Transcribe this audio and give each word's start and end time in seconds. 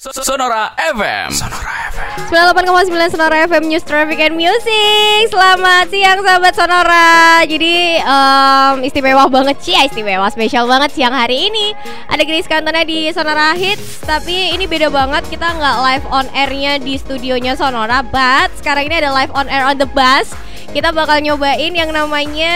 Sonora 0.00 0.72
FM. 0.80 1.28
Sonora 1.28 1.92
FM. 1.92 2.32
98,9 2.32 3.12
Sonora 3.12 3.36
FM 3.44 3.68
News 3.68 3.84
Traffic 3.84 4.16
and 4.24 4.32
Music. 4.32 5.28
Selamat 5.28 5.92
siang 5.92 6.24
sahabat 6.24 6.56
Sonora. 6.56 7.44
Jadi 7.44 8.00
um, 8.00 8.80
istimewa 8.80 9.28
banget 9.28 9.60
sih 9.60 9.76
Istimewa 9.76 10.32
spesial 10.32 10.64
banget 10.64 10.96
siang 10.96 11.12
hari 11.12 11.52
ini. 11.52 11.76
Ada 12.08 12.24
Grace 12.24 12.48
Cantona 12.48 12.80
di 12.80 13.12
Sonora 13.12 13.52
Hits 13.52 14.00
Tapi 14.00 14.56
ini 14.56 14.64
beda 14.64 14.88
banget. 14.88 15.28
Kita 15.28 15.52
nggak 15.52 15.76
live 15.84 16.06
on 16.08 16.26
airnya 16.32 16.80
di 16.80 16.96
studionya 16.96 17.52
Sonora 17.60 18.00
But 18.00 18.56
sekarang 18.56 18.88
ini 18.88 19.04
ada 19.04 19.12
live 19.12 19.36
on 19.36 19.52
air 19.52 19.68
on 19.68 19.76
the 19.76 19.88
bus 19.92 20.32
kita 20.70 20.94
bakal 20.94 21.18
nyobain 21.18 21.74
yang 21.74 21.90
namanya 21.90 22.54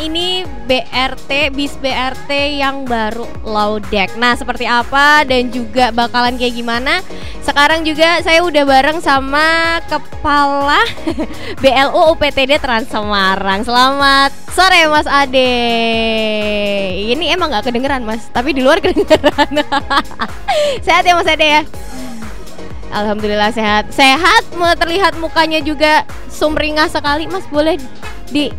ini 0.00 0.48
BRT 0.64 1.52
bis 1.52 1.76
BRT 1.76 2.56
yang 2.56 2.88
baru 2.88 3.28
low 3.44 3.76
deck. 3.92 4.16
Nah, 4.16 4.32
seperti 4.32 4.64
apa 4.64 5.28
dan 5.28 5.52
juga 5.52 5.92
bakalan 5.92 6.40
kayak 6.40 6.56
gimana? 6.56 7.04
Sekarang 7.44 7.84
juga 7.84 8.24
saya 8.24 8.40
udah 8.40 8.64
bareng 8.64 8.98
sama 9.04 9.76
kepala 9.84 10.80
BLU 11.62 12.16
UPTD 12.16 12.56
Trans 12.56 12.88
Semarang. 12.88 13.60
Selamat 13.60 14.32
sore 14.48 14.88
Mas 14.88 15.04
Ade. 15.04 15.52
Ini 17.12 17.36
emang 17.36 17.52
nggak 17.52 17.68
kedengeran 17.68 18.08
Mas, 18.08 18.24
tapi 18.32 18.56
di 18.56 18.64
luar 18.64 18.80
kedengeran. 18.84 19.60
Sehat 20.80 21.04
ya 21.04 21.12
Mas 21.12 21.28
Ade 21.28 21.44
ya? 21.60 21.62
Alhamdulillah 22.94 23.50
sehat. 23.50 23.90
Sehat, 23.90 24.42
terlihat 24.74 25.18
mukanya 25.18 25.58
juga 25.58 26.02
sumringah 26.28 26.86
sekali. 26.86 27.26
Mas 27.26 27.44
boleh 27.46 27.74
di 28.28 28.54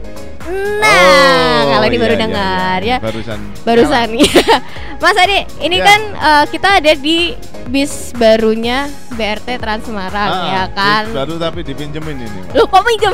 Nah, 0.45 1.65
Oh, 1.65 1.73
kalau 1.73 1.85
ini 1.87 1.97
iya, 1.97 2.03
baru 2.05 2.13
iya, 2.13 2.21
dengar 2.21 2.77
iya. 2.79 2.91
ya. 2.91 2.97
Barusan. 3.01 3.39
Barusan 3.65 4.07
ya. 4.13 4.43
Mas 5.03 5.17
Ade, 5.17 5.49
ini 5.59 5.75
Ya. 5.75 5.83
kan 5.83 5.99
eh, 6.13 6.45
kita 6.47 6.69
ada 6.77 6.91
di 6.93 7.33
bis 7.65 8.13
barunya 8.13 8.85
BRT 9.09 9.57
Trans 9.57 9.81
Semarang 9.83 10.29
Ah, 10.29 10.45
ya 10.45 10.63
kan. 10.69 11.09
bis 11.09 11.17
Baru 11.17 11.41
tapi 11.41 11.65
dipinjemin 11.65 12.21
ini. 12.21 12.39
Mas. 12.43 12.53
Lu 12.53 12.63
kok 12.63 12.83
minjem? 12.85 13.13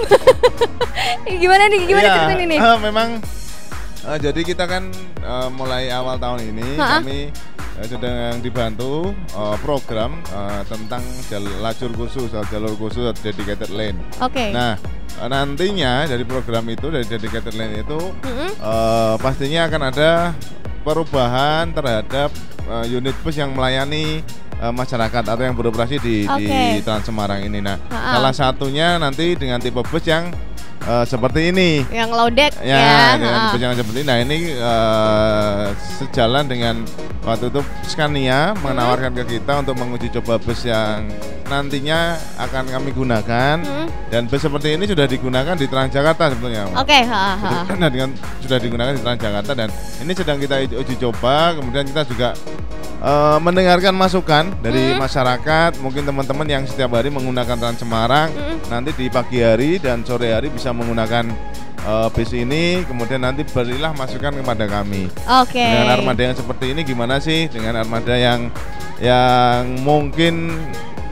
gimana 1.42 1.64
nih? 1.67 1.82
Gimana 1.86 2.04
Iya, 2.04 2.14
ceritanya 2.17 2.45
nih? 2.45 2.60
eh, 2.60 2.78
memang 2.84 3.10
eh, 4.04 4.17
jadi 4.20 4.42
kita 4.44 4.64
kan 4.66 4.84
eh, 5.17 5.50
mulai 5.52 5.88
awal 5.88 6.20
tahun 6.20 6.40
ini 6.45 6.67
Ha-ha. 6.76 7.00
kami 7.00 7.32
eh, 7.32 7.51
sedang 7.88 8.38
dibantu 8.42 9.14
eh, 9.14 9.58
program 9.62 10.20
eh, 10.30 10.62
tentang 10.70 11.02
lajur 11.62 11.90
khusus 11.96 12.30
atau 12.34 12.46
jalur 12.50 12.73
khusus 12.78 13.10
atau 13.10 13.22
dedicated 13.22 13.72
lane. 13.73 13.98
Oke. 14.20 14.52
Nah, 14.54 14.76
eh, 15.18 15.30
nantinya 15.30 16.06
dari 16.06 16.26
program 16.26 16.66
itu 16.70 16.90
dari 16.90 17.06
dedicated 17.06 17.54
lane 17.58 17.82
itu 17.82 17.98
Mm-mm. 17.98 18.50
eh, 18.58 19.16
pastinya 19.18 19.66
akan 19.70 19.82
ada 19.90 20.12
perubahan 20.82 21.70
terhadap 21.72 22.30
eh, 22.66 22.86
unit 22.90 23.14
bus 23.22 23.38
yang 23.38 23.54
melayani 23.54 24.26
eh, 24.60 24.73
masyarakat 24.73 25.23
atau 25.26 25.44
yang 25.45 25.54
beroperasi 25.58 26.02
di, 26.02 26.26
di 26.26 26.45
Oke. 26.50 26.82
Trans 26.86 27.06
Semarang 27.06 27.45
ini. 27.45 27.62
Nah, 27.62 27.78
Ha-ha. 27.90 28.18
salah 28.18 28.34
satunya 28.34 28.98
nanti 28.98 29.38
dengan 29.38 29.62
tipe 29.62 29.80
bus 29.82 30.06
yang 30.06 30.34
eh, 30.86 31.06
seperti 31.06 31.54
ini. 31.54 31.86
Yang 31.90 32.10
low 32.14 32.30
deck 32.30 32.54
ya. 32.62 32.78
Ya, 32.78 32.98
dengan 33.18 33.74
yang 33.74 33.74
seperti 33.78 34.00
ini. 34.02 34.08
Nah, 34.08 34.18
ini 34.22 34.38
eh, 34.58 35.66
sejalan 36.02 36.46
dengan 36.50 36.76
waktu 37.22 37.54
itu 37.54 37.62
Scania 37.86 38.58
menawarkan 38.60 39.14
ke 39.14 39.38
kita 39.38 39.62
untuk 39.62 39.78
menguji 39.78 40.10
coba 40.22 40.42
bus 40.42 40.66
yang 40.66 41.06
nantinya 41.52 42.16
akan 42.40 42.64
kami 42.72 42.96
gunakan 42.96 43.56
Mm. 43.60 43.88
dan 44.08 44.22
bus 44.26 44.40
seperti 44.40 44.80
ini 44.80 44.88
sudah 44.88 45.04
digunakan 45.04 45.54
di 45.54 45.68
Transjakarta 45.68 46.32
sebetulnya. 46.32 46.72
Oke, 46.74 47.04
ha. 47.04 47.36
Nah, 47.76 47.90
dengan 47.92 48.16
sudah 48.40 48.56
digunakan 48.56 48.96
di 48.96 49.04
Transjakarta 49.04 49.52
dan 49.52 49.68
ini 50.00 50.12
sedang 50.16 50.40
kita 50.40 50.64
uji- 50.64 50.96
coba, 50.98 51.52
kemudian 51.54 51.84
kita 51.84 52.08
juga 52.08 52.32
eh, 53.02 53.40
mendengarkan 53.42 53.98
masukan 53.98 54.54
dari 54.62 54.94
Mm. 54.94 55.02
masyarakat, 55.02 55.72
mungkin 55.82 56.06
teman-teman 56.06 56.46
yang 56.46 56.64
setiap 56.64 56.94
hari 56.94 57.10
menggunakan 57.10 57.58
Trans 57.58 57.82
Semarang, 57.82 58.30
Mm. 58.30 58.58
nanti 58.70 58.94
di 58.94 59.10
pagi 59.10 59.42
hari 59.42 59.82
dan 59.82 60.06
sore 60.06 60.30
hari 60.32 60.48
bisa 60.48 60.70
menggunakan 60.70 61.26
eh, 61.82 62.10
bis 62.14 62.30
ini, 62.30 62.86
kemudian 62.86 63.26
nanti 63.26 63.42
berilah 63.42 63.90
masukan 63.98 64.38
kepada 64.38 64.70
kami. 64.70 65.10
Oke. 65.42 65.58
Dengan 65.58 65.98
armada 65.98 66.22
yang 66.22 66.38
seperti 66.38 66.78
ini 66.78 66.86
gimana 66.86 67.17
sih? 67.17 67.50
Dengan 67.50 67.82
armada 67.82 68.14
yang 68.14 68.54
yang 69.02 69.82
mungkin 69.82 70.61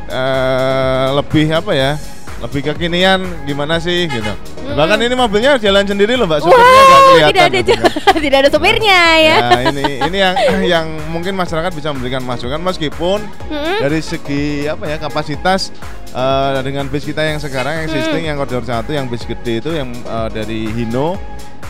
eh, 0.09 1.07
lebih 1.13 1.45
apa 1.51 1.71
ya? 1.71 1.91
Lebih 2.39 2.71
kekinian 2.71 3.19
gimana 3.43 3.77
sih 3.77 4.07
gitu. 4.07 4.31
Bahkan 4.69 4.95
ini 5.01 5.11
mobilnya 5.11 5.59
jalan 5.59 5.83
sendiri 5.83 6.15
loh 6.15 6.23
Mbak, 6.23 6.39
supirnya 6.39 6.63
Wow, 6.63 7.03
kelihatan. 7.03 7.27
tidak 7.27 7.43
ada 7.43 7.57
gitu 7.59 7.73
kan. 7.75 7.91
tidak 8.23 8.37
ada 8.39 8.49
sopirnya 8.49 8.99
ya. 9.19 9.35
Nah, 9.41 9.61
ini 9.67 9.83
ini 9.99 10.17
yang 10.17 10.35
yang 10.63 10.85
mungkin 11.09 11.35
masyarakat 11.35 11.73
bisa 11.73 11.91
memberikan 11.91 12.23
masukan 12.23 12.61
meskipun 12.61 13.19
Mm-mm. 13.49 13.77
dari 13.81 13.99
segi 13.99 14.43
apa 14.65 14.87
ya 14.87 14.95
kapasitas 14.95 15.73
eh, 16.09 16.59
dengan 16.63 16.87
bis 16.87 17.03
kita 17.03 17.19
yang 17.21 17.37
sekarang 17.37 17.83
existing 17.83 18.23
Hmm. 18.23 18.29
yang 18.29 18.37
koridor 18.37 18.63
satu 18.63 18.93
yang 18.93 19.11
bis 19.11 19.25
gede 19.25 19.59
itu 19.59 19.75
yang 19.75 19.91
eh, 19.91 20.27
dari 20.31 20.69
Hino 20.69 21.19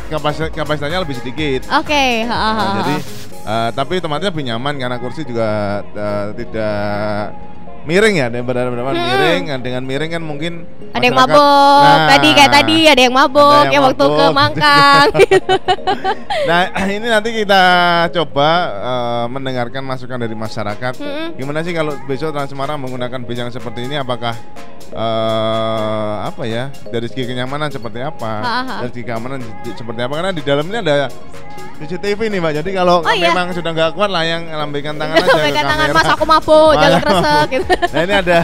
kapasitas 0.06 0.54
kapasitasnya 0.54 1.02
lebih 1.02 1.18
sedikit. 1.18 1.66
Oke, 1.72 2.26
ha, 2.26 2.36
ha, 2.36 2.52
Nah, 2.54 2.74
jadi 2.78 2.96
eh, 3.42 3.70
tapi 3.74 3.94
otomatis 3.98 4.28
lebih 4.28 4.46
nyaman 4.46 4.78
karena 4.78 5.02
kursi 5.02 5.26
juga 5.26 5.82
eh, 5.88 6.26
tidak 6.38 7.34
miring 7.90 8.16
ya, 8.16 8.26
ada 8.30 8.38
benar 8.40 8.70
benar 8.70 8.84
Hmm. 8.86 9.02
miring. 9.02 9.42
Dengan 9.60 9.82
miring 9.82 10.12
kan 10.14 10.22
mungkin 10.22 10.54
ada 10.94 11.02
yang 11.02 11.18
mabok 11.18 11.82
Nah, 11.82 11.98
tadi 12.08 12.30
kayak 12.32 12.52
tadi 12.52 12.78
ada 12.86 13.02
yang 13.02 13.14
mabok 13.14 13.50
Ada 13.50 13.66
yang 13.66 13.74
ya 13.74 13.88
waktu 13.90 14.06
ke 14.06 14.14
mabok. 14.14 14.34
Mangkang 14.38 15.08
Nah, 16.50 16.62
ini 16.98 17.08
nanti 17.10 17.30
kita 17.34 17.62
coba 18.14 18.50
eh, 18.78 19.26
mendengarkan 19.30 19.82
masukan 19.82 20.18
dari 20.18 20.34
masyarakat. 20.34 20.94
Mm-mm. 20.98 21.28
Gimana 21.36 21.60
sih 21.62 21.74
kalau 21.74 21.98
besok 22.06 22.30
Trans 22.30 22.50
Semarang 22.50 22.78
menggunakan 22.78 23.20
bis 23.22 23.38
yang 23.38 23.50
seperti 23.50 23.86
ini 23.86 23.98
apakah 23.98 24.34
eh, 24.90 26.16
apa 26.26 26.44
ya? 26.46 26.70
Dari 26.86 27.06
segi 27.06 27.26
kenyamanan 27.26 27.70
seperti 27.70 28.00
apa? 28.02 28.32
Ha, 28.42 28.54
ha. 28.62 28.76
Dari 28.86 28.92
segi 28.94 29.06
keamanan 29.06 29.40
seperti 29.66 30.00
apa? 30.02 30.14
Karena 30.14 30.32
di 30.32 30.42
dalamnya 30.42 30.80
ada 30.82 30.96
CCTV 31.80 32.20
nih, 32.28 32.40
Mbak. 32.40 32.54
Jadi 32.60 32.70
kalau 32.74 33.00
Oh, 33.00 33.10
iya. 33.10 33.32
memang 33.32 33.50
sudah 33.52 33.72
nggak 33.72 33.92
kuat 33.94 34.08
lah 34.08 34.22
yang 34.22 34.46
lambaikan 34.46 34.96
tangan 34.96 35.16
aja 35.24 35.40
pegang 35.40 35.66
tangan 35.66 35.88
mas 35.90 36.08
aku 36.10 36.26
mabuk 36.26 36.72
jangan 36.76 37.02
resek 37.02 37.48
gitu 37.56 37.66
Nah, 37.90 38.02
ini 38.04 38.14
ada 38.16 38.38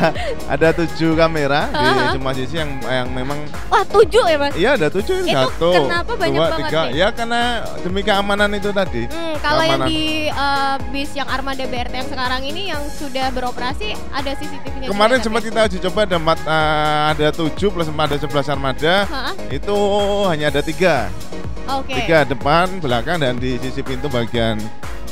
ada 0.48 0.68
tujuh 0.74 1.12
kamera 1.14 1.62
di 1.70 1.86
semua 2.12 2.32
sisi 2.32 2.56
yang 2.56 2.72
yang 2.82 3.08
memang 3.10 3.38
wah 3.68 3.84
tujuh 3.84 4.24
ya 4.26 4.38
mas 4.38 4.54
Iya 4.56 4.70
ada 4.74 4.88
tujuh 4.88 5.16
Itu 5.22 5.30
satu, 5.30 5.70
kenapa 5.84 6.12
banyak 6.16 6.34
dua, 6.34 6.48
banget 6.48 6.60
tiga. 6.66 6.82
nih? 6.82 6.94
Ya 6.96 7.08
karena 7.12 7.42
demi 7.80 8.02
keamanan 8.02 8.50
itu 8.52 8.70
tadi. 8.72 9.04
Hmm, 9.06 9.36
kalau 9.38 9.64
yang 9.64 9.82
di 9.84 10.04
uh, 10.30 10.76
bis 10.90 11.12
yang 11.12 11.28
armada 11.28 11.62
BRT 11.62 11.94
yang 11.94 12.10
sekarang 12.10 12.42
ini 12.42 12.62
yang 12.68 12.82
sudah 12.90 13.28
beroperasi 13.30 13.94
ada 14.10 14.32
CCTV-nya 14.32 14.88
Kemarin 14.88 15.20
sempat 15.20 15.42
kita 15.44 15.60
uji 15.66 15.78
coba 15.82 16.00
ada 16.04 16.16
empat, 16.16 16.40
eh, 16.40 16.60
ada 17.12 17.28
tujuh 17.32 17.70
plus 17.70 17.86
empat 17.86 18.06
ada 18.08 18.20
sebelas 18.20 18.48
armada. 18.48 18.96
Ha? 19.06 19.34
Itu 19.50 19.76
hanya 20.26 20.48
ada 20.48 20.62
tiga, 20.62 21.10
Oke. 21.66 21.98
tiga 21.98 22.22
depan, 22.26 22.78
belakang 22.78 23.18
dan 23.22 23.42
di 23.42 23.58
sisi 23.58 23.82
pintu 23.82 24.06
bagian 24.06 24.62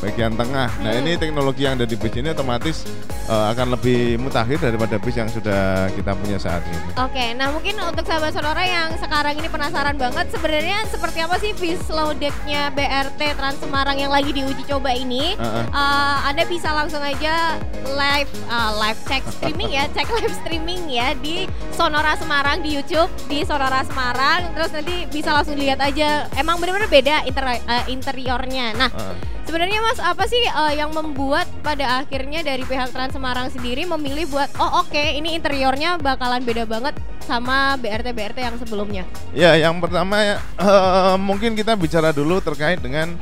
bagian 0.04 0.36
tengah. 0.36 0.68
Nah 0.84 0.92
Hmm. 0.92 1.00
ini 1.00 1.16
teknologi 1.16 1.64
yang 1.64 1.80
ada 1.80 1.88
di 1.88 1.96
bis 1.96 2.12
ini 2.14 2.30
otomatis 2.30 2.84
eh, 3.24 3.46
akan 3.50 3.72
lebih 3.72 4.20
mutakhir 4.20 4.60
daripada 4.60 5.00
bis 5.00 5.16
yang 5.16 5.28
sudah 5.28 5.88
kita 5.90 6.12
punya 6.14 6.36
saat 6.36 6.60
ini. 6.68 6.80
Oke, 7.00 7.32
nah 7.34 7.48
mungkin 7.50 7.80
untuk 7.80 8.04
sahabat 8.04 8.36
sonora 8.36 8.60
yang 8.62 8.92
sekarang 8.98 9.34
ini 9.34 9.48
penasaran 9.48 9.96
banget 9.96 10.28
sebenarnya 10.28 10.84
seperti 10.86 11.20
apa 11.20 11.40
sih 11.40 11.56
bis 11.56 11.80
low 11.88 12.12
deck-nya 12.12 12.68
BRT 12.70 13.22
Trans 13.34 13.58
Semarang 13.58 13.96
yang 13.96 14.12
lagi 14.12 14.30
diuji 14.30 14.68
coba 14.68 14.92
ini? 14.92 15.40
Heeh. 15.40 15.66
Uh, 15.72 16.18
Anda 16.26 16.44
bisa 16.44 16.70
langsung 16.70 17.00
aja 17.00 17.56
live 17.86 18.28
uh, 18.48 18.76
live 18.78 19.00
cek 19.06 19.24
streaming 19.32 19.72
ya, 19.72 19.88
cek 19.96 20.10
live 20.12 20.36
streaming 20.36 20.82
ya 20.88 21.16
di 21.16 21.48
Sonora 21.72 22.14
Semarang 22.14 22.60
di 22.60 22.76
YouTube 22.76 23.08
di 23.26 23.42
Sonora 23.44 23.82
Semarang. 23.84 24.52
Terus 24.52 24.72
nanti 24.74 24.96
bisa 25.08 25.32
langsung 25.32 25.56
dilihat 25.56 25.80
aja. 25.80 26.28
Emang 26.36 26.60
benar-benar 26.60 26.92
beda 26.92 27.16
inter- 27.24 27.64
uh, 27.64 27.86
interiornya. 27.88 28.76
Nah, 28.76 28.90
Heeh. 28.90 29.16
sebenarnya 29.44 29.80
Mas 29.80 29.93
apa 30.00 30.24
sih 30.26 30.42
uh, 30.50 30.74
yang 30.74 30.94
membuat 30.94 31.46
pada 31.62 32.02
akhirnya 32.02 32.42
dari 32.46 32.64
pihak 32.66 32.94
Trans 32.94 33.14
Semarang 33.14 33.50
sendiri 33.50 33.86
memilih 33.86 34.30
buat 34.30 34.50
oh 34.58 34.86
oke 34.86 35.00
ini 35.00 35.38
interiornya 35.38 35.98
bakalan 36.02 36.42
beda 36.42 36.66
banget 36.66 36.96
sama 37.24 37.80
BRT 37.80 38.08
BRT 38.12 38.38
yang 38.44 38.58
sebelumnya. 38.60 39.04
Ya, 39.32 39.56
yang 39.56 39.80
pertama 39.80 40.20
ya, 40.20 40.36
eh, 40.60 41.16
mungkin 41.18 41.56
kita 41.56 41.74
bicara 41.80 42.12
dulu 42.12 42.44
terkait 42.44 42.84
dengan 42.84 43.16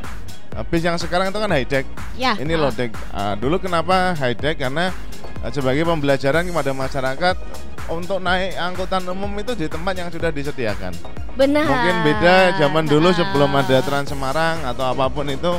eh, 0.58 0.64
bis 0.68 0.82
yang 0.82 0.98
sekarang 0.98 1.30
itu 1.30 1.38
kan 1.38 1.52
high 1.54 1.68
deck. 1.70 1.86
Ya. 2.18 2.34
Ini 2.36 2.54
uh, 2.58 2.60
low 2.68 2.72
deck. 2.74 2.92
Ah, 3.14 3.38
dulu 3.38 3.62
kenapa 3.62 4.18
high 4.18 4.36
deck? 4.36 4.58
Karena 4.58 4.90
sebagai 5.54 5.86
pembelajaran 5.86 6.46
kepada 6.46 6.72
masyarakat 6.74 7.36
untuk 7.92 8.18
naik 8.18 8.56
angkutan 8.56 9.04
umum 9.06 9.30
itu 9.36 9.52
di 9.54 9.68
tempat 9.68 9.94
yang 9.94 10.08
sudah 10.08 10.32
disediakan. 10.32 10.96
Benar. 11.32 11.64
Mungkin 11.64 11.96
beda 12.04 12.36
zaman 12.58 12.86
dulu 12.86 13.12
sebelum 13.12 13.52
ada 13.54 13.80
Trans 13.80 14.08
Semarang 14.08 14.64
atau 14.64 14.84
apa 14.86 15.08
pun 15.08 15.28
itu 15.28 15.52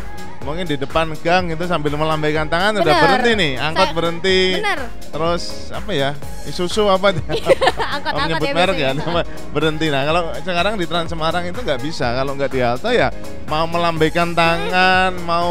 mungkin 0.42 0.66
di 0.66 0.74
depan 0.74 1.06
gang 1.22 1.48
itu 1.48 1.64
sambil 1.64 1.94
melambaikan 1.94 2.44
tangan 2.44 2.74
udah 2.74 2.84
Bener. 2.84 3.00
berhenti 3.00 3.30
nih, 3.36 3.52
angkot 3.56 3.84
Saya- 3.84 3.94
berhenti. 3.94 4.38
Bener. 4.58 4.78
Terus 5.08 5.42
apa 5.70 5.90
ya? 5.92 6.10
Isusu 6.42 6.88
apa? 6.88 7.12
Angkot-angkot 7.14 8.12
Oh, 8.12 8.26
nyebut 8.26 8.48
ya 8.48 8.54
merek 8.54 8.76
ya, 8.76 8.90
nama 8.92 9.20
berhenti. 9.54 9.86
Nah, 9.88 10.02
kalau 10.02 10.22
sekarang 10.36 10.74
di 10.76 10.84
Trans 10.84 11.08
Semarang 11.08 11.44
itu 11.46 11.60
nggak 11.60 11.80
bisa. 11.80 12.10
Kalau 12.12 12.34
nggak 12.34 12.50
di 12.50 12.60
halte 12.60 12.90
ya 12.90 13.08
mau 13.46 13.64
melambaikan 13.64 14.34
tangan, 14.34 15.14
mau 15.22 15.50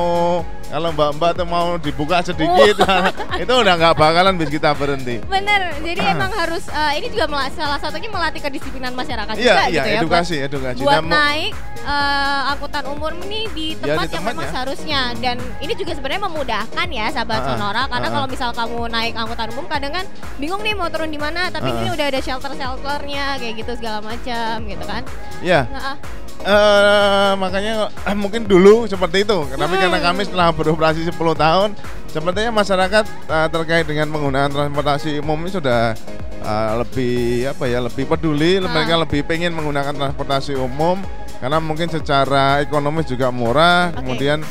kalau 0.71 0.89
mbak-mbak 0.89 1.31
tuh 1.35 1.43
mau 1.43 1.75
dibuka 1.75 2.23
sedikit, 2.23 2.75
itu 3.43 3.53
udah 3.53 3.73
nggak 3.75 3.93
bakalan 3.93 4.33
bis 4.33 4.47
kita 4.47 4.71
berhenti. 4.71 5.19
Bener, 5.21 5.75
jadi 5.83 6.15
emang 6.15 6.31
harus 6.31 6.63
eh, 6.65 6.91
ini 6.95 7.11
juga 7.11 7.27
salah 7.51 7.75
satunya 7.75 8.07
melatih 8.07 8.39
kedisiplinan 8.39 8.95
masyarakat 8.95 9.35
Iya, 9.35 9.43
juga 9.43 9.61
iya, 9.61 9.67
gitu 9.67 9.75
ya. 9.75 9.83
buat- 9.83 10.01
edukasi, 10.01 10.35
edukasi. 10.39 10.79
Buat, 10.79 10.95
Nah, 10.95 11.03
mo- 11.03 11.11
naik 11.11 11.51
eh, 11.77 12.41
angkutan 12.47 12.83
umum 12.87 13.13
ini 13.21 13.41
di 13.51 13.67
Ya, 13.75 13.99
tempat 13.99 14.07
di 14.07 14.15
yang 14.15 14.23
memang 14.23 14.47
seharusnya 14.47 15.01
dan 15.17 15.37
ini 15.59 15.73
juga 15.73 15.91
sebenarnya 15.91 16.23
memudahkan 16.23 16.87
ya 16.89 17.05
sahabat 17.09 17.35
Ah, 17.35 17.43
ah, 17.43 17.47
Sonora 17.51 17.83
karena 17.85 17.99
ah, 17.99 18.07
ah. 18.07 18.15
kalau 18.15 18.27
misal 18.27 18.49
kamu 18.51 18.79
naik 18.87 19.13
angkutan 19.13 19.47
umum 19.51 19.65
kadang 19.65 19.91
kan 19.91 20.05
bingung 20.37 20.61
nih 20.61 20.71
mau 20.71 20.87
turun 20.87 21.09
di 21.09 21.17
mana 21.17 21.49
tapi 21.49 21.67
Ah, 21.67 21.75
ini 21.75 21.87
ah. 21.89 21.95
udah 21.95 22.05
ada 22.07 22.19
shelter-shelternya 22.21 23.25
kayak 23.37 23.55
gitu 23.59 23.71
segala 23.75 23.99
macam 23.99 24.55
gitu 24.63 24.85
kan. 24.85 25.03
ya. 25.41 25.67
Nah, 25.67 25.83
ah. 25.93 26.20
Eh, 26.41 27.31
makanya 27.37 27.73
eh, 28.01 28.17
mungkin 28.17 28.49
dulu 28.49 28.89
seperti 28.89 29.21
itu. 29.21 29.45
Tapi 29.45 29.75
karena 29.77 30.01
Hmm. 30.01 30.07
kami 30.09 30.21
setelah 30.25 30.49
beroperasi 30.49 31.05
10 31.05 31.37
tahun, 31.37 31.77
sepertinya 32.09 32.51
masyarakat 32.55 33.05
eh, 33.29 33.47
terkait 33.47 33.85
dengan 33.85 34.09
penggunaan 34.09 34.49
transportasi 34.49 35.21
umum 35.21 35.37
ini 35.45 35.51
sudah 35.53 35.93
eh, 36.41 36.73
lebih 36.81 37.45
apa 37.45 37.69
ya, 37.69 37.77
lebih 37.77 38.09
peduli, 38.09 38.57
Ah. 38.57 38.65
mereka 38.65 38.97
lebih 38.97 39.21
pengen 39.23 39.53
menggunakan 39.53 39.93
transportasi 39.93 40.57
umum 40.57 40.97
karena 41.37 41.61
mungkin 41.61 41.85
secara 41.85 42.57
ekonomis 42.59 43.05
juga 43.05 43.29
murah, 43.29 43.93
Oke. 43.93 44.01
kemudian 44.01 44.41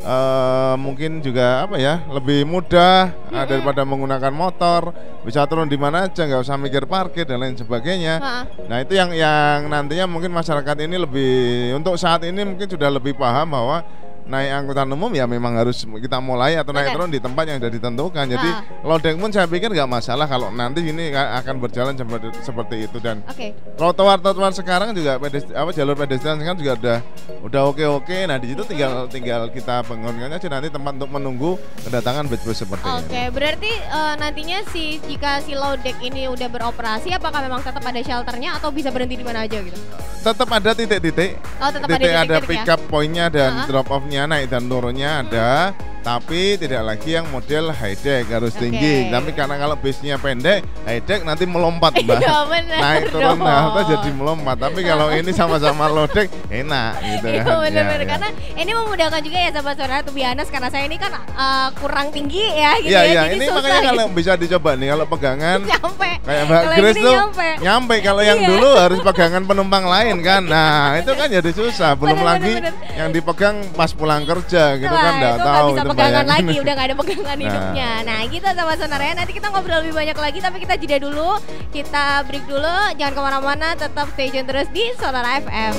eh, 0.00 0.74
mungkin 0.80 1.20
juga 1.20 1.68
apa 1.68 1.76
ya, 1.76 2.02
lebih 2.08 2.48
mudah 2.48 3.12
eh, 3.30 3.44
daripada 3.46 3.84
menggunakan 3.84 4.32
motor, 4.32 4.90
bisa 5.22 5.44
turun 5.44 5.68
di 5.68 5.76
mana 5.76 6.08
aja, 6.08 6.24
nggak 6.24 6.42
usah 6.42 6.56
mikir 6.56 6.88
parkir 6.88 7.28
dan 7.28 7.40
lain 7.40 7.56
sebagainya. 7.56 8.18
Ah. 8.20 8.44
Nah 8.66 8.80
itu 8.80 8.96
yang 8.96 9.12
yang 9.12 9.68
nantinya 9.68 10.08
mungkin 10.08 10.32
masyarakat 10.32 10.76
ini 10.84 10.96
lebih 10.96 11.32
untuk 11.76 11.94
saat 12.00 12.24
ini 12.24 12.42
mungkin 12.42 12.66
sudah 12.66 12.88
lebih 12.88 13.14
paham 13.14 13.52
bahwa 13.52 13.84
naik 14.30 14.50
angkutan 14.54 14.86
umum 14.86 15.10
ya 15.10 15.26
memang 15.26 15.52
harus 15.52 15.82
kita 15.82 16.16
mulai 16.18 16.54
atau 16.54 16.70
naik 16.70 16.94
turun 16.94 17.10
di 17.10 17.18
tempat 17.18 17.44
yang 17.44 17.58
sudah 17.58 17.72
ditentukan. 17.72 18.24
Jadi 18.30 18.48
Ah. 18.48 18.62
lodeng 18.82 19.18
pun 19.18 19.28
saya 19.28 19.44
pikir 19.44 19.68
nggak 19.68 19.90
masalah 19.90 20.24
kalau 20.24 20.48
nanti 20.48 20.80
ini 20.84 21.10
akan 21.10 21.58
berjalan 21.58 21.92
seperti 21.92 22.30
seperti 22.40 22.76
itu 22.80 22.96
dan 22.96 23.26
Oke. 23.26 23.50
trotoar 23.74 24.16
trotoar 24.16 24.52
sekarang 24.52 24.94
juga 24.94 25.18
pedest- 25.18 25.50
apa 25.50 25.70
jalur 25.70 25.94
pedestrian 25.94 26.38
sekarang 26.38 26.56
juga 26.56 26.72
udah 26.76 26.98
udah 27.42 27.62
oke 27.66 27.84
oke. 27.84 28.16
Nah 28.24 28.38
di 28.38 28.46
situ 28.48 28.62
tinggal 28.64 29.04
tinggal 29.06 29.50
kita 29.50 29.82
bangunkan 29.82 30.30
aja 30.30 30.46
nanti 30.46 30.70
tempat 30.70 30.92
untuk 30.94 31.10
menunggu 31.10 31.50
kedatangan 31.82 32.24
bus-bus 32.24 32.54
seperti 32.56 32.86
Oke, 32.86 33.10
ini. 33.18 33.28
berarti 33.28 33.72
eh, 33.72 34.14
nantinya 34.16 34.62
si 34.68 34.84
jika 35.02 35.40
si 35.40 35.52
low 35.52 35.74
deck 35.74 35.98
ini 35.98 36.24
udah 36.26 36.46
beroperasi 36.46 37.10
apakah 37.10 37.42
memang 37.42 37.58
tetap 37.60 37.82
ada 37.82 37.98
shelternya 37.98 38.54
atau 38.54 38.70
bisa 38.70 38.88
berhenti 38.88 39.16
di 39.16 39.24
mana 39.24 39.42
aja 39.42 39.58
gitu? 39.58 39.74
Tetap 40.20 40.48
ada 40.48 40.70
titik-titik 40.70 41.40
Oh, 41.56 41.68
tetap 41.68 41.88
ada 41.88 41.96
titik 41.96 42.12
ada 42.12 42.20
titik-titik 42.36 42.46
pick 42.46 42.62
ya? 42.62 42.74
up 42.74 42.80
pointnya 42.86 43.26
dan 43.26 43.50
Ah. 43.54 43.64
drop 43.64 43.88
off-nya 43.88 44.19
naik 44.26 44.48
dan 44.50 44.66
turunnya 44.66 45.22
ada 45.24 45.72
tapi 46.00 46.56
tidak 46.56 46.82
lagi 46.82 47.12
yang 47.12 47.28
model 47.28 47.70
high 47.70 47.94
deck 47.94 48.24
harus 48.26 48.52
Oke. 48.52 48.62
tinggi. 48.62 49.08
Tapi 49.08 49.30
karena 49.30 49.54
kalau 49.54 49.76
bisnya 49.76 50.16
pendek 50.16 50.64
high 50.82 51.00
deck 51.00 51.20
nanti 51.22 51.44
melompat 51.44 51.92
mbak. 52.00 52.18
Iya, 52.18 52.36
bener 52.46 52.76
naik 52.76 53.02
turun 53.08 53.38
halte 53.38 53.80
jadi 53.86 54.10
melompat. 54.10 54.56
Tapi 54.58 54.80
kalau 54.80 55.08
ini 55.10 55.30
sama-sama 55.30 55.86
low 55.86 56.06
deck 56.06 56.32
enak 56.48 56.92
gitu 57.00 57.26
Iya 57.28 57.42
kan. 57.42 57.56
benar-benar. 57.62 57.84
Ya, 57.92 58.00
ya. 58.00 58.06
karena 58.08 58.28
ini 58.54 58.70
memudahkan 58.70 59.20
juga 59.20 59.38
ya 59.38 59.50
sahabat 59.50 59.74
saudara 59.74 60.00
tuh 60.00 60.14
biasa 60.14 60.48
karena 60.48 60.68
saya 60.68 60.84
ini 60.84 60.96
kan 60.96 61.10
eh, 61.14 61.68
kurang 61.76 62.06
tinggi 62.08 62.44
ya 62.50 62.72
gitu 62.78 62.88
Iya 62.88 63.00
ya. 63.00 63.04
iya. 63.04 63.22
Jadi 63.22 63.34
ini 63.34 63.44
susah 63.44 63.56
makanya 63.56 63.80
kalau 63.84 64.04
gitu. 64.04 64.16
bisa 64.16 64.32
dicoba 64.34 64.70
nih 64.74 64.88
kalau 64.88 65.06
pegangan 65.06 65.58
nyampe. 65.70 66.10
kayak 66.20 66.42
Mbak 66.44 66.62
Grace 66.70 66.80
gini 66.90 67.00
tuh 67.02 67.14
nyampe. 67.14 67.48
nyampe. 67.60 67.94
Kalau 68.00 68.22
yang 68.22 68.38
Iya. 68.38 68.48
dulu 68.48 68.68
harus 68.72 69.00
pegangan 69.00 69.42
penumpang 69.44 69.84
lain 69.84 70.16
kan. 70.20 70.42
Nah 70.42 70.96
itu 70.96 71.12
kan 71.12 71.28
jadi 71.28 71.50
susah. 71.50 71.92
Belum 71.92 72.16
Bener, 72.16 72.26
lagi 72.26 72.52
bener, 72.56 72.72
bener. 72.72 72.96
yang 72.96 73.08
dipegang 73.10 73.56
pas 73.72 73.90
pulang 73.90 74.22
kerja 74.22 74.74
gitu 74.76 74.88
Wah, 74.88 75.02
kan 75.02 75.12
nggak 75.14 75.34
itu 75.34 75.44
tahu 75.44 75.68
itu 75.70 75.89
pegangan 75.90 76.24
bayangin. 76.24 76.46
lagi 76.46 76.56
udah 76.58 76.72
gak 76.72 76.86
ada 76.86 76.96
pegangan 76.96 77.26
Nah. 77.30 77.44
hidupnya 77.44 77.90
nah 78.02 78.18
gitu 78.24 78.46
sama 78.50 78.72
sonaranya 78.74 79.14
nanti 79.18 79.32
kita 79.32 79.46
ngobrol 79.48 79.78
lebih 79.80 79.94
banyak 79.94 80.16
lagi 80.16 80.38
tapi 80.38 80.56
kita 80.58 80.74
jeda 80.76 80.96
dulu 81.00 81.30
kita 81.70 82.04
break 82.24 82.44
dulu 82.46 82.76
jangan 82.94 83.12
ke 83.12 83.20
mana-mana 83.20 83.68
tetap 83.74 84.06
stay 84.12 84.28
tune 84.28 84.44
terus 84.44 84.68
di 84.70 84.84
Sonora 84.94 85.38
FM 85.38 85.72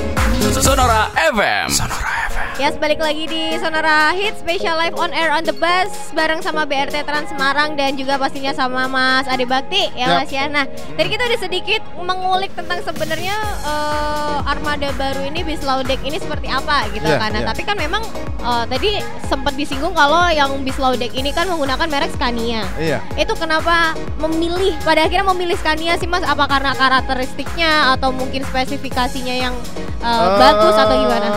Sonora 0.52 1.02
FM. 1.32 1.68
Sonora 1.70 2.00
FM. 2.26 2.31
Ya, 2.60 2.68
balik 2.78 3.00
lagi 3.00 3.26
di 3.26 3.58
Sonora 3.58 4.14
Hit 4.14 4.38
Special 4.38 4.76
Live 4.76 4.94
on 4.94 5.10
Air 5.16 5.34
on 5.34 5.42
the 5.42 5.56
Bus 5.56 5.90
bareng 6.12 6.44
sama 6.44 6.62
BRT 6.62 6.94
Trans 7.08 7.32
Semarang 7.32 7.74
dan 7.74 7.98
juga 7.98 8.20
pastinya 8.20 8.54
sama 8.54 8.86
Mas 8.86 9.26
Ade 9.26 9.48
Bakti 9.48 9.90
ya. 9.98 10.20
Mas 10.20 10.30
ya. 10.30 10.46
Nah, 10.46 10.68
tadi 10.68 11.08
kita 11.10 11.26
udah 11.26 11.40
sedikit 11.42 11.82
mengulik 11.98 12.54
tentang 12.54 12.84
sebenarnya 12.84 13.34
eh, 13.66 14.38
armada 14.46 14.94
baru 14.94 15.26
ini 15.26 15.42
bis 15.42 15.64
low 15.64 15.82
deck 15.82 16.04
ini 16.04 16.20
seperti 16.20 16.52
apa 16.52 16.86
gitu 16.92 17.08
Iya, 17.08 17.18
kan. 17.18 17.30
Nah, 17.34 17.42
iya. 17.42 17.50
tapi 17.50 17.62
kan 17.66 17.76
memang 17.80 18.04
eh, 18.46 18.66
tadi 18.70 18.90
sempat 19.26 19.58
disinggung 19.58 19.98
kalau 19.98 20.30
yang 20.30 20.52
bis 20.62 20.78
low 20.78 20.94
deck 20.94 21.18
ini 21.18 21.34
kan 21.34 21.50
menggunakan 21.50 21.88
merek 21.90 22.14
Scania. 22.14 22.62
iya 22.78 23.02
Itu 23.18 23.34
kenapa 23.34 23.98
memilih 24.22 24.78
pada 24.86 25.08
akhirnya 25.08 25.26
memilih 25.34 25.58
Scania 25.58 25.98
sih 25.98 26.06
Mas? 26.06 26.22
Apa 26.22 26.46
karena 26.46 26.78
karakteristiknya 26.78 27.96
atau 27.98 28.14
mungkin 28.14 28.46
spesifikasinya 28.46 29.36
yang 29.50 29.56
eh, 30.04 30.28
bagus 30.38 30.76
atau 30.78 30.96
gimana? 31.00 31.30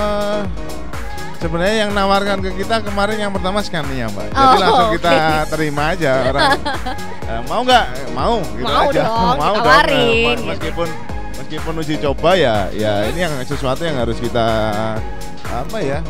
Sebenarnya 1.45 1.77
yang 1.79 1.93
nawarkan 1.93 2.41
ke 2.41 2.57
kita 2.57 2.81
kemarin 2.81 3.21
yang 3.21 3.29
pertama 3.29 3.61
Scania 3.61 4.09
mbak, 4.09 4.33
jadi 4.33 4.41
Oh, 4.41 4.57
langsung 4.57 4.89
kita 4.97 5.13
terima 5.47 5.93
aja 5.93 6.13
orang 6.25 6.57
eh, 7.23 7.41
mau 7.45 7.61
nggak 7.61 7.85
mau 8.11 8.35
gitu 8.41 8.65
Mau 8.65 8.89
aja 8.89 9.01
dong, 9.05 9.37
mau 9.45 9.55
dong 9.55 9.85
Eh, 9.85 10.01
gitu. 10.33 10.43
meskipun 10.47 10.89
meskipun 11.37 11.73
uji 11.79 11.95
coba 12.01 12.31
ya 12.33 12.57
ya 12.73 13.05
ini 13.05 13.19
yang 13.21 13.35
sesuatu 13.45 13.85
yang 13.85 14.01
harus 14.01 14.17
kita 14.17 14.47
apa 15.45 15.79
ya 15.79 16.01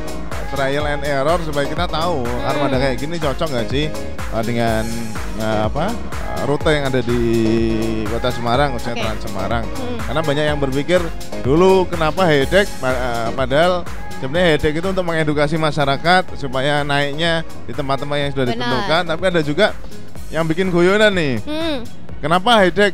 trial 0.48 0.86
and 0.86 1.02
error 1.02 1.42
supaya 1.42 1.66
kita 1.66 1.82
tahu 1.84 2.22
Hmm. 2.22 2.46
armada 2.46 2.78
kayak 2.78 2.94
gini 2.96 3.18
cocok 3.18 3.48
nggak 3.50 3.66
sih 3.66 3.90
eh, 4.30 4.42
dengan 4.46 4.86
eh, 5.36 5.60
apa 5.66 5.90
rute 6.46 6.70
yang 6.70 6.86
ada 6.86 7.00
di 7.00 7.22
kota 8.06 8.30
Semarang 8.30 8.70
khususnya 8.70 8.94
Oke. 8.94 9.02
Trans 9.02 9.22
Semarang 9.24 9.64
Hmm. 9.66 9.98
karena 10.00 10.20
banyak 10.22 10.44
yang 10.46 10.58
berpikir 10.60 11.00
dulu 11.42 11.90
kenapa 11.90 12.22
headek 12.22 12.70
eh, 12.70 13.28
padahal 13.34 13.82
sebenarnya 14.16 14.48
headek 14.52 14.74
itu 14.74 14.86
untuk 14.86 15.04
mengedukasi 15.04 15.56
masyarakat 15.56 16.22
supaya 16.34 16.82
naiknya 16.82 17.32
di 17.64 17.72
tempat-tempat 17.72 18.16
yang 18.16 18.30
sudah 18.30 18.44
Benar. 18.44 18.54
ditentukan 18.54 19.02
tapi 19.06 19.22
ada 19.26 19.40
juga 19.40 19.66
yang 20.28 20.44
bikin 20.44 20.68
guyonan 20.68 21.12
nih 21.12 21.34
Hmm. 21.40 21.76
kenapa 22.18 22.50
headek 22.60 22.92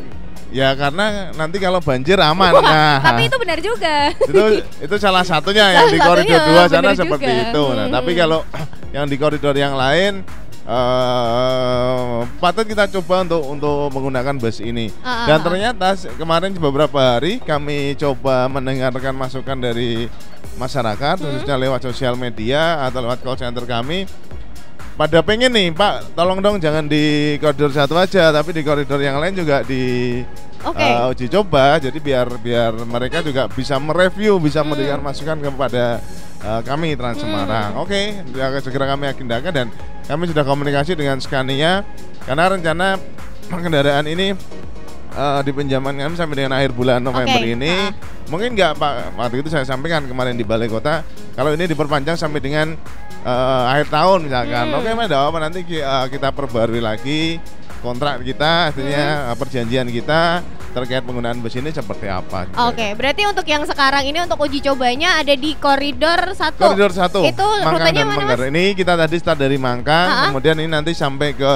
ya 0.50 0.75
karena 0.75 1.31
nanti 1.32 1.56
kalau 1.56 1.78
banjir 1.78 2.19
aman 2.19 2.50
Wah, 2.50 2.61
nah 2.61 2.96
tapi 3.05 3.22
itu 3.25 3.37
benar 3.38 3.58
juga. 3.58 4.11
itu 4.19 4.44
itu 4.82 4.94
salah 4.99 5.22
satunya 5.22 5.62
yang 5.72 5.87
Salah 5.87 5.94
di 5.94 5.99
koridor 6.26 6.40
dua 6.44 6.62
sana 6.67 6.90
seperti 6.93 7.31
juga. 7.31 7.44
itu 7.46 7.64
nah 7.70 7.87
Hmm. 7.87 7.94
tapi 7.94 8.11
kalau 8.12 8.40
yang 8.96 9.06
di 9.06 9.17
koridor 9.17 9.55
yang 9.55 9.78
lain 9.78 10.26
eh 10.70 12.19
patut 12.38 12.62
kita 12.62 12.87
coba 12.90 13.22
untuk 13.22 13.43
untuk 13.44 13.76
menggunakan 13.90 14.34
bus 14.37 14.58
ini 14.58 14.91
Ah, 15.00 15.27
dan 15.27 15.39
ah, 15.39 15.43
ternyata 15.43 15.86
kemarin 16.15 16.53
beberapa 16.53 16.98
hari 16.98 17.39
kami 17.39 17.94
coba 17.96 18.46
mendengarkan 18.46 19.10
masukan 19.12 19.56
dari 19.56 20.06
masyarakat 20.60 21.17
Hmm. 21.17 21.24
khususnya 21.24 21.56
lewat 21.56 21.81
sosial 21.81 22.14
media 22.14 22.84
atau 22.84 23.00
lewat 23.00 23.24
call 23.24 23.40
center 23.40 23.64
kami 23.64 24.05
pada 24.94 25.24
pengen 25.24 25.48
nih 25.48 25.72
Pak 25.72 26.12
tolong 26.12 26.44
dong 26.44 26.60
jangan 26.60 26.84
di 26.84 27.34
koridor 27.40 27.72
satu 27.72 27.96
aja 27.96 28.29
tapi 28.29 28.52
di 28.52 28.60
koridor 28.60 29.00
yang 29.00 29.17
lain 29.17 29.32
juga 29.32 29.64
di 29.64 30.20
Oke. 30.60 30.76
uh, 30.76 31.08
uji 31.08 31.32
coba 31.32 31.81
jadi 31.81 31.96
biar 31.96 32.36
biar 32.36 32.84
mereka 32.84 33.24
juga 33.24 33.48
bisa 33.48 33.81
mereview 33.81 34.36
bisa 34.36 34.60
Hmm. 34.60 34.76
memberikan 34.76 35.00
masukan 35.00 35.40
kepada 35.40 36.05
uh, 36.44 36.60
kami 36.60 36.93
Trans 37.00 37.17
Semarang 37.17 37.81
oke 37.81 37.96
ya, 38.36 38.52
segera 38.60 38.84
kami 38.84 39.08
agendakan 39.08 39.52
dan 39.56 39.67
kami 40.05 40.29
sudah 40.29 40.44
komunikasi 40.44 40.93
dengan 40.93 41.17
Scania 41.17 41.81
karena 42.29 42.44
rencana 42.52 43.00
kendaraan 43.48 44.05
ini 44.05 44.36
uh, 45.14 45.40
di 45.43 45.50
pinjaman 45.50 45.94
kami 45.96 46.14
sampai 46.19 46.36
dengan 46.44 46.52
akhir 46.58 46.74
bulan 46.74 46.98
November 47.02 47.40
Oke, 47.40 47.55
ini. 47.55 47.70
Ah. 47.70 47.90
mungkin 48.31 48.55
nggak 48.55 48.79
Pak 48.79 48.93
waktu 49.19 49.43
itu 49.43 49.48
saya 49.50 49.67
sampaikan 49.67 50.06
kemarin 50.06 50.38
di 50.38 50.46
balai 50.46 50.70
kota 50.70 51.02
kalau 51.34 51.50
ini 51.55 51.67
diperpanjang 51.67 52.14
sampai 52.14 52.38
dengan 52.38 52.74
uh, 53.26 53.64
akhir 53.74 53.90
tahun 53.90 54.31
misalkan. 54.31 54.64
Hmm. 54.70 54.79
oke 54.79 54.88
nggak 54.90 55.10
apa 55.10 55.38
nanti 55.43 55.60
uh, 55.81 56.06
kita 56.06 56.29
perbarui 56.31 56.82
lagi 56.82 57.38
kontrak 57.81 58.20
kita 58.20 58.70
artinya 58.70 59.05
Hmm. 59.20 59.27
uh, 59.27 59.37
perjanjian 59.37 59.87
kita 59.87 60.20
terkait 60.70 61.03
penggunaan 61.03 61.34
bus 61.37 61.51
ini 61.53 61.67
seperti 61.69 62.06
apa. 62.06 62.46
Oke, 62.65 62.94
berarti 62.94 63.27
untuk 63.27 63.43
yang 63.43 63.67
sekarang 63.67 64.06
ini 64.06 64.22
untuk 64.22 64.39
uji 64.39 64.63
cobanya 64.63 65.19
ada 65.19 65.34
di 65.34 65.58
koridor 65.58 66.31
satu. 66.31 66.63
Koridor 66.65 66.93
satu. 66.93 67.27
Itu 67.27 67.43
Mangkang 67.43 67.75
rutenya 67.75 68.05
mana, 68.05 68.17
Penggaron. 68.22 68.46
Ini 68.49 68.65
kita 68.72 68.94
tadi 68.94 69.17
start 69.17 69.39
dari 69.41 69.58
Mangkang, 69.58 70.06
Ha-ha. 70.06 70.25
kemudian 70.31 70.55
ini 70.56 70.70
nanti 70.70 70.94
sampai 70.94 71.34
ke 71.34 71.51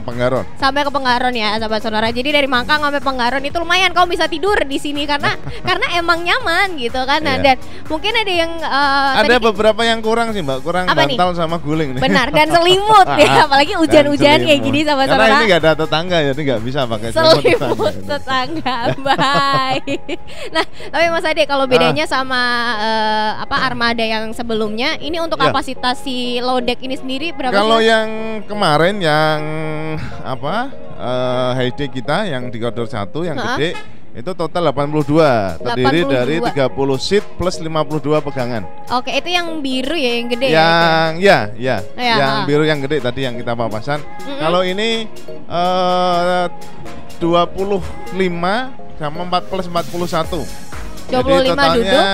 Penggaron. 0.00 0.44
Sampai 0.56 0.84
ke 0.84 0.90
Penggaron 0.90 1.32
ya, 1.32 1.56
sahabat 1.56 1.80
saudara. 1.80 2.12
Jadi 2.12 2.30
dari 2.30 2.44
Mangkang 2.44 2.80
sampai 2.80 3.00
Penggaron 3.00 3.40
itu 3.40 3.56
lumayan 3.56 3.90
kamu 3.90 4.06
bisa 4.10 4.26
tidur 4.26 4.60
di 4.60 4.76
sini 4.76 5.04
karena 5.04 5.40
karena 5.64 5.96
emang 5.96 6.20
nyaman 6.20 6.76
gitu 6.76 7.00
kan. 7.00 7.20
Nah, 7.20 7.40
Iya. 7.40 7.56
dan 7.56 7.56
mungkin 7.86 8.12
ada 8.12 8.32
yang 8.34 8.52
eh, 8.54 9.10
Ada 9.16 9.28
tadi- 9.30 9.44
beberapa 9.46 9.80
yang 9.82 10.00
kurang 10.00 10.30
sih, 10.30 10.44
Mbak. 10.44 10.58
Kurang 10.60 10.84
Apa 10.84 11.04
nih? 11.04 11.16
bantal 11.16 11.32
sama 11.34 11.56
guling 11.56 11.96
nih. 11.96 12.02
Benar 12.02 12.28
dan 12.28 12.52
selimut 12.60 13.08
ya, 13.16 13.48
apalagi 13.48 13.72
hujan-hujan 13.74 14.38
kayak 14.42 14.60
gini 14.60 14.84
sahabat 14.84 15.08
Karena 15.08 15.24
saudara. 15.24 15.40
ini 15.40 15.46
ada 15.60 15.76
tetangga 15.76 16.16
jadi 16.24 16.40
nggak 16.40 16.62
bisa 16.62 16.80
pakai 16.84 17.08
selimut 17.12 17.94
tetangga 18.02 18.76
baik. 18.98 20.16
Nah, 20.50 20.64
tapi 20.64 21.06
Mas 21.06 21.22
Ade 21.22 21.44
kalau 21.44 21.68
bedanya 21.68 22.02
sama 22.04 22.40
eh, 22.76 23.30
apa 23.38 23.56
armada 23.60 24.00
yang 24.00 24.32
sebelumnya, 24.32 24.96
ini 24.98 25.20
untuk 25.20 25.36
Ya. 25.36 25.48
kapasitas 25.48 26.00
si 26.00 26.40
low 26.40 26.58
deck 26.58 26.80
ini 26.80 26.92
sendiri 26.94 27.30
berapa 27.30 27.52
Kalau 27.52 27.78
yang 27.78 28.08
kemarin 28.44 28.98
yang 28.98 29.38
apa 30.20 30.68
eh 30.96 31.70
HD 31.70 31.88
kita 31.90 32.24
yang 32.24 32.48
di 32.48 32.56
koridor 32.56 32.84
1 32.84 33.08
yang 33.22 33.36
Ha-ha. 33.36 33.56
gede 33.56 33.70
itu 34.20 34.30
total 34.36 34.68
82 34.68 35.64
terdiri 35.64 36.00
82. 36.04 36.12
dari 36.12 36.36
30 36.44 37.00
seat 37.00 37.24
plus 37.40 37.56
52 37.56 38.20
pegangan. 38.20 38.62
Oke, 38.92 39.10
itu 39.16 39.28
yang 39.32 39.64
biru 39.64 39.96
ya, 39.96 40.10
yang 40.20 40.28
gede 40.28 40.46
ya. 40.46 40.52
ya? 40.52 40.60
yang 40.60 41.12
ya 41.16 41.38
ya 41.56 41.76
Ya, 41.96 42.14
yang 42.20 42.32
ha. 42.36 42.46
biru 42.46 42.64
yang 42.68 42.80
gede 42.84 43.00
tadi 43.00 43.20
yang 43.24 43.34
kita 43.40 43.56
papasan. 43.56 44.04
Mm-mm. 44.04 44.36
Kalau 44.36 44.60
ini 44.60 45.08
eh 45.48 46.46
25 47.16 47.80
sama 49.00 49.20
4 49.24 49.50
plus 49.50 49.66
41. 49.68 50.79
25 51.12 51.76
duduk, 51.76 52.04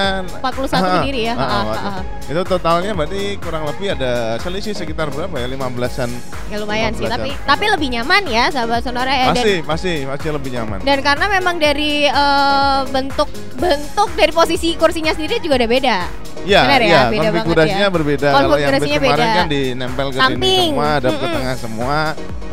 41 0.41 0.75
Ha, 0.77 0.89
berdiri 0.91 1.21
ya. 1.23 1.35
ha, 1.35 1.47
ha. 1.63 1.93
Itu 2.23 2.43
totalnya 2.43 2.91
berarti 2.91 3.23
kurang 3.37 3.65
lebih 3.65 3.93
ada 3.93 4.13
selisih 4.39 4.73
sekitar 4.73 5.09
berapa 5.09 5.33
ya? 5.33 5.47
15-an. 5.47 6.11
Ya 6.47 6.57
lumayan 6.57 6.91
sih, 6.93 7.03
15 7.03 7.13
tapi 7.13 7.29
ya. 7.29 7.39
tapi 7.45 7.65
lebih 7.69 7.89
nyaman 7.93 8.23
ya 8.25 8.45
sahabat 8.49 8.81
saudara 8.81 9.11
ya 9.11 9.27
dan 9.29 9.37
Masih, 9.37 9.57
masih, 9.63 9.97
masih 10.07 10.29
lebih 10.31 10.51
nyaman. 10.53 10.79
dan 10.81 10.99
karena 11.01 11.27
memang 11.29 11.57
dari 11.57 12.05
eh, 12.05 12.81
bentuk 12.89 13.29
bentuk 13.55 14.09
dari 14.15 14.31
posisi 14.31 14.75
kursinya 14.75 15.11
sendiri 15.11 15.39
juga 15.39 15.57
ada 15.57 15.69
beda. 15.69 15.99
Ya, 16.45 16.63
Benar 16.63 16.79
ya, 16.81 16.87
ya, 16.87 17.01
beda 17.11 17.29
konfigurasinya 17.33 17.81
ya. 17.83 17.91
berbeda. 17.91 18.29
Kalau 18.29 18.55
yang 18.55 18.71
Konfigurasinya 18.71 18.99
kemarin 19.01 19.19
beda. 19.19 19.35
kan 19.35 19.47
dinempel 19.49 20.07
ke 20.07 20.17
Samping. 20.17 20.39
sini 20.39 20.71
semua, 20.71 20.89
ada 20.95 21.09
ke 21.09 21.17
Mm-mm. 21.19 21.35
tengah 21.35 21.55
semua. 21.59 21.99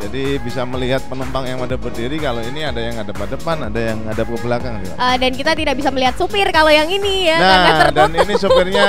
Jadi 0.03 0.35
bisa 0.37 0.61
melihat 0.63 0.99
penumpang 1.07 1.47
yang 1.47 1.59
ada 1.59 1.73
berdiri. 1.73 2.19
Kalau 2.19 2.43
ini 2.43 2.61
ada 2.61 2.77
yang 2.77 2.99
ada 2.99 3.09
pada 3.09 3.33
depan, 3.33 3.57
ada 3.63 3.79
yang 3.79 3.99
ada 4.03 4.19
ke 4.19 4.35
belakang. 4.35 4.83
Eh, 4.83 5.15
dan 5.15 5.31
kita 5.31 5.51
tidak 5.53 5.75
bisa 5.75 5.89
melihat 5.89 6.13
supir 6.13 6.43
kalau 6.49 6.67
yang 6.67 6.85
ini 6.85 7.25
ya 7.25 7.37
karena 7.37 7.55
Nah, 7.63 7.77
tertutup. 7.79 7.95
dan 7.95 8.11
ini 8.19 8.33
supirnya, 8.35 8.85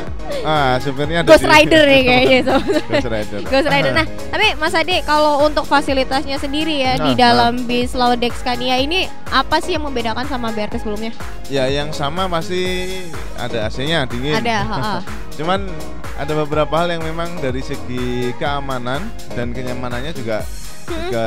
ah, 0.48 0.74
supirnya 0.82 1.18
ada 1.22 1.28
Ghost 1.28 1.46
Rider 1.46 1.82
nih 1.86 2.02
kayaknya 2.02 2.38
sobat. 2.48 2.82
Ghost 2.84 3.08
Rider. 3.08 3.38
Ghost 3.46 3.68
Rider. 3.68 3.92
Nah, 3.94 4.06
tapi 4.26 4.46
Mas 4.56 4.74
Ade 4.74 4.96
kalau 5.02 5.40
untuk 5.40 5.64
fasilitasnya 5.64 6.36
sendiri 6.36 6.82
ya 6.82 6.92
di 6.96 7.12
Nah, 7.12 7.16
dalam 7.16 7.62
bis 7.64 7.94
Laudex 7.94 8.42
Scania 8.42 8.76
ini 8.76 9.06
apa 9.28 9.62
sih 9.62 9.78
yang 9.78 9.86
membedakan 9.86 10.26
sama 10.26 10.50
BRT 10.50 10.82
sebelumnya? 10.82 11.14
Ya, 11.46 11.66
yang 11.66 11.94
sama 11.94 12.26
pasti 12.26 12.90
ada 13.36 13.70
AC-nya 13.70 14.02
dingin. 14.04 14.34
Ada, 14.34 14.56
ha-ha. 14.64 14.94
Cuman 15.38 15.70
ada 16.16 16.32
beberapa 16.32 16.72
hal 16.80 16.96
yang 16.96 17.04
memang 17.04 17.36
dari 17.38 17.60
segi 17.60 18.32
keamanan 18.40 19.04
dan 19.36 19.52
kenyamanannya 19.52 20.16
juga 20.16 20.40
Hmm. 20.86 21.10
juga 21.10 21.26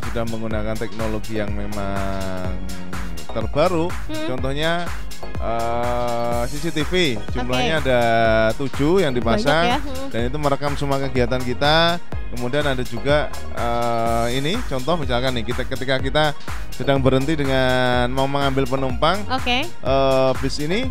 sudah 0.00 0.24
menggunakan 0.24 0.76
teknologi 0.80 1.36
yang 1.36 1.52
memang 1.52 2.56
terbaru. 3.36 3.92
Hmm. 3.92 4.26
Contohnya 4.32 4.88
eh, 5.44 6.42
CCTV 6.48 7.20
jumlahnya 7.36 7.84
ada 7.84 8.02
tujuh 8.56 9.04
yang 9.04 9.12
dipasang 9.12 9.76
Banyak 9.76 9.80
ya, 9.84 9.92
hmm. 9.92 10.08
dan 10.08 10.20
itu 10.32 10.36
merekam 10.40 10.72
semua 10.80 10.96
kegiatan 11.04 11.42
kita. 11.44 12.00
Kemudian 12.32 12.64
ada 12.66 12.82
juga 12.82 13.28
eh, 13.54 14.40
ini 14.40 14.56
contoh 14.66 14.96
misalkan 14.96 15.36
nih 15.36 15.52
kita 15.52 15.62
ketika 15.68 16.00
kita 16.00 16.24
sedang 16.72 16.98
berhenti 16.98 17.36
dengan 17.38 18.08
mau 18.10 18.26
mengambil 18.26 18.64
penumpang 18.66 19.20
Oke. 19.30 19.68
eh, 19.68 20.30
bis 20.40 20.58
ini 20.64 20.88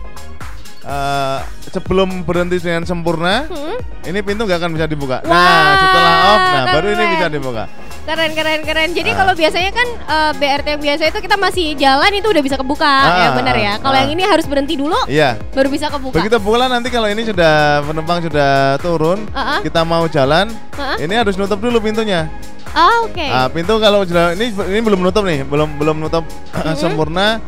eh, 0.83 1.39
sebelum 1.69 2.21
berhenti 2.21 2.59
dengan 2.59 2.83
sempurna 2.83 3.47
Hmm. 3.47 3.77
ini 4.03 4.19
pintu 4.19 4.43
nggak 4.43 4.59
akan 4.59 4.71
bisa 4.73 4.85
dibuka. 4.85 5.23
Wah, 5.23 5.31
nah 5.31 5.73
setelah 5.75 6.13
off, 6.27 6.43
nah 6.45 6.63
baru 6.69 6.87
ini 6.87 6.95
keren. 6.97 7.13
bisa 7.15 7.27
dibuka. 7.29 7.63
Keren 8.03 8.35
keren 8.35 8.61
keren. 8.61 8.89
Jadi 8.91 9.09
Ah. 9.09 9.15
kalau 9.15 9.31
biasanya 9.31 9.71
kan 9.71 9.87
eh, 9.87 10.31
BRT 10.35 10.67
yang 10.75 10.81
biasa 10.83 11.03
itu 11.07 11.19
kita 11.23 11.35
masih 11.39 11.71
jalan 11.73 12.11
itu 12.11 12.27
udah 12.27 12.43
bisa 12.43 12.59
kebuka 12.59 12.83
ya 12.83 13.31
Ah, 13.31 13.31
benar 13.31 13.55
ya. 13.55 13.73
Kalau 13.79 13.95
ah. 13.95 14.01
yang 14.03 14.11
ini 14.11 14.23
harus 14.27 14.43
berhenti 14.43 14.75
dulu 14.75 14.99
Iya. 15.07 15.39
baru 15.55 15.71
bisa 15.71 15.87
kebuka. 15.87 16.19
Begitu 16.19 16.35
pula 16.37 16.67
nanti 16.67 16.91
kalau 16.91 17.07
ini 17.07 17.23
sudah 17.23 17.79
penumpang 17.81 18.19
sudah 18.19 18.75
turun, 18.83 19.23
Ah, 19.31 19.55
ah. 19.55 19.59
kita 19.63 19.87
mau 19.87 20.03
jalan, 20.11 20.51
Ah, 20.75 20.93
ah. 20.93 20.97
ini 20.99 21.15
harus 21.15 21.39
nutup 21.39 21.63
dulu 21.63 21.79
pintunya. 21.79 22.27
Ah, 22.75 23.07
oke. 23.07 23.23
Ah, 23.23 23.47
pintu 23.47 23.79
kalau 23.79 24.03
ini 24.03 24.51
ini 24.51 24.79
belum 24.83 24.99
nutup 24.99 25.23
nih, 25.23 25.47
belum 25.47 25.79
belum 25.79 25.95
nutup 26.03 26.27
sempurna. 26.75 27.39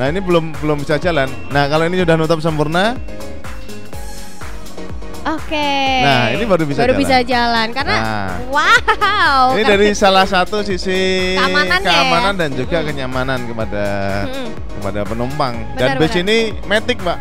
Nah 0.00 0.08
ini 0.08 0.16
belum 0.18 0.56
belum 0.56 0.80
bisa 0.80 0.96
jalan. 0.96 1.28
Nah 1.52 1.68
kalau 1.68 1.84
ini 1.84 2.00
sudah 2.00 2.16
nutup 2.16 2.40
sempurna, 2.40 2.96
Oke. 5.20 5.70
Nah, 6.00 6.32
ini 6.32 6.48
baru 6.48 6.64
bisa 6.64 6.80
baru 6.80 6.96
jalan. 6.96 7.02
bisa 7.04 7.16
jalan 7.22 7.66
karena 7.70 7.96
Nah. 8.00 8.32
wow. 8.48 9.52
ini 9.52 9.62
dari 9.62 9.88
salah 9.92 10.24
satu 10.24 10.64
sisi 10.64 11.36
ya. 11.36 11.44
keamanan 11.84 12.34
dan 12.34 12.50
juga 12.56 12.80
Mm. 12.80 12.86
kenyamanan 12.88 13.40
kepada 13.44 13.84
Mm-mm. 14.24 14.48
kepada 14.80 15.00
penumpang. 15.04 15.54
Benar, 15.76 15.76
dan 15.76 15.90
bis 16.00 16.08
benar. 16.10 16.22
ini 16.24 16.36
matic, 16.64 16.98
Mbak. 16.98 17.18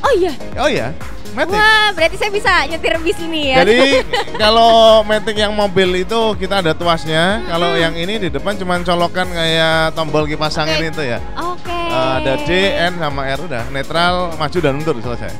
Oh 0.00 0.12
iya. 0.16 0.32
Oh 0.56 0.70
ya, 0.72 0.88
matic. 1.36 1.52
Wah, 1.52 1.92
berarti 1.92 2.16
saya 2.16 2.32
bisa 2.32 2.52
nyetir 2.64 2.96
bis 2.96 3.18
ini 3.20 3.52
ya. 3.52 3.56
Jadi 3.60 3.78
kalau 4.42 4.72
matic 5.04 5.36
yang 5.36 5.52
mobil 5.52 6.00
itu 6.00 6.20
kita 6.34 6.64
ada 6.64 6.72
tuasnya. 6.72 7.44
Kalau 7.44 7.76
Mm-mm. 7.76 7.84
yang 7.84 7.94
ini 7.94 8.14
di 8.18 8.28
depan 8.32 8.56
cuma 8.56 8.80
colokan 8.80 9.28
kayak 9.28 9.92
tombol 9.92 10.24
kipas 10.24 10.56
angin 10.56 10.80
Oke. 10.80 10.90
itu 10.90 11.02
ya. 11.04 11.18
Oke. 11.36 11.77
Ada 12.22 12.34
D, 12.46 12.50
N 12.74 12.92
sama 12.98 13.22
R 13.28 13.40
udah 13.44 13.64
netral, 13.70 14.14
maju 14.38 14.58
dan 14.58 14.72
mundur 14.78 14.96
selesai. 15.00 15.32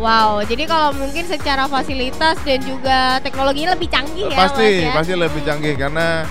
Wow, 0.00 0.42
jadi 0.42 0.64
kalau 0.66 0.90
mungkin 0.96 1.28
secara 1.28 1.68
fasilitas 1.70 2.34
dan 2.42 2.58
juga 2.64 3.22
teknologinya 3.22 3.76
lebih 3.76 3.86
canggih 3.92 4.26
ya, 4.32 4.38
pasti, 4.48 4.66
Mas 4.66 4.82
ya. 4.82 4.92
pasti 4.96 5.14
lebih 5.14 5.42
canggih 5.46 5.74
karena 5.78 6.26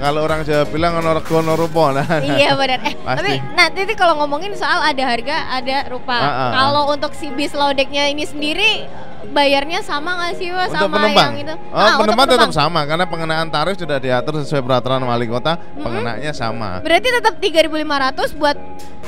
kalau 0.00 0.24
orang 0.24 0.40
Jawa 0.42 0.64
bilang 0.72 0.96
ono 0.96 1.12
rego 1.12 1.44
ono 1.44 1.52
rupa. 1.54 1.92
Nah, 1.92 2.24
iya 2.24 2.56
benar. 2.56 2.80
Eh, 2.80 2.94
Pasti. 3.06 3.16
tapi 3.20 3.32
nah 3.52 3.68
nanti 3.68 3.94
kalau 3.94 4.16
ngomongin 4.24 4.56
soal 4.56 4.80
ada 4.80 5.04
harga, 5.04 5.36
ada 5.60 5.76
rupa. 5.92 6.16
Ah, 6.16 6.24
ah, 6.24 6.40
ah. 6.40 6.50
Kalau 6.56 6.82
untuk 6.96 7.12
si 7.12 7.28
bis 7.30 7.52
lodeknya 7.52 8.08
ini 8.08 8.24
sendiri 8.24 8.88
bayarnya 9.30 9.84
sama 9.84 10.16
nggak 10.16 10.32
sih 10.40 10.48
untuk 10.48 10.72
sama 10.72 10.96
penumpang. 10.96 11.30
yang 11.36 11.44
itu? 11.44 11.54
Oh, 11.70 11.76
Ah, 11.76 11.86
untuk 12.00 12.00
penumpang 12.08 12.26
tetap 12.26 12.48
penumpang. 12.48 12.64
sama 12.72 12.80
karena 12.88 13.04
pengenaan 13.06 13.48
tarif 13.52 13.76
sudah 13.76 13.98
diatur 14.00 14.34
sesuai 14.40 14.62
peraturan 14.64 15.00
wali 15.04 15.26
kota, 15.28 15.60
pengenaannya 15.76 16.32
sama. 16.32 16.80
Berarti 16.80 17.08
tetap 17.20 17.34
3.500 17.38 18.32
buat 18.40 18.56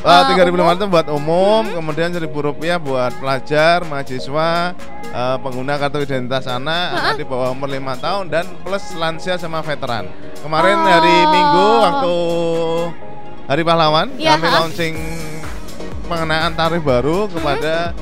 Uh, 0.02 0.10
eh, 0.10 0.34
tiga 0.34 0.42
ribu 0.50 0.58
umum? 0.58 0.90
buat 0.90 1.06
umum, 1.14 1.62
kemudian 1.78 2.10
seribu 2.10 2.42
rupiah 2.42 2.74
buat 2.74 3.14
pelajar, 3.22 3.86
mahasiswa, 3.86 4.74
uh, 5.14 5.38
pengguna 5.38 5.78
kartu 5.78 6.02
identitas 6.02 6.50
anak, 6.50 6.98
anak 6.98 7.22
di 7.22 7.24
bawah 7.28 7.54
umur 7.54 7.70
lima 7.70 7.94
tahun 7.94 8.26
dan 8.26 8.42
plus 8.66 8.82
lansia 8.98 9.38
sama 9.38 9.62
veteran. 9.62 10.10
Kemarin 10.42 10.76
Oh. 10.76 10.86
hari 10.90 11.16
Minggu 11.24 11.66
waktu 11.78 12.16
Hari 13.46 13.62
Pahlawan 13.62 14.06
Iya, 14.16 14.34
kami 14.34 14.48
launching 14.48 14.94
pengenaan 16.06 16.52
tarif 16.52 16.82
baru 16.82 17.30
kepada 17.30 17.94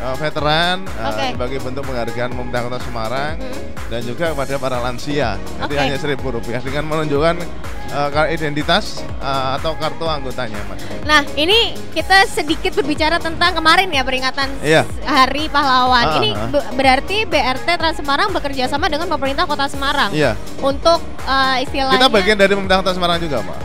uh, 0.00 0.14
veteran 0.14 0.86
uh, 0.96 1.12
sebagai 1.14 1.58
bentuk 1.58 1.82
penghargaan 1.84 2.30
pemerintah 2.30 2.60
Kota 2.64 2.78
Semarang 2.80 3.34
Hmm. 3.38 3.64
dan 3.88 4.00
juga 4.02 4.30
kepada 4.30 4.54
para 4.56 4.78
lansia. 4.78 5.40
Jadi 5.58 5.74
hanya 5.74 5.96
seribu 5.96 6.28
rupiah 6.28 6.60
dengan 6.60 6.84
menunjukkan 6.84 7.40
uh, 7.88 8.28
identitas 8.28 9.00
uh, 9.18 9.56
atau 9.56 9.72
kartu 9.74 10.04
anggotanya, 10.04 10.60
Mas. 10.66 10.84
Nah, 11.02 11.24
ini 11.34 11.72
kita 11.90 12.26
sedikit 12.26 12.74
berbicara 12.74 13.16
tentang 13.16 13.54
kemarin 13.54 13.88
ya 13.88 14.04
peringatan 14.04 14.48
Iya. 14.60 14.84
Hari 15.02 15.48
Pahlawan. 15.48 16.04
Ah, 16.04 16.16
ini 16.20 16.30
ah. 16.32 16.52
be- 16.52 16.68
berarti 16.74 17.24
BRT 17.24 17.68
Trans 17.74 17.96
Semarang 17.96 18.28
bekerja 18.28 18.68
sama 18.68 18.86
dengan 18.86 19.08
pemerintah 19.08 19.48
Kota 19.48 19.64
Semarang 19.66 20.12
Iya. 20.12 20.36
untuk 20.60 21.00
eh, 21.24 21.64
istilahnya 21.64 21.96
Kita 21.96 22.08
bagian 22.12 22.36
dari 22.36 22.52
pemerintah 22.52 22.84
Kota 22.84 22.92
Semarang 22.92 23.18
juga, 23.18 23.40
Pak. 23.40 23.58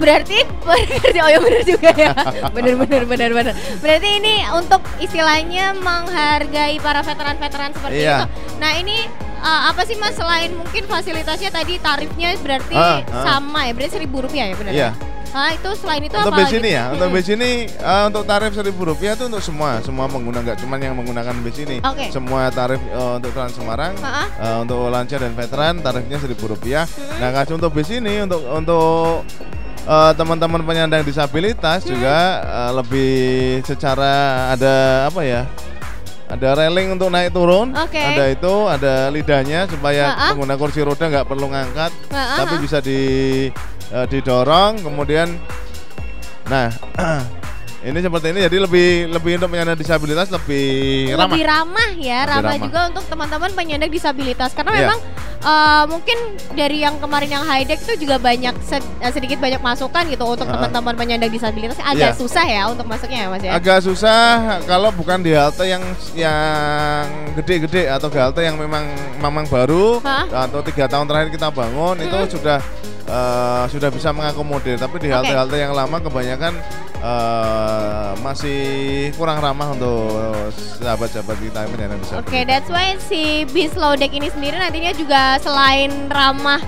Berarti 0.00 0.38
bekerja 0.90 1.20
oh 1.20 1.30
ya 1.30 1.38
benar 1.38 1.62
juga 1.62 1.90
ya 1.92 2.12
benar 2.56 2.74
benar 2.80 3.02
benar 3.04 3.30
benar 3.30 3.54
berarti 3.78 4.08
ini 4.16 4.34
untuk 4.50 4.80
istilahnya 4.96 5.76
menghargai 5.76 6.80
para 6.80 7.04
veteran-veteran 7.04 7.70
seperti 7.76 8.00
Iya. 8.00 8.24
itu 8.24 8.26
nah 8.56 8.72
ini 8.72 8.96
eh, 9.38 9.60
apa 9.68 9.84
sih 9.84 10.00
mas 10.00 10.16
selain 10.16 10.56
mungkin 10.56 10.88
fasilitasnya 10.88 11.52
tadi 11.52 11.76
tarifnya 11.76 12.32
berarti 12.40 12.72
Ah, 12.72 13.04
ah. 13.06 13.24
sama 13.36 13.68
ya 13.68 13.72
berarti 13.76 13.92
seribu 13.94 14.24
rupiah 14.24 14.48
ya 14.48 14.56
benar 14.56 14.72
Iya. 14.72 14.90
ya? 14.90 15.08
Ah, 15.30 15.54
itu 15.54 15.70
selain 15.78 16.02
itu 16.02 16.10
Untuk 16.10 16.34
apa 16.34 16.42
ini 16.50 16.74
ya, 16.74 16.90
untuk 16.90 17.06
Hmm. 17.06 17.14
bis 17.14 17.30
ini 17.30 17.50
eh, 17.70 18.02
untuk 18.02 18.26
tarif 18.26 18.50
seribu 18.50 18.82
rupiah 18.82 19.14
itu 19.14 19.30
untuk 19.30 19.38
semua, 19.38 19.78
semua 19.78 20.10
pengguna 20.10 20.42
nggak 20.42 20.58
cuma 20.58 20.74
yang 20.74 20.98
menggunakan 20.98 21.30
bis 21.46 21.54
ini. 21.54 21.78
Oke. 21.86 22.10
Semua 22.10 22.50
tarif 22.50 22.82
eh, 22.82 23.12
untuk 23.14 23.30
Trans 23.30 23.54
Semarang, 23.54 23.94
ah. 24.02 24.26
eh, 24.26 24.58
untuk 24.58 24.90
lansia 24.90 25.22
dan 25.22 25.30
veteran 25.30 25.78
tarifnya 25.78 26.18
seribu 26.18 26.50
rupiah. 26.50 26.82
Hmm. 26.82 27.22
Nah, 27.22 27.30
kasih 27.30 27.62
untuk 27.62 27.70
bis 27.70 27.86
ini 27.94 28.26
untuk 28.26 28.42
untuk 28.42 29.22
eh, 29.90 30.12
teman-teman 30.14 30.62
penyandang 30.62 31.02
disabilitas 31.02 31.82
Hmm. 31.82 31.90
juga 31.90 32.16
eh, 32.40 32.72
lebih 32.72 33.14
secara 33.64 34.14
ada 34.48 34.74
apa 35.06 35.20
ya? 35.20 35.42
Ada 36.30 36.54
railing 36.56 36.94
untuk 36.94 37.10
naik 37.10 37.34
turun, 37.34 37.74
Oke. 37.74 37.98
ada 37.98 38.30
itu, 38.30 38.54
ada 38.64 39.10
lidahnya 39.10 39.66
supaya 39.66 40.04
Ha-ha. 40.08 40.26
pengguna 40.30 40.54
kursi 40.54 40.78
roda 40.78 41.02
nggak 41.04 41.26
perlu 41.26 41.50
ngangkat, 41.50 41.90
Ha-ha. 42.06 42.36
tapi 42.38 42.54
bisa 42.56 42.78
di 42.78 43.00
eh, 43.90 44.06
didorong, 44.06 44.78
kemudian, 44.78 45.26
nah 46.46 46.70
ini 47.82 47.98
seperti 47.98 48.30
ini 48.30 48.46
jadi 48.46 48.56
lebih 48.60 48.88
lebih 49.10 49.32
untuk 49.36 49.50
penyandang 49.50 49.74
disabilitas 49.74 50.30
lebih 50.30 50.68
ramah. 51.10 51.26
lebih 51.26 51.42
ramah 51.44 51.90
ya, 51.92 52.18
Lebih 52.20 52.30
ramah 52.30 52.46
ramah. 52.46 52.62
juga 52.62 52.80
untuk 52.86 53.04
teman-teman 53.06 53.50
penyandang 53.50 53.90
disabilitas 53.90 54.50
karena 54.52 54.70
Iya. 54.70 54.80
memang 54.86 54.98
eh, 55.40 55.84
mungkin 55.86 56.18
dari 56.52 56.80
yang 56.80 56.96
kemarin 56.96 57.30
yang 57.30 57.42
high 57.42 57.62
deck 57.62 57.80
itu 57.80 58.04
juga 58.04 58.16
banyak 58.16 58.52
sed- 58.60 58.84
eh, 58.98 59.08
sedikit 59.08 59.38
banyak 59.38 59.58
masukan 59.58 60.04
gitu 60.06 60.22
untuk 60.22 60.44
Ah. 60.44 60.52
teman-teman 60.54 60.94
penyandang 60.94 61.28
disabilitas 61.28 61.78
agak 61.78 62.12
Iya. 62.12 62.18
susah 62.18 62.44
ya 62.44 62.62
untuk 62.66 62.84
masuknya 62.84 63.24
ya 63.24 63.28
Mas 63.28 63.42
ya. 63.42 63.50
Agak 63.54 63.78
susah 63.82 64.26
kalau 64.64 64.90
bukan 64.90 65.20
di 65.20 65.32
halte 65.32 65.64
yang 65.64 65.80
yang 66.14 67.06
gede-gede 67.34 67.88
atau 67.88 68.08
halte 68.10 68.40
yang 68.40 68.54
memang 68.54 68.84
memang 69.16 69.44
baru 69.46 69.98
Hah? 70.00 70.28
atau 70.46 70.60
tiga 70.60 70.84
tahun 70.86 71.06
terakhir 71.06 71.30
kita 71.32 71.48
bangun 71.48 71.96
itu 71.98 72.12
Mm-mm. 72.12 72.30
sudah 72.30 72.58
eh, 73.02 73.64
sudah 73.66 73.88
bisa 73.88 74.12
mengakomodir. 74.12 74.76
Tapi 74.76 74.96
di 74.98 75.08
halte-halte 75.08 75.56
yang 75.56 75.72
lama 75.72 75.98
kebanyakan 75.98 76.54
eh, 77.00 78.10
masih 78.20 78.60
kurang 79.16 79.40
ramah 79.40 79.72
untuk 79.72 80.12
sahabat-sahabat 80.80 81.36
kita 81.40 81.58
yang 81.64 81.72
penyandang 81.72 82.00
disabilitas. 82.00 82.28
Oke, 82.28 82.38
that's 82.44 82.68
why 82.68 82.94
si 83.00 83.48
bis 83.50 83.72
low 83.74 83.96
deck 83.96 84.12
ini 84.12 84.28
sendiri 84.28 84.56
nantinya 84.56 84.92
juga 84.94 85.40
selain 85.40 85.90
ramah 86.12 86.60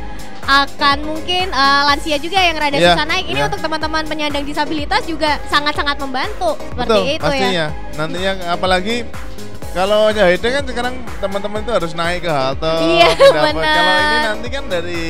akan 0.43 1.07
mungkin 1.07 1.55
eh, 1.55 1.83
lansia 1.87 2.19
juga 2.19 2.39
yang 2.43 2.59
rada 2.59 2.75
Iya, 2.75 2.99
susah 2.99 3.07
naik. 3.07 3.27
Ini 3.31 3.39
iya. 3.39 3.47
untuk 3.47 3.61
teman-teman 3.63 4.03
penyandang 4.11 4.43
disabilitas 4.43 5.07
juga 5.07 5.39
sangat-sangat 5.47 5.97
membantu 6.03 6.59
seperti 6.59 6.99
Betul, 6.99 7.15
itu 7.15 7.23
pastinya. 7.23 7.51
ya. 7.55 7.67
Nantinya 7.95 8.33
apalagi 8.51 8.97
kalau 9.73 10.13
Nyahide 10.13 10.49
kan 10.53 10.65
sekarang 10.65 10.95
teman-teman 11.17 11.59
itu 11.61 11.73
harus 11.73 11.93
naik 11.93 12.21
ke 12.23 12.31
halte. 12.31 12.75
Iya, 12.93 13.09
benar. 13.17 13.55
Kalau 13.57 13.97
ini 13.97 14.19
nanti 14.23 14.49
kan 14.49 14.65
dari 14.69 15.03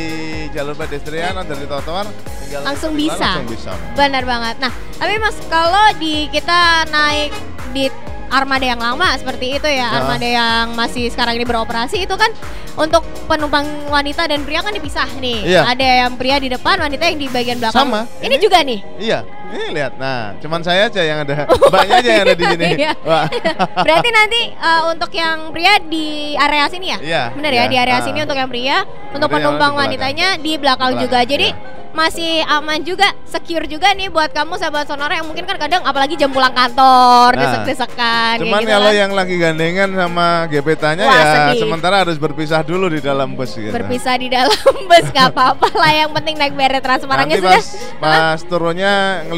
jalur 0.50 0.74
pedestrian 0.74 1.34
atau 1.34 1.50
dari 1.50 1.66
trotoar 1.66 2.06
tinggal 2.38 2.60
Langsung 2.62 2.92
bisa. 2.94 3.18
Langsung 3.18 3.50
bisa. 3.50 3.72
Benar 3.92 4.22
banget. 4.22 4.56
Nah, 4.62 4.70
tapi 4.96 5.14
Mas 5.18 5.36
kalau 5.46 5.84
di 5.98 6.30
kita 6.30 6.86
naik 6.88 7.34
di 7.72 7.90
armada 8.32 8.64
yang 8.64 8.80
lama 8.80 9.12
seperti 9.18 9.60
itu 9.60 9.68
ya, 9.68 9.92
Nah. 9.92 9.98
armada 10.00 10.24
yang 10.24 10.72
masih 10.72 11.10
sekarang 11.10 11.36
ini 11.36 11.44
beroperasi 11.44 12.00
itu 12.00 12.14
kan 12.16 12.32
untuk 12.72 13.04
penumpang 13.28 13.68
wanita 13.92 14.24
dan 14.24 14.40
pria 14.40 14.64
kan 14.64 14.72
dipisah 14.72 15.04
nih. 15.20 15.44
Iya. 15.44 15.68
Ada 15.68 15.86
yang 16.06 16.16
pria 16.16 16.40
di 16.40 16.48
depan, 16.48 16.80
wanita 16.80 17.04
yang 17.04 17.20
di 17.20 17.28
bagian 17.28 17.60
belakang. 17.60 17.84
Sama, 17.84 18.08
Ini, 18.24 18.32
ini- 18.32 18.40
juga 18.40 18.58
nih. 18.64 18.80
Iya, 18.96 19.18
ini 19.52 19.66
lihat. 19.70 19.92
Nah, 19.94 20.32
cuman 20.38 20.60
saya 20.60 20.88
aja 20.88 21.00
yang 21.00 21.20
ada. 21.20 21.44
Mbaknya 21.46 21.94
aja 21.98 22.08
yang 22.10 22.22
ada 22.24 22.34
di 22.34 22.44
sini. 22.46 22.66
Iya. 22.82 22.92
Wah. 23.02 23.28
Berarti 23.76 24.08
nanti 24.10 24.40
uh, 24.54 24.82
untuk 24.88 25.12
yang 25.12 25.52
pria 25.52 25.76
di 25.78 26.32
area 26.34 26.66
sini 26.66 26.86
ya? 26.88 26.98
Iya. 26.98 27.22
Benar 27.32 27.52
ya, 27.52 27.56
iya. 27.58 27.68
di 27.68 27.76
area 27.76 27.96
Ah. 27.96 28.02
sini 28.02 28.18
untuk 28.18 28.34
yang 28.34 28.48
pria, 28.48 28.82
untuk 29.08 29.28
Kemudian 29.28 29.36
penumpang 29.44 29.72
di 29.72 29.78
wanitanya 29.78 30.28
di 30.36 30.52
belakang 30.56 30.92
Belakang, 30.92 31.04
juga. 31.04 31.20
Jadi 31.22 31.48
iya. 31.48 31.90
masih 31.92 32.40
aman 32.42 32.80
juga, 32.80 33.12
secure 33.22 33.68
juga 33.68 33.92
nih 33.92 34.08
buat 34.08 34.32
kamu 34.32 34.56
sahabat 34.56 34.88
sonora 34.88 35.12
yang 35.12 35.28
mungkin 35.28 35.44
kan 35.44 35.60
kadang 35.60 35.84
apalagi 35.84 36.16
jam 36.16 36.32
pulang 36.32 36.50
kantor, 36.50 37.36
Nah, 37.36 37.40
desek-desekan 37.44 38.40
Cuman 38.40 38.60
gitu 38.60 38.72
kalau 38.72 38.88
kan. 38.88 38.96
yang 38.96 39.12
lagi 39.12 39.34
gandengan 39.36 39.88
sama 39.92 40.26
gebetannya 40.48 41.04
Wah, 41.04 41.12
ya 41.12 41.24
sedih. 41.52 41.60
sementara 41.60 42.00
harus 42.00 42.16
berpisah 42.16 42.64
dulu 42.64 42.88
di 42.88 42.98
dalam 42.98 43.36
bus 43.36 43.52
gitu. 43.52 43.68
berpisah 43.68 44.16
di 44.16 44.32
dalam 44.32 44.56
bus 44.88 45.04
gak 45.12 45.36
apa-apa 45.36 45.68
lah 45.76 45.92
yang 45.92 46.10
penting 46.12 46.40
naik 46.40 46.56
beret 46.56 46.80
transparannya 46.80 47.36
sudah 47.36 47.60
pas 47.60 47.68
pas 48.00 48.40
turunnya 48.40 48.92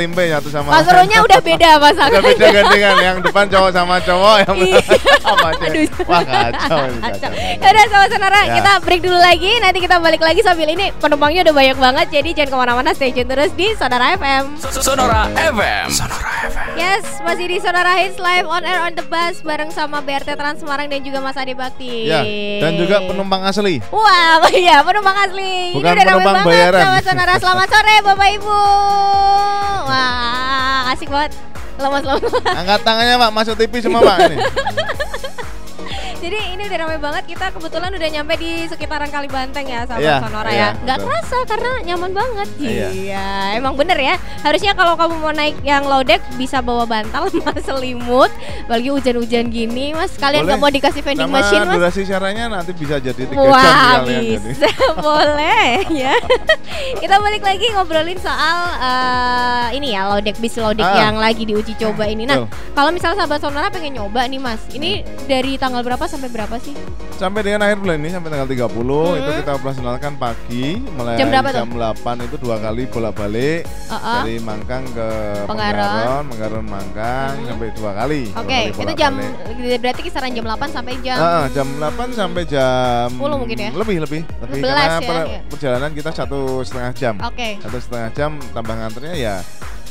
ngelimpe 0.07 0.25
satu 0.31 0.49
sama 0.51 0.69
Pas 0.69 0.77
lain. 0.77 0.87
turunnya 0.87 1.19
udah 1.19 1.41
beda 1.41 1.57
Udah 1.67 1.81
pasangannya. 1.83 2.29
beda 2.29 2.47
gandengan 2.53 2.97
yang 2.99 3.17
depan 3.19 3.45
cowok 3.49 3.71
sama 3.73 3.97
cowok 3.99 4.37
yang 4.39 4.57
Iya. 4.61 4.81
sama 5.19 5.47
aja. 5.49 5.65
Aduh. 5.67 5.89
Wah 6.05 6.23
kacau 6.23 6.79
Kacau. 6.95 7.31
Ya 7.33 7.69
udah 7.71 7.87
sama 7.89 8.07
sonora 8.07 8.41
Ya. 8.43 8.55
kita 8.55 8.73
break 8.81 9.01
dulu 9.01 9.17
lagi 9.17 9.51
nanti 9.59 9.79
kita 9.79 9.97
balik 9.97 10.21
lagi 10.21 10.41
sambil 10.41 10.69
ini 10.69 10.93
penumpangnya 10.95 11.41
udah 11.43 11.55
banyak 11.55 11.79
banget 11.79 12.07
jadi 12.13 12.29
jangan 12.35 12.51
ke 12.51 12.57
mana-mana 12.59 12.91
stay 12.93 13.11
tune 13.11 13.25
terus 13.25 13.51
di 13.53 13.73
Sonora 13.75 14.13
FM 14.15 14.45
Sonora 14.61 15.23
FM. 15.33 15.87
Sonora 15.89 16.21
FM. 16.45 16.69
Yes 16.75 17.05
masih 17.21 17.47
di 17.47 17.57
Sonora 17.57 17.97
Hits 17.97 18.19
live 18.19 18.45
on 18.45 18.61
air 18.63 18.83
on 18.83 18.93
the 18.93 19.05
bus 19.05 19.41
bareng 19.41 19.71
sama 19.71 19.99
BRT 19.99 20.35
Trans 20.35 20.61
Semarang 20.61 20.87
dan 20.87 21.01
juga 21.01 21.19
Mas 21.19 21.35
Ade 21.35 21.55
Bakti 21.55 22.05
Ya, 22.05 22.21
dan 22.61 22.77
juga 22.77 23.01
penumpang 23.01 23.41
asli. 23.43 23.81
Wah, 23.89 24.45
iya 24.53 24.83
penumpang 24.83 25.17
asli. 25.17 25.73
Bukan 25.73 25.89
Ini 25.89 25.97
udah 25.97 26.05
penumpang 26.13 26.35
banget 26.37 26.51
bayaran. 26.51 26.83
sama 26.85 26.99
Sonora. 27.01 27.35
Selamat 27.37 27.69
sore 27.71 27.95
Bapak 28.03 28.29
Ibu. 28.35 28.59
Wah, 29.85 29.94
asik 30.95 31.09
banget. 31.11 31.33
Lemas-lemas. 31.75 32.31
Angkat 32.55 32.81
tangannya 32.87 33.19
Pak, 33.19 33.31
masuk 33.35 33.55
TV 33.59 33.83
semua 33.83 33.99
Pak 33.99 34.17
ini. 34.31 34.37
Jadi 36.25 36.39
ini 36.51 36.63
udah 36.65 36.79
ramai 36.81 36.97
banget. 36.97 37.25
Kita 37.27 37.53
kebetulan 37.53 37.93
udah 37.93 38.09
nyampe 38.11 38.35
di 38.35 38.65
sekitaran 38.65 39.09
Kalibanteng 39.09 39.65
ya, 39.65 39.85
sahabat 39.85 40.01
Iya, 40.03 40.17
Sonora 40.19 40.49
iya, 40.49 40.57
ya. 40.57 40.69
Betul. 40.73 41.05
kerasa 41.05 41.37
karena 41.45 41.71
nyaman 41.85 42.11
banget. 42.11 42.49
Iya. 42.57 42.89
Iya, 42.91 43.27
emang 43.55 43.75
bener 43.75 43.99
ya. 43.99 44.15
Harusnya 44.41 44.73
kalau 44.73 44.97
kamu 44.97 45.15
mau 45.19 45.31
naik 45.31 45.61
yang 45.61 45.85
low 45.85 46.01
deck 46.01 46.25
bisa 46.35 46.59
bawa 46.59 46.85
bantal 46.85 47.29
sama 47.35 47.53
selimut. 47.59 48.33
Apalagi 48.65 48.89
hujan-hujan 48.89 49.53
gini, 49.53 49.93
Mas. 49.93 50.17
Kalian 50.17 50.49
nggak 50.49 50.57
mau 50.59 50.73
dikasih 50.73 51.05
vending 51.05 51.29
Sama 51.29 51.37
machine, 51.39 51.63
Mas? 51.63 51.75
durasi 51.77 52.01
siarannya 52.03 52.45
nanti 52.49 52.73
bisa 52.73 52.97
jadi 52.97 53.21
3 53.21 53.29
jam 53.29 53.45
Wah 53.45 53.61
sekalian 53.61 54.01
jadi. 54.01 54.37
bisa 54.41 54.69
boleh 55.05 55.69
ya. 55.93 56.15
Kita 56.97 57.21
balik 57.21 57.43
lagi 57.43 57.69
ngobrolin 57.71 58.17
soal 58.17 58.57
eh, 58.81 59.77
ini 59.77 59.93
ya 59.93 60.09
lodek 60.09 60.41
bis 60.41 60.57
lodek 60.57 60.81
Ah. 60.83 61.05
yang 61.05 61.17
lagi 61.17 61.45
diuji 61.45 61.77
coba 61.77 62.05
ini. 62.07 62.25
Nah 62.25 62.45
kalau 62.73 62.89
misalnya 62.89 63.21
sahabat 63.21 63.41
sonora 63.41 63.69
pengen 63.69 63.97
nyoba 63.97 64.25
nih 64.25 64.39
mas, 64.39 64.61
ini 64.71 65.01
dari 65.25 65.57
tanggal 65.57 65.81
berapa 65.81 66.05
sampai 66.15 66.31
berapa 66.31 66.57
sih? 66.57 66.75
Sampai 67.15 67.41
dengan 67.43 67.61
akhir 67.63 67.79
bulan 67.79 67.97
ini 67.97 68.09
sampai 68.09 68.29
tanggal 68.29 68.47
30 68.47 68.71
itu 69.13 69.27
Hmm. 69.27 69.39
kita 69.41 69.51
operasionalkan 69.53 70.13
pagi 70.15 70.67
mulai 70.91 71.15
Jam 71.15 71.27
berapa 71.29 71.49
tuh? 71.49 71.59
jam 71.59 71.71
8 71.71 72.17
itu 72.21 72.37
dua 72.39 72.57
kali 72.59 72.83
bolak-balik 72.87 73.61
Uh-uh. 73.87 74.23
dari 74.23 74.35
Mangkang 74.39 74.85
ke 74.89 75.09
Penggaron. 75.45 76.23
Penggaron, 76.29 76.65
Mangkang 76.65 77.33
Hmm. 77.35 77.47
sampai 77.49 77.69
dua 77.73 77.91
kali. 77.93 78.23
Oke, 78.33 78.61
kali 78.71 78.83
itu 78.85 78.93
jam 78.95 79.13
berarti 79.77 80.01
kisaran 80.03 80.31
jam 80.31 80.45
8 80.45 80.69
sampai 80.71 80.95
jam 81.01 81.17
Ah, 81.17 81.45
jam 81.49 81.67
8 81.77 82.09
sampai 82.11 82.43
jam 82.45 83.09
10 83.11 83.37
mungkin 83.37 83.57
ya? 83.57 83.71
Lebih 83.73 83.97
lebih 84.01 84.21
lebih 84.41 84.61
11 84.61 84.71
karena 84.71 84.95
ya, 84.95 84.99
per- 85.05 85.29
iya. 85.29 85.41
perjalanan 85.47 85.91
kita 85.93 86.11
satu 86.11 86.41
setengah 86.63 86.93
jam. 86.93 87.15
Oke. 87.21 87.59
Satu 87.59 87.79
setengah 87.79 88.11
jam 88.13 88.31
tambah 88.51 88.75
nganternya 88.75 89.15
ya 89.15 89.37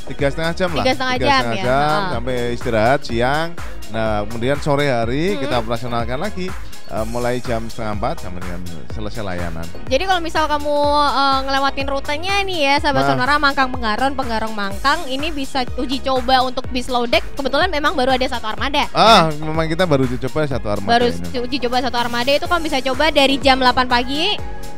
tiga 0.03 0.27
setengah 0.27 0.51
jam 0.53 0.69
lah. 0.69 0.83
Tiga 0.83 0.93
setengah 0.93 1.15
jam 1.17 1.43
ya, 1.47 1.63
jam 1.63 1.99
sampai 2.11 2.35
istirahat 2.51 2.99
siang. 3.03 3.47
Nah 3.93 4.25
kemudian 4.25 4.57
sore 4.57 4.89
hari 4.89 5.33
Hmm. 5.33 5.39
kita 5.39 5.55
operasionalkan 5.59 6.17
lagi 6.17 6.49
eh, 6.85 7.05
mulai 7.07 7.37
jam 7.39 7.65
setengah 7.65 7.93
empat 7.95 8.15
sampai 8.19 8.41
dengan 8.41 8.61
selesai 8.89 9.21
layanan. 9.21 9.65
Jadi 9.85 10.03
kalau 10.03 10.17
misal 10.19 10.45
kamu 10.45 10.75
eh, 11.07 11.39
ngelewatin 11.43 11.87
rutenya 11.87 12.41
nih 12.41 12.59
ya 12.59 12.75
sahabat 12.79 13.01
Nah. 13.03 13.09
sonora 13.13 13.35
Mangkang 13.37 13.69
Penggaron 13.69 14.13
Penggarong 14.13 14.51
Mangkang 14.51 15.05
ini 15.07 15.29
bisa 15.29 15.61
uji 15.75 16.01
coba 16.01 16.41
untuk 16.41 16.65
bis 16.69 16.85
low 16.87 17.05
deck. 17.05 17.21
Kebetulan 17.33 17.69
memang 17.69 17.93
baru 17.93 18.13
ada 18.13 18.25
satu 18.27 18.45
armada. 18.47 18.89
Ah 18.91 19.29
memang 19.31 19.65
kita 19.65 19.85
baru 19.85 20.03
uji 20.03 20.17
coba 20.19 20.43
satu 20.43 20.67
armada 20.67 20.89
baru 20.91 21.07
ini. 21.07 21.37
uji 21.39 21.57
coba 21.61 21.77
satu 21.79 21.97
armada 21.97 22.29
itu 22.29 22.45
kamu 22.45 22.61
bisa 22.63 22.77
coba 22.83 23.09
dari 23.09 23.37
jam 23.37 23.57
8 23.57 23.85
pagi 23.85 24.33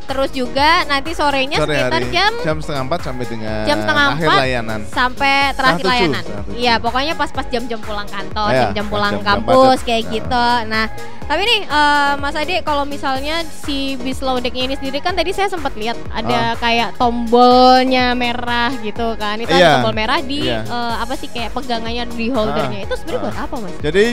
terus 0.06 0.30
juga 0.32 0.86
nanti 0.86 1.12
sorenya 1.12 1.58
Sore 1.58 1.74
sekitar 1.74 2.00
hari 2.00 2.14
jam 2.14 2.32
jam 2.42 2.58
setengah 2.62 2.84
empat 2.86 3.00
sampai 3.02 3.26
dengan 3.26 3.62
jam 3.66 3.78
setengah 3.82 4.06
akhir 4.08 4.26
empat 4.26 4.40
layanan. 4.40 4.80
sampai 4.88 5.34
terakhir 5.54 5.84
Setengah 5.86 6.00
layanan. 6.00 6.24
Iya, 6.56 6.74
pokoknya 6.80 7.14
pas-pas 7.14 7.46
jam-jam 7.50 7.80
pulang 7.80 8.08
kantor, 8.08 8.50
Iya, 8.50 8.62
jam-jam 8.70 8.86
pas 8.86 8.92
pulang 8.94 9.14
jam-jam 9.14 9.30
kampus 9.36 9.58
padat. 9.76 9.86
kayak 9.86 10.04
Nah. 10.06 10.12
gitu. 10.14 10.46
Nah, 10.66 10.86
tapi 11.26 11.42
nih 11.44 11.60
eh, 11.66 12.14
Mas 12.16 12.36
Ade 12.36 12.56
kalau 12.62 12.84
misalnya 12.86 13.36
si 13.44 13.78
bis 13.98 14.22
low 14.22 14.38
deck-nya 14.38 14.64
ini 14.66 14.76
sendiri 14.76 15.00
kan 15.00 15.14
tadi 15.14 15.32
saya 15.32 15.50
sempat 15.50 15.74
lihat 15.74 15.98
ada 16.12 16.54
kayak 16.56 16.94
tombolnya 16.96 18.14
merah 18.14 18.70
gitu 18.80 19.18
kan. 19.18 19.36
Itu 19.38 19.50
ada 19.50 19.56
Ah. 19.56 19.60
Iya, 19.60 19.72
tombol 19.80 19.96
merah 19.96 20.20
di 20.22 20.38
iya. 20.44 20.62
eh, 20.62 20.96
apa 21.00 21.14
sih 21.16 21.28
kayak 21.28 21.52
pegangannya 21.52 22.04
di 22.12 22.28
holdernya. 22.30 22.80
Ah, 22.82 22.86
Itu 22.86 22.94
sebenarnya 22.96 23.20
ah. 23.20 23.26
buat 23.26 23.38
apa, 23.42 23.56
Mas? 23.60 23.74
Jadi 23.82 24.06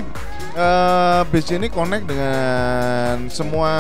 eh, 0.55 1.21
bis 1.29 1.47
ini 1.49 1.67
connect 1.69 2.05
dengan 2.07 3.17
semua 3.29 3.73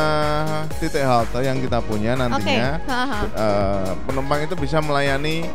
titik 0.77 1.03
halte 1.03 1.40
yang 1.40 1.59
kita 1.59 1.79
punya 1.81 2.01
Oke. 2.04 2.18
nantinya. 2.18 2.70
haha. 2.82 3.20
Eh, 3.30 3.90
penumpang 4.02 4.40
itu 4.40 4.54
bisa 4.54 4.78
melayani 4.78 5.46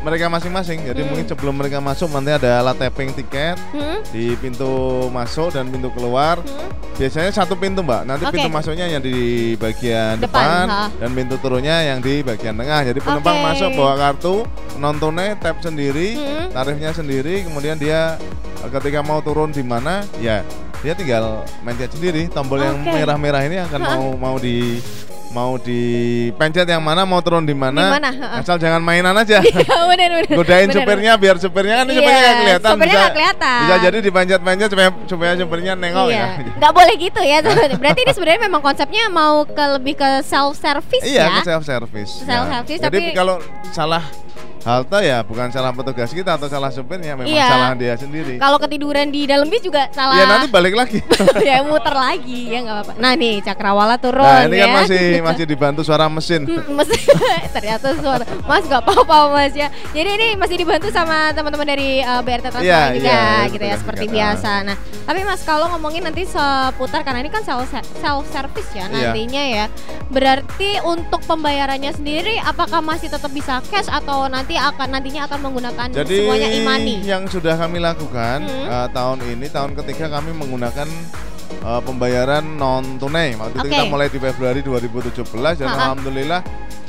mereka 0.00 0.28
masing-masing. 0.28 0.84
Jadi 0.84 1.00
Hmm. 1.00 1.08
mungkin 1.08 1.26
sebelum 1.26 1.54
mereka 1.54 1.80
masuk 1.80 2.12
nanti 2.12 2.28
ada 2.30 2.60
alat 2.60 2.76
tapping 2.76 3.12
tiket 3.14 3.56
Hmm? 3.72 4.04
di 4.10 4.36
pintu 4.36 4.68
masuk 5.08 5.48
dan 5.50 5.64
pintu 5.66 5.88
keluar. 5.90 6.36
Hmm? 6.38 6.68
Biasanya 6.94 7.32
satu 7.32 7.56
pintu 7.56 7.80
mbak. 7.80 8.04
Nanti 8.04 8.22
Oke. 8.22 8.36
pintu 8.36 8.48
masuknya 8.48 8.84
yang 8.86 9.00
di 9.00 9.16
bagian 9.56 10.20
Depan, 10.20 10.44
depan, 10.44 10.64
ha. 10.68 10.82
dan 10.92 11.10
pintu 11.10 11.34
turunnya 11.38 11.76
yang 11.82 11.98
di 11.98 12.20
bagian 12.20 12.52
tengah. 12.54 12.84
Jadi 12.84 13.00
penumpang 13.00 13.34
Oke. 13.34 13.44
masuk 13.48 13.70
bawa 13.74 13.94
kartu, 13.96 14.34
nontonnya 14.76 15.34
tap 15.34 15.56
sendiri, 15.58 16.14
Hmm? 16.14 16.52
tarifnya 16.52 16.92
sendiri. 16.92 17.40
Kemudian 17.42 17.74
dia 17.74 18.20
eh, 18.60 18.70
ketika 18.70 19.00
mau 19.00 19.18
turun 19.20 19.50
di 19.50 19.64
mana, 19.64 20.04
ya 20.18 20.44
dia 20.80 20.92
tinggal 20.92 21.48
mencet 21.60 21.88
sendiri. 21.90 22.28
Tombol 22.28 22.60
yang 22.60 22.76
Oke. 22.78 22.92
merah-merah 22.94 23.40
ini 23.42 23.56
akan 23.58 23.80
Ha. 23.80 23.88
mau 23.90 24.04
mau 24.14 24.36
di 24.36 24.78
mau 25.34 25.58
dipencet 25.58 26.62
yang 26.64 26.78
mana, 26.78 27.02
mau 27.02 27.18
turun 27.18 27.42
di 27.42 27.52
mana, 27.52 27.98
asal 28.38 28.54
jangan 28.56 28.78
mainan 28.80 29.18
aja. 29.18 29.42
Iya. 29.54 30.36
Godain 30.36 30.68
supirnya 30.70 31.12
biar 31.18 31.36
supirnya 31.42 31.82
kan 31.82 31.86
Iya, 31.88 31.96
supirnya 31.96 32.20
nggak 32.20 32.38
kelihatan. 32.38 32.70
supirnya 32.74 32.94
bisa, 32.94 33.14
kelihatan. 33.14 33.60
Bisa 33.64 33.76
jadi 33.82 33.98
dipencet-pencet 34.04 34.68
supaya 34.70 34.90
supaya 35.08 35.32
supirnya 35.34 35.72
nengok 35.74 36.06
iya. 36.10 36.38
ya. 36.38 36.54
Nggak 36.60 36.72
boleh 36.72 36.94
gitu 37.00 37.20
ya. 37.24 37.38
Berarti 37.80 38.00
ini 38.04 38.12
sebenarnya 38.14 38.40
memang 38.46 38.62
konsepnya 38.62 39.04
mau 39.10 39.42
ke 39.42 39.64
lebih 39.74 39.94
ke 39.98 40.10
self 40.22 40.54
service 40.54 41.02
Iya, 41.02 41.24
ya. 41.26 41.34
ke 41.40 41.46
self 41.46 41.62
service. 41.64 42.12
Self 42.22 42.46
service, 42.46 42.80
Jadi 42.84 42.98
tapi- 43.10 43.16
kalau 43.16 43.36
salah 43.72 44.04
halte 44.64 44.98
ya 44.98 45.20
bukan 45.20 45.48
salah 45.48 45.70
petugas 45.70 46.08
kita 46.08 46.34
atau 46.34 46.48
salah 46.48 46.68
supirnya, 46.68 47.12
memang 47.12 47.28
Iya. 47.28 47.46
salah 47.46 47.70
dia 47.74 47.94
sendiri. 47.94 48.36
Kalau 48.36 48.56
ketiduran 48.56 49.08
di 49.08 49.24
dalam 49.24 49.44
bis 49.44 49.60
juga 49.60 49.86
salah. 49.90 50.16
Iya 50.16 50.24
nanti 50.26 50.48
balik 50.48 50.72
lagi. 50.72 50.98
ya 51.44 51.60
muter 51.60 51.92
lagi 51.92 52.48
ya 52.48 52.58
nggak 52.60 52.74
apa-apa. 52.74 52.92
Nah 52.96 53.12
nih 53.12 53.34
cakrawala 53.40 53.96
turun 53.96 54.24
nah 54.24 54.42
ini 54.42 54.56
ya. 54.56 54.64
kan 54.64 54.70
masih 54.80 55.04
masih 55.28 55.44
dibantu 55.44 55.80
suara 55.80 56.08
mesin. 56.08 56.42
Hmm, 56.42 56.74
Mas, 56.74 56.88
ternyata 57.54 57.92
suara 57.94 58.24
Mas 58.42 58.64
nggak 58.64 58.82
apa-apa 58.82 59.16
Mas 59.30 59.52
ya. 59.52 59.68
Jadi 59.92 60.08
ini 60.10 60.26
masih 60.34 60.56
dibantu 60.56 60.88
sama 60.88 61.30
teman-teman 61.30 61.66
dari 61.66 62.00
uh, 62.00 62.24
BRT 62.24 62.48
Transparan 62.48 62.64
Iya, 62.64 62.82
juga 62.94 63.12
iya, 63.12 63.52
gitu 63.52 63.64
ya 63.64 63.76
seperti 63.76 64.04
betul. 64.04 64.16
biasa. 64.16 64.50
Nah, 64.64 64.76
tapi 65.04 65.20
Mas 65.22 65.42
kalau 65.42 65.66
ngomongin 65.68 66.02
nanti 66.02 66.24
seputar 66.24 67.04
karena 67.04 67.20
ini 67.20 67.28
kan 67.28 67.44
self 67.44 67.68
self 68.00 68.24
service 68.28 68.70
ya 68.72 68.88
Iya. 68.88 69.12
nantinya 69.12 69.42
ya. 69.44 69.64
Berarti 70.08 70.80
untuk 70.80 71.20
pembayarannya 71.24 71.92
sendiri 71.92 72.40
apakah 72.40 72.80
masih 72.80 73.08
tetap 73.08 73.28
bisa 73.28 73.60
cash 73.68 73.86
atau 73.86 74.24
nanti 74.26 74.53
akan 74.56 74.88
nantinya 74.90 75.22
akan 75.24 75.38
menggunakan 75.42 75.86
Jadi 75.92 76.16
semuanya 76.20 76.48
e-money? 76.50 76.96
yang 77.02 77.26
sudah 77.26 77.54
kami 77.54 77.78
lakukan 77.78 78.42
Hmm. 78.42 78.66
eh, 78.66 78.88
tahun 78.90 79.18
ini 79.28 79.46
tahun 79.48 79.72
ketiga 79.74 80.08
kami 80.10 80.30
menggunakan 80.32 80.88
eh, 81.54 81.80
pembayaran 81.80 82.44
non 82.54 82.96
tunai. 82.96 83.34
Waktu 83.34 83.54
itu 83.54 83.60
Oke. 83.62 83.72
kita 83.72 83.84
mulai 83.86 84.08
di 84.08 84.18
Februari 84.18 84.60
2017 84.60 85.24
dan 85.56 85.66
Ha-ha. 85.66 85.76
alhamdulillah 85.84 86.40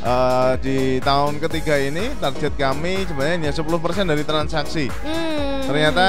eh, 0.01 0.53
di 0.59 0.77
tahun 0.99 1.39
ketiga 1.39 1.75
ini 1.77 2.13
target 2.15 2.53
kami 2.55 3.03
sebenarnya 3.03 3.35
hanya 3.39 3.51
10% 3.51 3.63
dari 4.05 4.23
transaksi. 4.23 4.85
Hmm. 5.01 5.54
Ternyata 5.65 6.07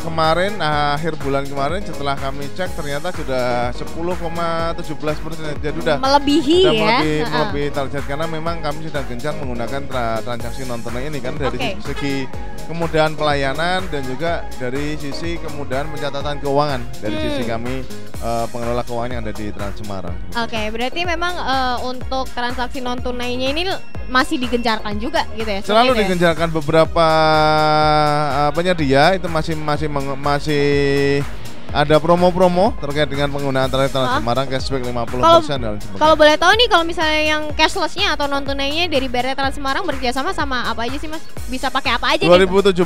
kemarin 0.00 0.58
akhir 0.58 1.14
bulan 1.16 1.44
kemarin 1.44 1.78
setelah 1.80 2.14
kami 2.14 2.50
cek 2.50 2.74
ternyata 2.74 3.08
sudah 3.10 3.70
10,17 3.70 4.82
persen 5.22 5.42
jadi 5.56 5.76
sudah 5.76 5.96
melebihi 5.96 6.58
sudah 6.60 6.74
ya. 6.74 6.82
melebihi, 6.98 7.22
melebihi 7.24 7.68
target 7.70 8.02
karena 8.04 8.26
memang 8.26 8.58
kami 8.58 8.78
sudah 8.84 9.02
gencar 9.06 9.32
menggunakan 9.36 9.80
tra- 9.86 10.20
transaksi 10.20 10.62
non 10.64 10.82
tunai 10.82 11.06
ini 11.06 11.18
kan 11.18 11.34
dari 11.34 11.54
Oke. 11.54 11.70
segi 11.84 12.14
kemudahan 12.66 13.14
pelayanan 13.14 13.86
dan 13.86 14.02
juga 14.02 14.42
dari 14.58 14.98
sisi 14.98 15.38
kemudahan 15.38 15.86
pencatatan 15.88 16.42
keuangan 16.42 16.82
dari 16.98 17.14
Hmm. 17.14 17.24
sisi 17.24 17.42
kami 17.44 17.74
eh, 18.16 18.46
pengelola 18.50 18.82
keuangan 18.82 19.10
yang 19.12 19.22
ada 19.22 19.32
di 19.32 19.46
Trans 19.48 19.76
Semarang. 19.76 20.16
Oke, 20.34 20.60
berarti 20.68 21.00
memang 21.04 21.34
eh, 21.36 21.76
untuk 21.86 22.26
transaksi 22.28 22.80
non 22.80 22.98
tunainya 22.98 23.48
ini 23.48 23.62
masih 24.06 24.36
digencarkan 24.38 24.94
juga 24.98 25.26
gitu 25.34 25.50
ya? 25.50 25.60
Selalu 25.62 25.66
seperti 25.66 25.90
itu 25.90 25.98
ya? 25.98 26.06
digencarkan 26.06 26.48
beberapa 26.54 27.06
eh, 28.30 28.50
penyedia 28.54 29.02
itu 29.18 29.26
masih 29.26 29.54
masih 29.58 29.88
masih 30.18 30.66
ada 31.76 32.00
promo-promo 32.00 32.72
terkait 32.78 33.04
dengan 33.04 33.28
penggunaan 33.28 33.68
tarif 33.68 33.92
Trans? 33.92 34.16
Semarang 34.16 34.46
cashback 34.46 34.80
50% 34.80 35.20
Kalau- 35.20 35.44
dan 35.44 35.76
sebagainya. 35.76 36.00
Kalau 36.00 36.14
boleh 36.16 36.36
tahu 36.36 36.52
nih, 36.54 36.66
kalau 36.66 36.84
misalnya 36.84 37.20
yang 37.22 37.42
cashlessnya 37.52 38.06
atau 38.10 38.24
non 38.24 38.40
tunainya 38.40 38.88
dari 38.88 39.06
BRT 39.06 39.36
Trans 39.36 39.54
Semarang 39.54 39.84
bekerjasama 39.84 40.32
sama 40.32 40.64
apa 40.64 40.82
aja 40.82 40.96
sih 40.96 41.04
mas? 41.04 41.20
Bisa 41.46 41.68
pakai 41.68 41.92
apa 41.92 42.16
aja 42.16 42.24
nih? 42.24 42.32
2017 42.32 42.80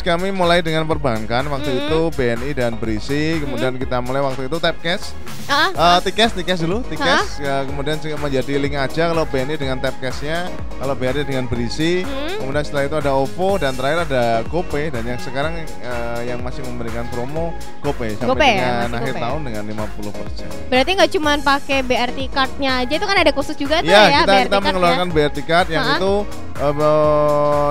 kami 0.00 0.28
mulai 0.30 0.60
dengan 0.60 0.82
perbankan 0.82 1.44
waktu 1.46 1.68
Hmm. 1.68 1.80
itu 1.82 1.98
BNI 2.12 2.50
dan 2.54 2.72
Berisi 2.74 3.36
kemudian 3.38 3.76
kita 3.76 4.00
mulai 4.00 4.20
waktu 4.20 4.46
itu 4.46 4.56
tap 4.56 4.80
cash 4.80 5.12
Ah, 5.46 5.74
uh, 5.74 5.98
tikes 5.98 6.30
tikes 6.32 6.62
dulu 6.62 6.78
tikes 6.84 7.42
ya, 7.42 7.66
kemudian 7.66 7.98
juga 7.98 8.14
menjadi 8.16 8.54
link 8.56 8.72
aja 8.72 9.10
kalau 9.10 9.26
BNI 9.26 9.58
dengan 9.58 9.76
tap 9.78 9.98
cashnya 9.98 10.46
kalau 10.78 10.94
BRI 10.94 11.22
dengan 11.22 11.44
Berisi 11.44 12.00
Hmm. 12.00 12.38
kemudian 12.40 12.62
setelah 12.62 12.86
itu 12.86 12.96
ada 12.96 13.12
OVO 13.12 13.58
dan 13.58 13.74
terakhir 13.74 14.06
ada 14.06 14.24
GoPay 14.46 14.88
dan 14.88 15.02
yang 15.04 15.18
sekarang 15.18 15.52
uh, 15.82 16.20
yang 16.22 16.38
masih 16.40 16.62
memberikan 16.62 17.02
promo 17.08 17.50
GoPay 17.80 18.14
sampai 18.14 18.29
GoPay 18.32 18.52
ya, 18.52 18.60
dengan 18.60 18.78
masih 18.80 18.96
akhir 18.96 19.10
GoPay. 19.10 19.22
tahun 19.22 19.40
dengan 19.42 19.62
50% 19.66 20.70
berarti 20.70 20.90
nggak 20.92 21.10
cuma 21.10 21.30
pakai 21.36 21.78
BRT 21.82 22.18
cardnya 22.28 22.70
aja 22.78 22.92
itu 22.92 23.04
kan 23.04 23.16
ada 23.16 23.32
khusus 23.32 23.54
juga 23.54 23.76
tuh 23.78 23.88
Ya, 23.88 24.02
ya, 24.04 24.20
kita 24.20 24.32
BRT 24.32 24.46
kita 24.46 24.58
mengeluarkan 24.62 25.08
BRT 25.08 25.38
card 25.42 25.68
yang 25.68 25.84
Ha-ha. 25.84 25.96
itu 25.96 26.12
eh, 26.56 26.74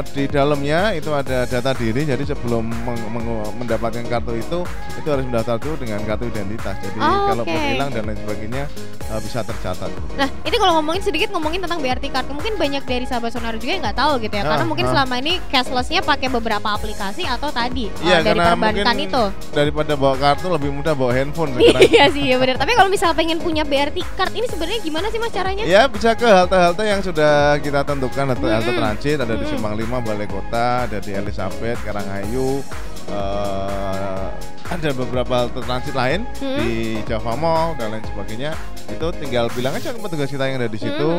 di 0.10 0.24
dalamnya 0.26 0.80
itu 0.92 1.10
ada 1.12 1.46
data 1.46 1.72
diri. 1.74 2.04
Jadi 2.04 2.24
sebelum 2.26 2.66
meng- 2.66 3.08
meng- 3.12 3.28
mendapatkan 3.56 4.02
kartu 4.04 4.34
itu 4.36 4.60
itu 4.96 5.08
harus 5.08 5.24
mendaftar 5.24 5.56
dulu 5.58 5.78
dengan 5.78 6.02
kartu 6.04 6.26
identitas. 6.26 6.74
Jadi 6.76 6.98
Oh, 6.98 7.30
kalau 7.30 7.44
oke. 7.44 7.54
hilang 7.54 7.90
dan 7.90 8.04
lain 8.04 8.18
sebagainya 8.18 8.64
eh, 9.06 9.20
bisa 9.20 9.40
tercatat. 9.42 9.90
Nah, 10.16 10.30
ini 10.42 10.56
kalau 10.56 10.74
ngomongin 10.76 11.02
sedikit 11.02 11.30
ngomongin 11.30 11.62
tentang 11.62 11.80
BRT 11.80 12.10
card, 12.10 12.28
mungkin 12.30 12.54
banyak 12.56 12.84
dari 12.84 13.06
sahabat 13.06 13.30
sonar 13.30 13.54
juga 13.56 13.72
yang 13.72 13.84
nggak 13.84 13.98
tahu 13.98 14.14
gitu 14.20 14.34
ya, 14.34 14.44
Ah, 14.44 14.50
karena 14.52 14.66
mungkin 14.66 14.86
ah. 14.86 14.92
selama 14.92 15.16
ini 15.18 15.34
cashlessnya 15.48 16.02
pakai 16.02 16.28
beberapa 16.28 16.68
aplikasi 16.68 17.24
atau 17.24 17.50
tadi 17.50 17.94
eh, 17.94 18.04
Iya, 18.04 18.18
dari 18.22 18.38
karena 18.38 18.54
perbankan 18.54 18.86
mungkin 18.86 19.06
itu. 19.06 19.24
daripada 19.52 19.94
bawa 19.94 20.16
kartu 20.16 20.49
lebih 20.50 20.74
mudah 20.74 20.94
bawa 20.94 21.12
handphone 21.14 21.54
sekarang. 21.56 21.82
iya 21.86 22.06
sih, 22.10 22.24
iya 22.26 22.38
benar. 22.38 22.58
Tapi 22.58 22.74
kalau 22.74 22.90
misal 22.90 23.14
pengen 23.14 23.38
punya 23.38 23.62
BRT 23.62 24.02
card 24.18 24.34
ini 24.34 24.46
sebenarnya 24.46 24.80
gimana 24.82 25.08
sih 25.08 25.18
mas 25.18 25.30
caranya? 25.30 25.64
Ya 25.64 25.86
bisa 25.86 26.14
ke 26.14 26.26
halte-halte 26.26 26.84
yang 26.84 27.02
sudah 27.02 27.58
kita 27.60 27.82
tentukan 27.84 28.26
halte, 28.32 28.48
halte 28.48 28.72
Mm-mm. 28.72 28.82
transit 28.82 29.18
ada 29.18 29.34
di 29.34 29.46
Mm-mm. 29.46 29.52
Simpang 29.54 29.74
5 29.74 30.06
Balai 30.06 30.28
Kota, 30.28 30.68
ada 30.86 30.98
di 30.98 31.12
Elizabeth, 31.14 31.80
Karangayu, 31.82 32.62
eh, 33.10 34.28
ada 34.70 34.90
beberapa 34.94 35.34
halte 35.46 35.62
transit 35.66 35.96
lain 35.96 36.26
Mm-mm. 36.38 36.58
di 36.62 36.72
Java 37.06 37.34
Mall 37.34 37.74
dan 37.78 37.94
lain 37.94 38.06
sebagainya. 38.06 38.54
Itu 38.90 39.08
tinggal 39.16 39.46
bilang 39.50 39.74
aja 39.74 39.90
ke 39.90 40.00
petugas 40.00 40.28
kita 40.28 40.44
yang 40.44 40.58
ada 40.58 40.68
di 40.68 40.80
situ. 40.80 41.10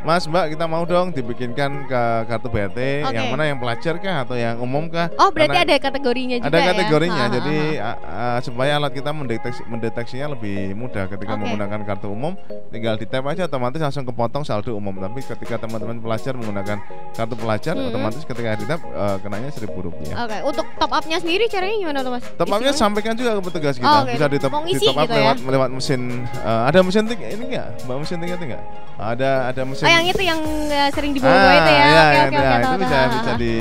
Mas 0.00 0.26
Mbak 0.26 0.54
kita 0.54 0.66
mau 0.66 0.82
dong 0.82 1.10
dibikinkan 1.10 1.86
ke 1.86 2.00
kartu 2.26 2.46
BRT 2.46 2.78
Oke. 3.02 3.14
yang 3.14 3.26
mana 3.30 3.44
yang 3.44 3.58
pelajar 3.58 3.98
kah 3.98 4.22
atau 4.22 4.34
yang 4.34 4.58
umum 4.58 4.86
kah? 4.86 5.10
Oh, 5.16 5.30
berarti 5.30 5.54
Karena- 5.56 5.74
ada 5.74 5.76
kategorinya 5.80 6.36
juga 6.38 6.48
ada 6.48 6.58
ya? 6.58 6.66
kategorinya, 6.70 7.24
ha, 7.24 7.32
jadi 7.32 7.56
ha. 7.78 7.82
a- 7.82 7.98
a- 8.34 8.40
supaya 8.40 8.78
alat 8.78 8.92
kita 8.92 9.10
mendeteksi, 9.10 9.62
mendeteksinya 9.64 10.26
lebih 10.28 10.74
mudah 10.74 11.06
ketika 11.08 11.34
Oke. 11.34 11.40
menggunakan 11.40 11.80
kartu 11.84 12.08
umum, 12.08 12.34
tinggal 12.68 12.94
di 12.94 13.06
tap 13.06 13.26
aja 13.26 13.46
otomatis 13.46 13.78
langsung 13.80 14.02
kepotong 14.04 14.42
saldo 14.42 14.70
umum. 14.72 14.94
Tapi 14.96 15.18
ketika 15.20 15.54
teman-teman 15.58 15.98
pelajar 15.98 16.34
menggunakan 16.34 16.78
kartu 17.12 17.34
pelajar, 17.34 17.74
Hmm. 17.74 17.88
otomatis 17.88 18.22
ketika 18.22 18.54
di 18.54 18.66
tap 18.66 18.80
eh, 18.82 19.16
kenanya 19.18 19.50
seribu 19.50 19.78
rupiah. 19.84 20.14
Oke, 20.20 20.36
untuk 20.44 20.66
top 20.76 20.90
up-nya 20.92 21.18
sendiri 21.18 21.46
caranya 21.48 21.74
gimana 21.76 21.98
tuh 22.00 22.12
mas? 22.12 22.22
Top 22.34 22.48
up-nya 22.48 22.70
sampaikan 22.72 23.14
juga 23.14 23.34
ke 23.34 23.42
petugas 23.44 23.74
kita, 23.76 23.86
Oh, 23.88 24.02
oke. 24.02 24.12
bisa 24.12 24.26
di 24.26 24.38
top, 24.38 24.50
di 24.62 24.78
top 24.80 24.96
up 24.96 25.06
gitu 25.06 25.14
ya? 25.14 25.18
lewat 25.22 25.36
lewat 25.42 25.70
mesin. 25.72 26.02
eh, 26.26 26.62
ada 26.66 26.78
mesin 26.82 26.91
tik 26.94 27.18
ini 27.18 27.44
enggak? 27.48 27.68
Mbak 27.82 27.96
mesin 27.98 28.18
tiket 28.18 28.40
enggak? 28.40 28.62
Ada 28.94 29.30
ada 29.48 29.62
mesin. 29.64 29.82
Oh 29.82 29.90
yang 29.90 30.04
itu 30.04 30.22
yang 30.22 30.40
uh, 30.68 30.90
sering 30.90 31.10
dibawa 31.10 31.32
Ah, 31.32 31.54
itu 31.54 31.70
ya? 31.70 31.80
iya, 31.80 31.82
oke 31.82 31.88
iya, 31.88 32.02
oke 32.04 32.12
iya, 32.12 32.20
oke. 32.22 32.28
itu 32.28 32.62
tahu, 32.62 32.76
bisa 32.78 32.92
tahu. 32.94 33.10
bisa 33.12 33.32
di 33.34 33.54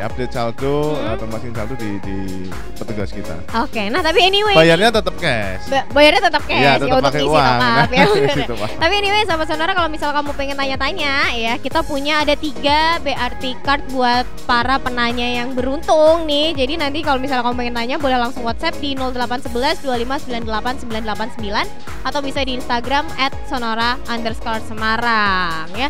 update 0.00 0.32
saldo 0.32 0.76
Hmm. 0.90 1.12
atau 1.12 1.24
masukin 1.26 1.54
saldo 1.54 1.74
di 1.74 1.90
di 2.00 2.16
petugas 2.74 3.10
kita. 3.10 3.34
Oke, 3.58 3.82
nah 3.86 4.00
tapi 4.00 4.20
anyway, 4.20 4.54
Bayarnya 4.54 4.90
tetap 4.90 5.14
cash. 5.16 5.64
ba- 5.66 5.86
bayarnya 5.90 6.22
tetap 6.22 6.42
cash 6.44 6.56
Iya, 6.56 6.70
ya 6.70 6.74
tetap 6.76 6.96
untuk 6.96 7.08
pakai 7.10 7.22
uang. 7.22 7.58
top 7.60 7.90
ya. 7.90 8.04
Tapi 8.82 8.94
anyway, 8.96 9.22
sahabat 9.24 9.46
saudara 9.46 9.72
kalau 9.72 9.88
misal 9.88 10.10
kamu 10.10 10.30
pengen 10.32 10.56
tanya-tanya 10.56 11.12
ya, 11.34 11.54
kita 11.56 11.80
punya 11.82 12.20
ada 12.20 12.34
tiga 12.34 12.78
BRT 13.00 13.44
card 13.60 13.82
buat 13.90 14.24
para 14.44 14.78
penanya 14.78 15.26
yang 15.26 15.52
beruntung 15.52 16.24
nih. 16.24 16.54
Jadi 16.54 16.76
nanti 16.76 17.00
kalau 17.00 17.18
misalnya 17.18 17.42
kamu 17.42 17.56
pengen 17.58 17.74
tanya, 17.74 17.96
boleh 17.96 18.18
langsung 18.18 18.42
WhatsApp 18.42 18.78
di 18.78 18.94
0811 18.94 19.82
2598 19.82 20.86
989 20.86 21.68
atau 22.00 22.20
bisa 22.20 22.40
di 22.40 22.59
Instagram 22.60 23.08
at 23.16 23.32
sonora 23.48 23.96
underscore 24.12 24.60
Semarang 24.68 25.72
ya. 25.72 25.88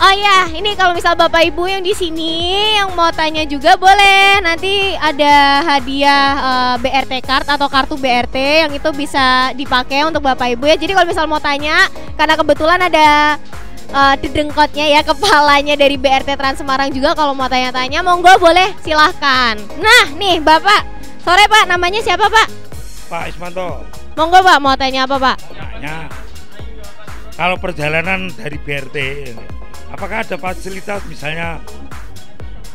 Oh 0.00 0.14
ya, 0.16 0.48
ini 0.56 0.72
kalau 0.80 0.96
misal 0.96 1.12
Bapak 1.12 1.44
Ibu 1.52 1.68
yang 1.68 1.84
di 1.84 1.92
sini 1.92 2.56
yang 2.72 2.96
mau 2.96 3.12
tanya 3.12 3.44
juga 3.44 3.76
boleh. 3.76 4.40
Nanti 4.40 4.96
ada 4.96 5.60
hadiah 5.60 6.24
eh, 6.40 6.74
BRT 6.80 7.20
card 7.20 7.44
atau 7.44 7.68
kartu 7.68 8.00
BRT 8.00 8.64
yang 8.64 8.72
itu 8.72 8.88
bisa 8.96 9.52
dipakai 9.52 10.08
untuk 10.08 10.24
Bapak 10.24 10.56
Ibu 10.56 10.72
ya. 10.72 10.80
Jadi 10.80 10.96
kalau 10.96 11.04
misal 11.04 11.28
mau 11.28 11.36
tanya, 11.36 11.84
karena 12.16 12.32
kebetulan 12.32 12.80
ada 12.80 13.36
eh, 13.92 14.14
dedengkotnya 14.24 14.88
ya 14.88 15.04
kepalanya 15.12 15.76
dari 15.76 16.00
BRT 16.00 16.32
Trans 16.32 16.56
Semarang 16.56 16.88
juga 16.96 17.12
kalau 17.12 17.36
mau 17.36 17.52
tanya-tanya 17.52 18.00
monggo 18.00 18.32
boleh 18.40 18.72
silahkan. 18.80 19.60
Nah, 19.76 20.16
nih 20.16 20.40
Bapak, 20.40 20.80
sore 21.20 21.44
Pak, 21.44 21.68
namanya 21.68 22.00
siapa 22.00 22.24
Pak? 22.24 22.48
Pak 23.12 23.36
Ismanto, 23.36 23.84
Monggo 24.20 24.44
Pak, 24.44 24.58
mau 24.60 24.76
tanya 24.76 25.08
apa 25.08 25.16
Pak? 25.16 25.36
tanya 25.48 26.04
kalau 27.32 27.56
perjalanan 27.56 28.28
dari 28.36 28.60
BRT, 28.60 28.96
apakah 29.88 30.20
ada 30.20 30.36
fasilitas 30.36 31.00
misalnya 31.08 31.56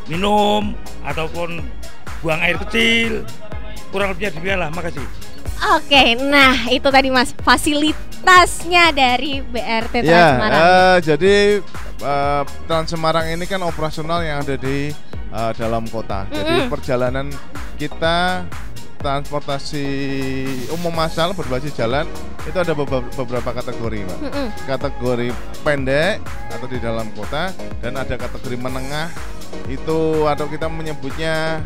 minum 0.10 0.74
ataupun 1.06 1.62
buang 2.20 2.42
air 2.42 2.58
kecil? 2.66 3.22
Kurang 3.94 4.18
lebihnya 4.18 4.34
demikian 4.34 4.58
lah, 4.58 4.74
makasih. 4.74 5.06
Oke, 5.78 6.18
nah 6.18 6.66
itu 6.66 6.90
tadi 6.90 7.14
Mas 7.14 7.30
fasilitasnya 7.38 8.90
dari 8.90 9.46
BRT 9.46 9.94
Trans 10.02 10.10
Ya, 10.10 10.34
Semarang. 10.34 10.58
eh, 10.58 10.98
jadi 11.06 11.36
eh, 12.02 12.42
Trans 12.66 12.90
Semarang 12.90 13.26
ini 13.30 13.46
kan 13.46 13.62
operasional 13.62 14.26
yang 14.26 14.42
ada 14.42 14.58
di 14.58 14.90
eh, 15.30 15.52
dalam 15.62 15.86
kota. 15.86 16.26
Jadi 16.28 16.66
Mm-mm. 16.66 16.74
perjalanan 16.74 17.30
kita 17.78 18.50
transportasi 18.98 19.86
umum 20.72 20.92
massal 20.92 21.32
berbasis 21.34 21.74
jalan 21.74 22.06
itu 22.46 22.56
ada 22.56 22.74
beberapa, 22.78 23.52
kategori, 23.52 24.06
Pak. 24.06 24.20
Mm-mm. 24.22 24.48
Kategori 24.66 25.28
pendek 25.66 26.22
atau 26.54 26.68
di 26.70 26.78
dalam 26.78 27.10
kota 27.14 27.50
dan 27.82 27.98
ada 27.98 28.16
kategori 28.16 28.58
menengah 28.58 29.10
itu 29.66 30.28
atau 30.30 30.46
kita 30.46 30.70
menyebutnya 30.70 31.64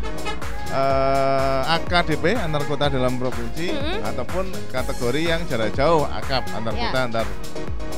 eh, 0.70 1.74
AKDP 1.76 2.38
antar 2.38 2.62
kota 2.64 2.88
dalam 2.88 3.18
provinsi 3.20 3.74
Mm-mm. 3.74 4.08
ataupun 4.08 4.44
kategori 4.70 5.20
yang 5.20 5.40
jarak 5.50 5.74
jauh 5.76 6.06
AKAP 6.06 6.44
antar 6.56 6.72
Ya. 6.74 6.82
kota 6.88 6.98
antar 7.06 7.26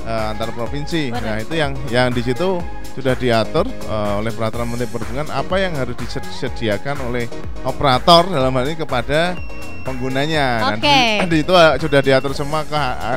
eh, 0.03 0.27
antar 0.35 0.49
provinsi. 0.53 1.03
Benar. 1.15 1.23
Nah, 1.23 1.37
itu 1.39 1.55
yang 1.55 1.73
yang 1.89 2.09
di 2.11 2.23
situ 2.25 2.59
sudah 2.93 3.15
diatur 3.17 3.65
eh, 3.69 4.13
oleh 4.21 4.33
peraturan 4.33 4.69
Menteri 4.69 4.89
Perhubungan 4.89 5.29
apa 5.33 5.57
yang 5.57 5.73
harus 5.77 5.97
disediakan 5.97 7.01
oleh 7.09 7.25
operator 7.65 8.29
dalam 8.29 8.53
hal 8.53 8.65
ini 8.69 8.77
kepada 8.77 9.37
penggunanya. 9.83 10.77
Di, 10.79 11.27
di 11.33 11.37
itu 11.43 11.53
eh, 11.57 11.75
sudah 11.81 12.01
diatur 12.01 12.33
semua 12.37 12.63
ke, 12.63 12.77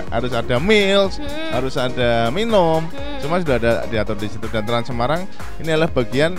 harus 0.09 0.31
ada 0.33 0.55
meals, 0.57 1.17
Hmm. 1.19 1.61
harus 1.61 1.75
ada 1.77 2.29
minum, 2.33 2.83
Hmm. 2.88 3.19
semua 3.21 3.39
sudah 3.39 3.55
ada 3.59 3.73
diatur 3.88 4.17
di 4.19 4.27
situ 4.27 4.47
dan 4.49 4.65
Trans 4.65 4.88
Semarang 4.89 5.23
ini 5.61 5.69
adalah 5.71 5.91
bagian 5.91 6.35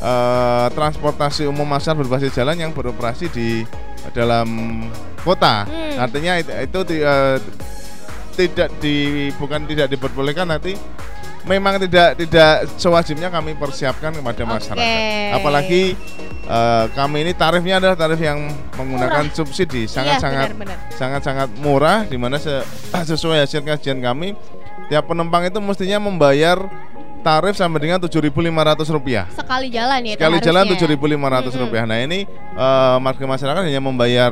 eh, 0.00 0.66
transportasi 0.72 1.48
umum 1.48 1.66
massal 1.66 1.96
berbasis 1.96 2.32
jalan 2.36 2.56
yang 2.60 2.72
beroperasi 2.76 3.32
di 3.32 3.64
dalam 4.14 4.46
kota. 5.24 5.66
Hmm. 5.66 6.04
Artinya 6.06 6.38
itu, 6.38 6.52
itu 6.52 6.78
eh, 7.02 7.38
tidak 8.36 8.68
di 8.84 9.28
bukan 9.40 9.64
tidak 9.64 9.88
diperbolehkan 9.88 10.52
nanti 10.52 10.76
memang 11.46 11.78
tidak 11.78 12.18
tidak 12.18 12.52
sewajibnya 12.74 13.28
kami 13.28 13.54
persiapkan 13.54 14.10
kepada 14.12 14.42
masyarakat. 14.42 14.98
Apalagi 15.32 15.94
eh, 16.42 16.84
kami 16.92 17.22
ini 17.22 17.32
tarifnya 17.32 17.78
adalah 17.78 17.94
tarif 17.94 18.18
yang 18.18 18.46
menggunakan 18.74 19.30
subsidi 19.30 19.86
sangat 19.86 20.18
sangat 20.18 20.46
Iya, 20.46 20.54
benar-benar. 20.54 20.78
sangat-sangat 20.92 21.48
murah 21.56 22.02
di 22.02 22.14
mana 22.14 22.36
se- 22.36 22.66
sesuai 23.10 23.40
hasil 23.40 23.62
kajian 23.62 23.98
kami 23.98 24.34
tiap 24.86 25.06
penumpang 25.06 25.42
itu 25.42 25.58
mestinya 25.58 25.98
membayar 25.98 26.58
tarif 27.22 27.54
sampai 27.54 27.78
dengan 27.80 27.98
7.500 27.98 28.22
rupiah 28.88 29.26
Sekali 29.30 29.66
jalan 29.66 29.98
ya. 30.02 30.14
sekali 30.14 30.38
jalan 30.38 30.62
harusnya. 30.62 30.94
7.500 30.94 31.18
Mm-mm. 31.18 31.58
rupiah 31.58 31.82
nah 31.82 31.98
ini 31.98 32.22
marga 32.96 33.24
masyarakat 33.24 33.62
hanya 33.66 33.82
membayar 33.82 34.30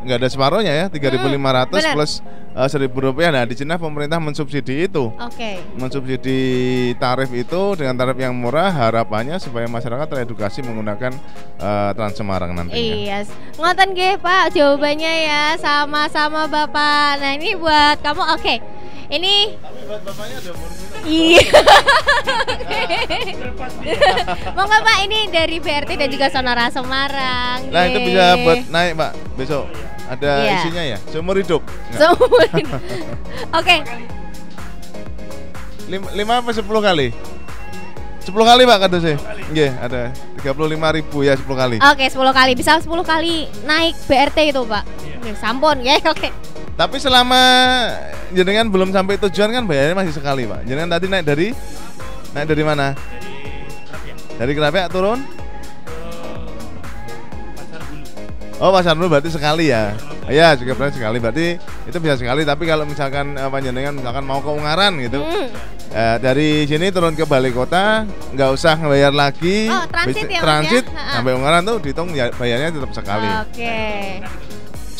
nggak 0.00 0.16
ada 0.20 0.28
separohnya 0.32 0.72
ya 0.72 0.86
3.500 0.88 1.68
benar. 1.68 1.92
plus 1.92 2.12
eh, 2.56 2.68
1.000 2.68 2.88
rupiah 2.88 3.28
nah 3.28 3.44
di 3.44 3.52
Cina 3.52 3.76
pemerintah 3.76 4.16
mensubsidi 4.16 4.88
itu 4.88 5.12
Oke. 5.12 5.60
mensubsidi 5.76 6.40
tarif 6.96 7.28
itu 7.30 7.76
dengan 7.76 7.94
tarif 7.94 8.16
yang 8.16 8.32
murah 8.32 8.72
harapannya 8.72 9.36
supaya 9.36 9.68
masyarakat 9.68 10.06
teredukasi 10.08 10.64
menggunakan 10.64 11.12
eh, 11.60 11.90
Trans 11.92 12.16
Semarang 12.16 12.56
nantinya 12.56 12.80
Iya, 12.80 13.18
ngoten 13.60 13.92
nggih 13.92 14.16
Pak 14.18 14.56
jawabannya 14.56 15.12
ya 15.26 15.44
sama-sama 15.56 16.48
Bapak. 16.48 17.20
Nah 17.20 17.36
ini 17.36 17.52
buat 17.54 18.00
kamu 18.00 18.22
oke. 18.36 18.54
Ini 19.10 19.58
Iya. 21.00 21.42
Monggo 24.56 24.78
Pak? 24.78 24.96
Ini 25.02 25.18
dari 25.28 25.56
BRT 25.58 25.90
dan 25.96 26.08
juga 26.08 26.28
Sonora 26.28 26.68
Semarang. 26.68 27.66
Nah 27.72 27.82
itu 27.86 27.98
bisa 28.04 28.24
buat 28.38 28.60
naik 28.68 28.92
pak 28.94 29.10
besok. 29.34 29.64
Ada 30.06 30.30
Iya. 30.40 30.54
isinya 30.60 30.82
ya? 30.84 30.98
Seumur 31.08 31.34
hidup. 31.38 31.62
Nggak? 31.90 31.98
Seumur 31.98 32.46
hidup. 32.58 32.80
Oke, 33.50 33.76
lima, 35.86 36.06
lima 36.12 36.32
apa 36.38 36.50
sepuluh 36.52 36.78
kali? 36.78 37.10
Sepuluh 38.20 38.44
kali 38.44 38.62
pak 38.62 38.78
kata 38.78 38.96
saya. 39.00 39.16
Iya 39.50 39.74
ada. 39.80 40.00
Tiga 40.38 40.52
puluh 40.52 40.70
lima 40.70 40.92
ribu 40.92 41.24
ya 41.24 41.34
sepuluh 41.34 41.58
kali. 41.58 41.76
Oke 41.82 42.06
10 42.06 42.16
kali. 42.30 42.52
Bisa 42.54 42.78
10 42.78 42.86
kali 43.02 43.44
naik 43.64 43.96
BRT 44.06 44.38
itu 44.52 44.62
Pak. 44.62 44.84
Oke, 45.20 45.30
Sampun. 45.36 45.80
Ya, 45.82 45.96
oke. 46.04 46.28
Tapi 46.74 46.96
selama 46.96 47.40
jenengan 48.30 48.66
belum 48.66 48.90
sampai 48.90 49.18
tujuan 49.18 49.50
kan 49.52 49.64
bayarnya 49.64 49.94
masih 49.94 50.14
sekali 50.14 50.46
pak. 50.46 50.64
Jenengan 50.64 50.96
tadi 50.96 51.06
naik 51.06 51.24
dari 51.24 51.48
naik 52.32 52.46
dari 52.46 52.62
mana? 52.62 52.86
Dari 54.34 54.52
Kerapia 54.56 54.88
turun? 54.88 55.20
Oh 58.60 58.68
pasar 58.68 58.92
dulu 58.92 59.08
berarti 59.08 59.32
sekali 59.32 59.72
ya? 59.72 59.96
Iya 60.28 60.52
juga 60.52 60.76
berarti 60.76 61.00
sekali. 61.00 61.16
Berarti 61.16 61.46
itu 61.88 61.96
bisa 61.96 62.16
sekali. 62.16 62.44
Tapi 62.44 62.64
kalau 62.64 62.84
misalkan 62.84 63.36
apa 63.36 63.56
jenengan 63.58 63.96
misalkan 63.96 64.24
mau 64.24 64.40
ke 64.40 64.48
Ungaran 64.48 65.00
gitu 65.00 65.20
Hmm. 65.20 65.48
Eh, 65.90 66.16
dari 66.22 66.70
sini 66.70 66.94
turun 66.94 67.18
ke 67.18 67.26
balai 67.26 67.50
kota 67.50 68.06
nggak 68.30 68.50
usah 68.54 68.78
ngebayar 68.78 69.10
lagi. 69.10 69.66
Oh, 69.66 69.90
transit 69.90 70.22
ya, 70.22 70.38
Mas, 70.38 70.42
transit 70.46 70.84
ya? 70.86 71.02
Sampai 71.18 71.34
Ungaran 71.34 71.66
tuh 71.66 71.82
dihitung 71.82 72.14
ya- 72.14 72.30
bayarnya 72.30 72.70
tetap 72.70 72.94
sekali. 72.94 73.26
Oke. 73.42 73.78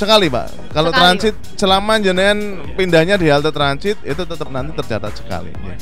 Sekali 0.01 0.33
pak. 0.33 0.73
Kalau 0.73 0.89
Sekali, 0.89 1.03
transit 1.05 1.35
selama 1.61 2.01
jenengan 2.01 2.39
pindahnya 2.73 3.21
di 3.21 3.29
halte 3.29 3.53
transit 3.53 4.01
itu 4.01 4.23
tetap 4.25 4.49
nanti 4.49 4.73
tercatat 4.73 5.13
sekali. 5.21 5.53
Ya. 5.53 5.77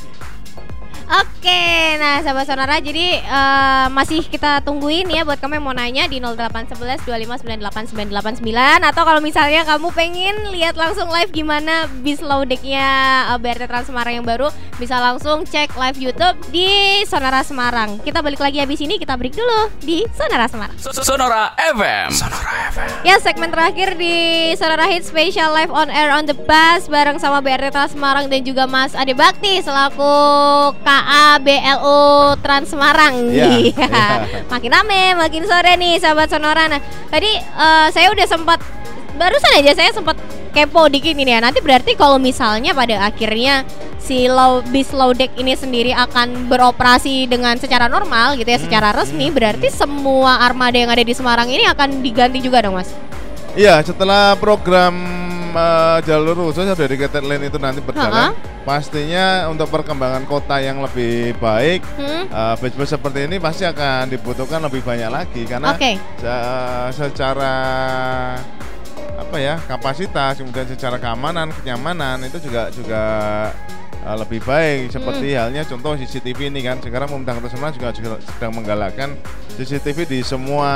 Oke, 1.08 1.96
nah 1.96 2.20
sahabat 2.20 2.44
sonora, 2.44 2.76
jadi 2.84 3.24
eh, 3.24 3.86
masih 3.88 4.28
kita 4.28 4.60
tungguin 4.60 5.08
ya 5.08 5.24
buat 5.24 5.40
kamu 5.40 5.56
yang 5.56 5.64
mau 5.64 5.72
nanya 5.72 6.04
di 6.04 6.20
0811 6.20 7.00
2598989 7.08 8.44
atau 8.84 9.02
kalau 9.08 9.20
misalnya 9.24 9.64
kamu 9.64 9.88
pengen 9.96 10.52
lihat 10.52 10.76
langsung 10.76 11.08
live 11.08 11.32
gimana 11.32 11.88
bis 12.04 12.20
low 12.20 12.44
decknya 12.44 13.24
eh, 13.32 13.38
BRT 13.40 13.64
Trans 13.64 13.88
Semarang 13.88 14.20
yang 14.20 14.26
baru, 14.28 14.52
bisa 14.76 15.00
langsung 15.00 15.48
cek 15.48 15.80
live 15.80 15.96
YouTube 15.96 16.36
di 16.52 17.00
Sonora 17.08 17.40
Semarang. 17.40 18.04
Kita 18.04 18.20
balik 18.20 18.44
lagi 18.44 18.60
habis 18.60 18.84
ini, 18.84 19.00
kita 19.00 19.16
break 19.16 19.32
dulu 19.32 19.72
di 19.80 20.04
Sonora 20.12 20.44
Semarang. 20.44 20.76
Sonora 20.76 21.56
FM. 21.56 22.12
Sonora 22.12 22.52
FM. 22.76 23.08
Ya 23.08 23.16
segmen 23.16 23.48
terakhir 23.48 23.96
di 23.96 24.52
Sonora 24.60 24.84
Hit 24.84 25.08
Special 25.08 25.56
Live 25.56 25.72
on 25.72 25.88
Air 25.88 26.12
on 26.12 26.28
the 26.28 26.36
Bus 26.36 26.84
bareng 26.92 27.16
sama 27.16 27.40
BRT 27.40 27.72
Trans 27.72 27.96
Semarang 27.96 28.28
dan 28.28 28.44
juga 28.44 28.68
Mas 28.68 28.92
Ade 28.92 29.16
Bakti 29.16 29.64
selaku 29.64 30.12
KABLU 30.98 32.00
Trans 32.42 32.66
Semarang. 32.66 33.14
Iya, 33.30 33.46
Iya. 33.62 33.70
iya. 33.70 34.42
Makin 34.50 34.70
rame, 34.72 35.02
makin 35.14 35.42
sore 35.46 35.78
nih 35.78 36.02
sahabat 36.02 36.26
Sonora. 36.26 36.66
Nah, 36.66 36.80
tadi 37.06 37.30
eh, 37.38 37.86
saya 37.94 38.10
udah 38.10 38.26
sempat 38.26 38.58
barusan 39.18 39.58
aja 39.58 39.74
saya 39.74 39.90
sempat 39.90 40.18
kepo 40.50 40.90
dikit 40.90 41.14
ini 41.14 41.30
ya. 41.30 41.40
Nanti 41.42 41.62
berarti 41.62 41.94
kalau 41.94 42.18
misalnya 42.18 42.74
pada 42.74 43.06
akhirnya 43.06 43.62
si 43.98 44.26
low 44.26 44.64
bis 44.64 44.90
low 44.90 45.14
deck 45.14 45.30
ini 45.36 45.54
sendiri 45.54 45.92
akan 45.92 46.48
beroperasi 46.48 47.28
dengan 47.28 47.54
secara 47.60 47.86
normal 47.86 48.34
gitu 48.34 48.48
ya, 48.48 48.58
secara 48.58 48.90
resmi 48.90 49.28
berarti 49.28 49.68
semua 49.70 50.42
armada 50.42 50.74
yang 50.78 50.88
ada 50.90 51.04
di 51.04 51.12
Semarang 51.14 51.46
ini 51.50 51.66
akan 51.68 52.00
diganti 52.02 52.40
juga 52.40 52.64
dong, 52.64 52.78
Mas. 52.78 52.90
Iya 53.54 53.82
setelah 53.82 54.38
program 54.38 54.94
eh, 55.50 55.98
jalur 56.02 56.36
khusus 56.38 56.64
dari 56.64 56.76
Dedicated 56.88 57.22
Lane 57.22 57.46
itu 57.46 57.56
nanti 57.56 57.80
berjalan 57.80 58.32
pastinya 58.62 59.48
untuk 59.48 59.68
perkembangan 59.68 60.24
kota 60.24 60.58
yang 60.58 60.78
lebih 60.78 61.32
baik 61.36 61.80
Hmm? 61.94 62.28
bis-bis 62.56 62.90
seperti 62.90 63.24
ini 63.24 63.36
pasti 63.36 63.64
akan 63.64 64.08
dibutuhkan 64.08 64.60
lebih 64.60 64.80
banyak 64.80 65.08
lagi 65.08 65.42
karena 65.42 65.72
Oke. 65.72 65.96
se- 65.96 66.44
secara 66.94 67.54
apa 69.18 69.36
ya 69.36 69.58
kapasitas 69.62 70.38
kemudian 70.38 70.64
secara 70.64 70.96
keamanan 70.96 71.50
kenyamanan 71.52 72.22
itu 72.22 72.38
juga 72.40 72.70
juga 72.70 73.02
uh, 74.04 74.16
lebih 74.18 74.42
baik. 74.44 74.92
Seperti 74.92 75.34
Hmm. 75.34 75.48
halnya 75.48 75.62
contoh 75.66 75.94
CCTV 75.96 76.50
ini 76.52 76.60
kan. 76.62 76.78
Sekarang 76.82 77.08
pemerintah 77.08 77.38
Kota 77.38 77.50
Semarang 77.54 77.74
juga, 77.74 77.88
juga 77.94 78.08
sedang 78.22 78.52
menggalakkan 78.54 79.08
CCTV 79.58 79.98
di 80.06 80.18
semua 80.22 80.70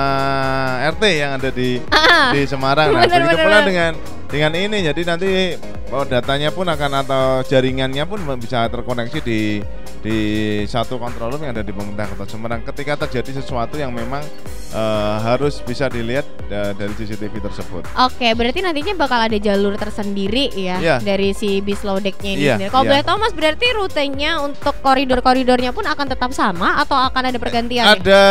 RT 0.82 1.04
yang 1.18 1.38
ada 1.38 1.50
di 1.54 1.78
Ah, 1.92 2.30
di 2.34 2.42
Semarang. 2.48 2.90
Nah 2.94 3.06
begitu 3.06 3.36
pula 3.38 3.58
dengan 3.62 3.92
dengan 4.26 4.52
ini. 4.56 4.78
Jadi 4.82 5.02
nanti 5.06 5.30
oh, 5.92 6.04
datanya 6.08 6.50
pun 6.50 6.66
akan 6.66 7.04
atau 7.04 7.24
jaringannya 7.46 8.04
pun 8.08 8.18
bisa 8.40 8.66
terkoneksi 8.66 9.18
di 9.22 9.60
di 10.02 10.18
satu 10.66 10.98
control 10.98 11.30
room 11.30 11.46
yang 11.46 11.54
ada 11.54 11.62
di 11.62 11.70
pemerintah 11.70 12.10
Kota 12.10 12.26
Semarang 12.26 12.60
ketika 12.64 13.06
terjadi 13.06 13.38
sesuatu 13.38 13.78
yang 13.78 13.94
memang 13.94 14.18
eh, 14.68 15.16
harus 15.22 15.62
bisa 15.62 15.86
dilihat 15.86 16.26
eh, 16.46 16.74
dari 16.74 16.90
CCTV 16.92 17.38
tersebut. 17.38 17.86
Oke, 17.96 18.34
berarti 18.34 18.60
nantinya 18.60 18.98
bakal 18.98 19.22
ada 19.22 19.38
jalur 19.38 19.78
tersendiri 19.78 20.50
ya 20.50 20.76
Iya. 20.76 20.96
dari 20.98 21.30
si 21.30 21.62
bis 21.62 21.80
low 21.82 21.96
decknya 21.96 22.30
ini 22.30 22.42
Iya, 22.42 22.52
sendiri. 22.58 22.70
Kalau 22.70 22.82
iya. 22.82 22.90
boleh 22.90 23.04
tahu 23.04 23.16
Mas, 23.16 23.32
berarti 23.32 23.66
rutenya 23.72 24.32
untuk 24.42 24.74
koridor-koridornya 24.82 25.70
pun 25.70 25.86
akan 25.86 26.06
tetap 26.08 26.34
sama 26.34 26.82
atau 26.82 26.98
akan 26.98 27.22
ada 27.30 27.38
pergantian? 27.38 27.86
Ada 27.86 28.22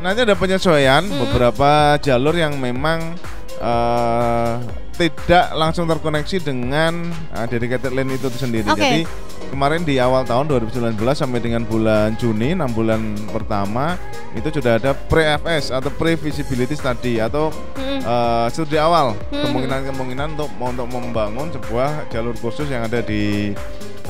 nanti 0.00 0.26
ada 0.26 0.34
penyesuaian 0.34 1.06
Hmm. 1.06 1.22
beberapa 1.22 1.70
jalur 1.98 2.34
yang 2.34 2.58
memang 2.58 3.14
eh, 3.62 4.52
tidak 4.96 5.52
langsung 5.54 5.86
terkoneksi 5.86 6.42
dengan 6.42 7.08
eh, 7.32 7.46
dedicated 7.46 7.92
lane 7.92 8.12
itu 8.12 8.26
sendiri. 8.32 8.66
Oke. 8.66 8.80
Jadi 8.80 9.00
kemarin 9.48 9.80
di 9.80 9.96
awal 9.96 10.22
tahun 10.22 10.44
2019 10.46 10.92
sampai 11.16 11.40
dengan 11.40 11.64
bulan 11.64 12.12
Juni 12.14 12.52
6 12.52 12.76
bulan 12.76 13.00
pertama 13.32 13.96
itu 14.36 14.46
sudah 14.52 14.76
ada 14.76 14.92
pre-FS 14.92 15.72
atau 15.72 15.88
pre-visibility 15.90 16.76
study 16.76 17.18
atau 17.18 17.48
Hmm. 17.74 18.00
eh, 18.00 18.46
studi 18.52 18.76
awal 18.76 19.16
Hmm. 19.32 19.42
kemungkinan-kemungkinan 19.48 20.36
untuk 20.36 20.50
untuk 20.56 20.86
membangun 20.86 21.48
sebuah 21.50 22.08
jalur 22.08 22.36
khusus 22.36 22.68
yang 22.68 22.84
ada 22.84 23.00
di 23.00 23.56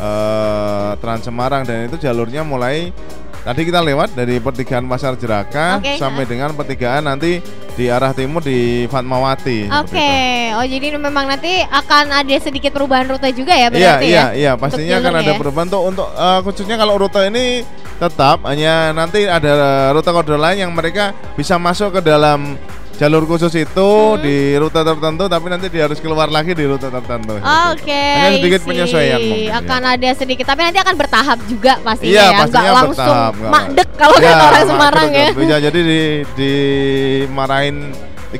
eh, 0.01 0.91
Trans 0.99 1.23
Semarang 1.23 1.63
dan 1.63 1.87
itu 1.87 2.01
jalurnya 2.01 2.41
mulai 2.41 2.89
tadi 3.41 3.65
kita 3.65 3.81
lewat 3.81 4.13
dari 4.13 4.37
pertigaan 4.37 4.85
Pasar 4.85 5.17
Jeraka 5.17 5.81
Oke, 5.81 5.97
sampai 5.97 6.25
dengan 6.25 6.53
pertigaan 6.53 7.09
nanti 7.09 7.41
di 7.73 7.89
arah 7.89 8.13
timur 8.13 8.45
di 8.45 8.85
Fatmawati. 8.93 9.73
Oke, 9.81 9.97
itu. 9.97 10.57
oh 10.61 10.67
jadi 10.69 11.01
memang 11.01 11.25
nanti 11.25 11.65
akan 11.65 12.13
ada 12.13 12.37
sedikit 12.37 12.77
perubahan 12.77 13.09
rute 13.09 13.33
juga 13.33 13.57
ya 13.57 13.69
Iya, 13.69 13.73
berarti 13.73 14.07
iya, 14.09 14.21
ya? 14.21 14.27
iya, 14.37 14.51
Untuk 14.53 14.63
pastinya 14.69 14.97
akan 15.01 15.15
ada 15.25 15.33
ya? 15.33 15.39
perubahan 15.41 15.67
untuk 15.73 15.83
untuk 15.89 16.09
eh, 16.13 16.39
khususnya 16.45 16.77
kalau 16.77 16.95
rute 17.01 17.21
ini 17.33 17.65
tetap 17.97 18.45
hanya 18.45 18.93
nanti 18.93 19.25
ada 19.25 19.53
rute 19.93 20.09
koridor 20.13 20.37
lain 20.37 20.69
yang 20.69 20.73
mereka 20.77 21.17
bisa 21.37 21.57
masuk 21.57 21.97
ke 21.97 22.01
dalam 22.05 22.61
jalur 23.01 23.25
khusus 23.25 23.49
itu 23.57 23.89
Hmm. 24.13 24.21
di 24.21 24.53
rute 24.55 24.77
tertentu 24.77 25.25
tapi 25.25 25.49
nanti 25.49 25.73
dia 25.73 25.89
harus 25.89 25.97
keluar 25.97 26.29
lagi 26.29 26.53
di 26.53 26.69
rute 26.69 26.85
tertentu. 26.85 27.33
Oke, 27.73 28.05
Hanya 28.21 28.37
sedikit 28.37 28.61
penyesuaian 28.63 29.17
mungkin, 29.19 29.49
ya. 29.49 29.57
Akan 29.57 29.83
ada 29.89 30.09
sedikit, 30.13 30.45
tapi 30.45 30.61
nanti 30.61 30.77
akan 30.79 30.95
bertahap 30.95 31.39
juga 31.49 31.81
pastinya 31.81 32.13
Iya, 32.13 32.25
ya, 32.29 32.39
pastinya 32.45 32.73
langsung 32.77 32.93
bertahap, 32.93 33.33
makdek 33.41 33.89
kalau 33.97 34.17
Ya, 34.21 34.29
kata 34.29 34.45
orang 34.45 34.67
Semarang 34.69 35.09
ya. 35.11 35.29
Bisa 35.33 35.57
jadi 35.59 35.81
di 35.81 36.01
dimarahin 36.37 37.77
33 38.31 38.39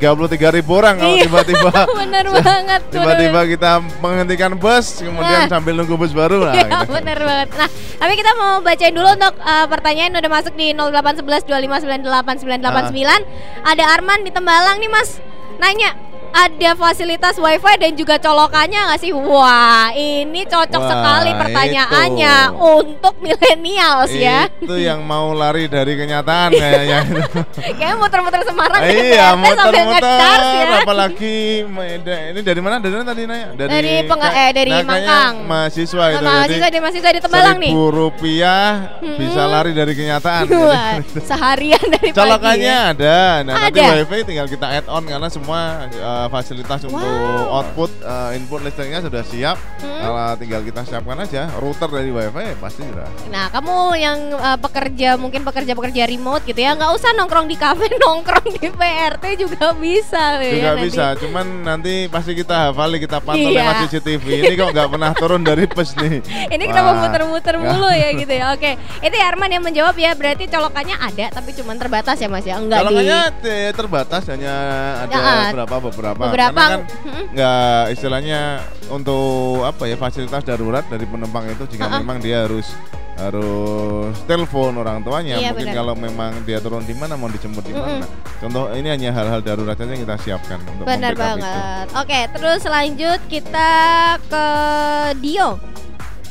ribu 0.55 0.71
orang 0.73 0.95
kalau 0.97 1.13
Iya, 1.13 1.27
tiba-tiba 1.27 1.71
bener 2.01 2.27
banget. 2.39 2.81
tiba-tiba 2.89 3.41
kita 3.49 3.71
menghentikan 3.99 4.55
bus 4.55 5.01
kemudian 5.01 5.41
Nah. 5.41 5.51
sambil 5.51 5.75
nunggu 5.75 5.95
bus 5.95 6.13
baru 6.13 6.39
lah. 6.41 6.55
Iya 6.55 6.65
gitu. 6.65 6.95
bener 6.95 7.19
banget. 7.19 7.49
Nah, 7.53 7.69
tapi 7.97 8.13
kita 8.15 8.31
mau 8.35 8.61
bacain 8.61 8.91
dulu 8.91 9.09
untuk 9.09 9.35
uh, 9.37 9.67
pertanyaan 9.67 10.15
udah 10.15 10.31
masuk 10.31 10.55
di 10.55 10.71
0811 10.71 11.43
2598989. 11.45 13.27
Ada 13.63 13.85
Arman 13.93 14.23
di 14.23 14.31
Tembalang 14.31 14.79
nih 14.79 14.89
Mas. 14.89 15.19
Nanya, 15.59 15.93
ada 16.31 16.71
fasilitas 16.75 17.37
wifi 17.37 17.75
dan 17.79 17.93
juga 17.95 18.17
colokannya 18.17 18.81
nggak 18.91 19.01
sih? 19.01 19.13
Wah, 19.13 19.91
ini 19.93 20.47
cocok 20.47 20.83
Wah, 20.83 20.91
sekali 20.91 21.31
pertanyaannya 21.35 22.37
itu. 22.51 22.71
untuk 22.81 23.15
milenials 23.19 24.13
ya. 24.15 24.47
Itu 24.63 24.77
yang 24.79 25.03
mau 25.03 25.35
lari 25.35 25.67
dari 25.67 25.99
kenyataan 25.99 26.51
kayaknya. 26.55 26.99
Kayaknya 27.81 27.97
muter-muter 27.97 28.41
Semarang 28.45 28.81
dari 28.83 29.15
iya, 29.15 29.33
muter-muter. 29.37 30.39
ya. 30.41 30.81
Apalagi 30.83 31.65
ini 32.35 32.41
dari 32.41 32.61
mana? 32.61 32.77
Dari 32.81 32.95
mana 32.95 33.07
tadi 33.13 33.23
nanya? 33.27 33.47
Dari 33.57 33.95
Peng- 34.07 34.23
eh, 34.25 34.51
dari 34.53 34.71
kayaknya 34.71 34.87
Mangkang. 34.87 35.35
Mahasiswa 35.47 36.05
itu. 36.13 36.25
Mahasiswa 36.25 36.67
jadi 36.67 36.75
di 36.75 36.79
mahasiswa 36.81 37.11
di 37.11 37.21
Tembalang 37.21 37.57
nih. 37.61 37.73
rupiah 37.73 38.65
Mm-mm. 39.01 39.19
bisa 39.19 39.43
lari 39.47 39.73
dari 39.73 39.93
kenyataan. 39.97 40.45
Wah, 40.61 40.93
seharian 41.25 41.85
dari 41.91 42.11
pagi. 42.11 42.19
Colokannya 42.19 42.77
ya. 42.77 42.93
ada. 42.93 43.19
Nah, 43.45 43.55
nanti 43.67 43.81
Ada. 43.81 44.03
wifi 44.03 44.19
tinggal 44.27 44.47
kita 44.49 44.67
add 44.67 44.87
on 44.89 45.05
karena 45.07 45.29
semua 45.31 45.61
uh, 46.01 46.20
fasilitas 46.27 46.83
untuk 46.83 47.01
Wow. 47.01 47.63
output 47.63 47.91
uh, 48.03 48.33
input 48.33 48.61
listriknya 48.61 48.99
sudah 48.99 49.23
siap. 49.23 49.57
Hmm. 49.79 50.01
Kalau 50.01 50.19
tinggal 50.35 50.61
kita 50.61 50.81
siapkan 50.83 51.17
aja 51.17 51.49
router 51.57 51.89
dari 51.89 52.11
wifi 52.11 52.29
pasti 52.57 52.83
sudah. 52.83 53.07
Nah, 53.29 53.49
kamu 53.49 53.75
yang 53.95 54.19
uh, 54.35 54.59
pekerja 54.59 55.15
mungkin 55.15 55.41
pekerja-pekerja 55.41 56.05
remote 56.07 56.43
gitu 56.43 56.59
ya, 56.59 56.75
nggak 56.75 56.91
usah 56.91 57.15
nongkrong 57.15 57.47
di 57.47 57.55
kafe, 57.55 57.87
nongkrong 58.03 58.49
di 58.51 58.67
PRT 58.67 59.25
juga 59.39 59.73
bisa. 59.73 60.37
ya, 60.37 60.51
juga 60.51 60.71
nanti. 60.73 60.85
bisa 60.85 61.05
cuman 61.17 61.47
nanti 61.63 61.93
pasti 62.07 62.33
kita 62.33 62.69
hafali 62.69 62.99
kita 62.99 63.19
pantau 63.19 63.47
Iya. 63.47 63.63
lewat 63.63 63.75
CCTV 63.87 64.25
ini 64.43 64.55
kok 64.55 64.71
nggak 64.71 64.89
pernah 64.91 65.11
turun 65.13 65.41
dari 65.41 65.65
bus 65.65 65.93
nih 65.95 66.19
Ini 66.55 66.65
kita 66.65 66.81
mau 66.81 66.93
Wah. 66.93 67.01
muter-muter 67.03 67.55
Ya. 67.55 67.61
mulu 67.63 67.91
ya 67.91 68.09
gitu 68.13 68.33
ya. 68.33 68.45
Oke, 68.55 68.71
itu 68.99 69.15
ya 69.15 69.25
Arman 69.27 69.49
yang 69.49 69.63
menjawab 69.63 69.95
ya. 69.95 70.11
Berarti 70.13 70.45
colokannya 70.47 70.97
ada, 70.97 71.27
tapi 71.31 71.53
cuman 71.53 71.77
terbatas 71.77 72.17
ya 72.17 72.27
Mas 72.27 72.43
ya, 72.43 72.57
enggak 72.57 72.81
di 72.81 72.85
Colokannya 72.87 73.21
te- 73.39 73.73
terbatas 73.73 74.23
hanya 74.27 74.55
ada 75.01 75.13
Ya, 75.13 75.21
ah. 75.21 75.45
beberapa 75.53 75.77
beberapa 76.13 76.51
beberapa. 76.51 76.61
Karena 76.61 76.77
kan 76.77 76.81
nggak 77.31 77.83
istilahnya 77.91 78.41
untuk 78.89 79.29
apa 79.63 79.85
ya 79.85 79.95
fasilitas 79.95 80.43
darurat 80.43 80.85
dari 80.85 81.05
penumpang 81.05 81.47
itu 81.49 81.65
jika 81.69 81.85
Ah, 81.85 81.91
ah. 81.93 81.99
memang 81.99 82.19
dia 82.19 82.45
harus 82.45 82.67
harus 83.21 84.17
telepon 84.25 84.73
orang 84.75 85.05
tuanya 85.05 85.37
Iya, 85.37 85.53
mungkin 85.53 85.69
benar. 85.69 85.77
kalau 85.77 85.95
memang 85.95 86.33
dia 86.43 86.57
turun 86.57 86.81
di 86.83 86.93
mana 86.93 87.15
mau 87.15 87.29
dijemput 87.29 87.63
di 87.63 87.75
mana 87.75 88.01
contoh 88.39 88.73
ini 88.73 88.89
hanya 88.89 89.13
hal-hal 89.13 89.39
darurat 89.39 89.77
saja 89.77 89.93
yang 89.93 90.03
kita 90.03 90.17
siapkan 90.19 90.57
untuk 90.65 90.89
Benar 90.89 91.13
membackup 91.13 91.37
itu. 91.37 91.45
banget. 91.45 91.87
Oke, 92.01 92.21
terus 92.33 92.63
lanjut 92.65 93.21
kita 93.29 93.71
ke 94.25 94.47
Dio. 95.19 95.61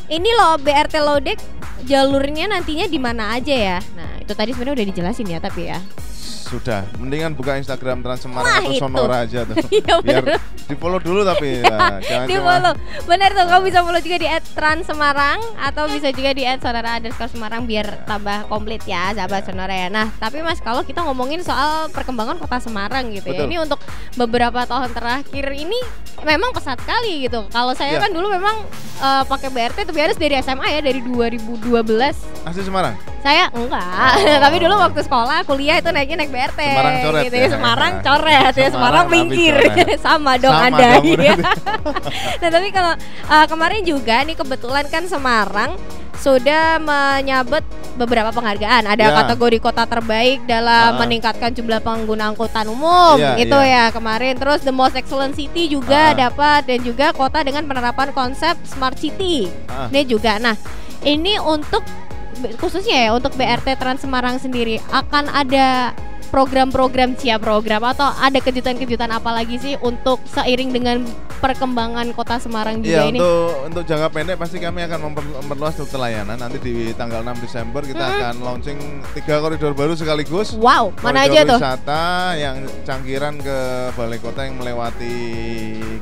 Ini 0.09 0.29
loh 0.33 0.57
BRT 0.57 0.95
Lodek 0.97 1.37
jalurnya 1.85 2.49
nantinya 2.49 2.85
di 2.85 2.97
mana 2.97 3.37
aja 3.37 3.53
ya? 3.53 3.77
Nah, 3.93 4.17
itu 4.17 4.33
tadi 4.33 4.49
sebenarnya 4.49 4.81
udah 4.81 4.87
dijelasin 4.89 5.27
ya, 5.29 5.37
tapi 5.37 5.69
ya. 5.69 5.77
Sudah, 6.49 6.81
mendingan 6.97 7.31
buka 7.31 7.55
Instagram 7.55 8.01
Trans 8.01 8.19
Semarang 8.19 8.49
Wah, 8.49 8.57
atau 8.59 8.73
itu. 8.73 8.81
Sonora 8.81 9.17
aja 9.21 9.45
tuh. 9.45 9.55
Iya, 9.69 9.95
Biar 10.01 10.23
di 10.65 10.75
follow 10.75 10.97
dulu 10.97 11.21
tapi 11.21 11.61
ya, 11.61 11.77
jangan 12.03 12.25
di 12.25 12.33
cuma- 12.35 12.45
follow 12.47 12.73
benar 13.03 13.29
tuh 13.31 13.41
kamu 13.43 13.61
bisa 13.63 13.79
follow 13.81 13.97
juga 13.99 14.17
di 14.17 14.27
@trans 14.51 14.83
Semarang 14.83 15.37
atau 15.57 15.85
bisa 15.87 16.09
juga 16.09 16.29
di 16.31 16.45
@sonora 16.55 16.91
underscore 16.95 17.25
Semarang 17.27 17.61
biar 17.63 17.85
tambah 18.03 18.45
komplit 18.45 18.81
ya 18.83 19.09
sahabat 19.11 19.45
sonora 19.45 19.71
ya 19.71 19.87
nah 19.87 20.09
tapi 20.11 20.41
mas 20.41 20.57
kalau 20.59 20.81
kita 20.81 21.01
ngomongin 21.01 21.41
soal 21.41 21.89
perkembangan 21.89 22.37
kota 22.37 22.57
Semarang 22.59 23.09
gitu 23.09 23.25
ya 23.27 23.41
Betul. 23.41 23.47
ini 23.47 23.57
untuk 23.59 23.79
beberapa 24.13 24.61
tahun 24.63 24.89
terakhir 24.89 25.45
ini 25.51 25.79
memang 26.19 26.49
pesat 26.51 26.77
sekali 26.77 27.23
gitu 27.23 27.45
kalau 27.47 27.73
saya 27.73 27.89
Iya. 27.91 28.01
kan 28.03 28.11
dulu 28.11 28.29
memang 28.29 28.61
eh, 28.99 29.23
pakai 29.25 29.49
BRT 29.49 29.77
tapi 29.83 29.99
harus 29.99 30.17
dari 30.17 30.37
SMA 30.37 30.67
ya 30.71 30.81
dari 30.83 31.01
2012 31.01 31.65
Asli 32.45 32.61
Semarang. 32.61 32.93
saya 33.19 33.49
enggak 33.51 34.13
Oh. 34.15 34.37
tapi 34.45 34.57
dulu 34.59 34.75
waktu 34.77 35.01
sekolah 35.01 35.43
kuliah 35.43 35.75
itu 35.75 35.89
naiknya 35.89 36.17
naik 36.19 36.29
BRT 36.29 36.38
Semarang 36.47 36.95
coret 37.01 37.23
gitu 37.25 37.35
ya. 37.35 37.41
ya 37.41 37.49
Semarang 37.51 37.93
coret 37.99 38.53
ya 38.55 38.67
Semarang 38.71 39.05
coret. 39.05 39.99
sama 40.05 40.31
dong 40.37 40.53
Sama 40.53 40.67
ada 40.69 40.87
dong, 40.95 41.03
berarti. 41.03 41.43
nah 42.41 42.49
tapi 42.49 42.67
kalau 42.69 42.93
uh, 43.27 43.45
kemarin 43.45 43.81
juga 43.83 44.15
nih 44.23 44.35
kebetulan 44.35 44.85
kan 44.87 45.03
Semarang 45.05 45.71
sudah 46.15 46.79
menyabet 46.79 47.63
beberapa 47.95 48.27
penghargaan. 48.29 48.83
Ada 48.85 49.05
Ya. 49.05 49.15
kategori 49.23 49.57
kota 49.59 49.83
terbaik 49.83 50.43
dalam 50.43 50.95
Ah. 50.95 50.99
meningkatkan 50.99 51.51
jumlah 51.51 51.79
pengguna 51.79 52.27
angkutan 52.27 52.67
umum, 52.67 53.15
Iya, 53.15 53.39
itu 53.39 53.55
iya. 53.57 53.87
ya 53.87 53.95
kemarin. 53.95 54.35
Terus 54.35 54.59
the 54.61 54.71
most 54.71 54.95
excellent 54.95 55.31
city 55.33 55.67
juga 55.67 56.11
Ah. 56.11 56.27
dapat 56.27 56.67
dan 56.67 56.83
juga 56.83 57.11
kota 57.11 57.39
dengan 57.39 57.63
penerapan 57.63 58.11
konsep 58.11 58.59
smart 58.63 58.99
city. 58.99 59.47
Ah. 59.65 59.87
Ini 59.87 60.03
juga. 60.05 60.35
Nah, 60.37 60.59
ini 61.01 61.39
untuk 61.39 61.87
khususnya 62.55 63.07
ya 63.07 63.09
untuk 63.11 63.35
BRT 63.35 63.75
Trans 63.75 63.99
Semarang 63.99 64.39
sendiri 64.39 64.79
akan 64.91 65.27
ada 65.29 65.91
program-program 66.29 67.13
cia 67.13 67.35
program 67.35 67.83
atau 67.83 68.09
ada 68.15 68.37
kejutan-kejutan 68.37 69.09
apa 69.09 69.29
lagi 69.31 69.57
sih 69.57 69.73
untuk 69.79 70.21
seiring 70.25 70.69
dengan 70.69 71.03
perkembangan 71.39 72.11
kota 72.11 72.37
Semarang 72.37 72.79
juga 72.79 72.99
Iya 72.99 73.03
ini? 73.07 73.17
untuk 73.17 73.41
untuk 73.65 73.83
jangka 73.85 74.07
pendek 74.09 74.35
pasti 74.35 74.57
kami 74.57 74.83
akan 74.83 74.99
memper- 75.01 75.35
memperluas 75.39 75.75
rute 75.75 75.95
layanan 75.95 76.35
nanti 76.35 76.57
di 76.57 76.73
tanggal 76.93 77.21
6 77.21 77.39
Desember 77.39 77.81
kita 77.81 78.01
Hmm. 78.01 78.15
akan 78.15 78.33
launching 78.39 78.79
tiga 79.13 79.39
koridor 79.39 79.71
baru 79.71 79.93
sekaligus. 79.93 80.51
Wow, 80.53 80.91
mana 80.99 81.23
Koridor 81.23 81.33
aja 81.33 81.39
tuh? 81.45 81.59
wisata 81.59 82.03
yang 82.35 82.57
cangkiran 82.83 83.35
ke 83.37 83.57
balai 83.93 84.19
kota 84.19 84.41
yang 84.41 84.55
melewati 84.55 85.15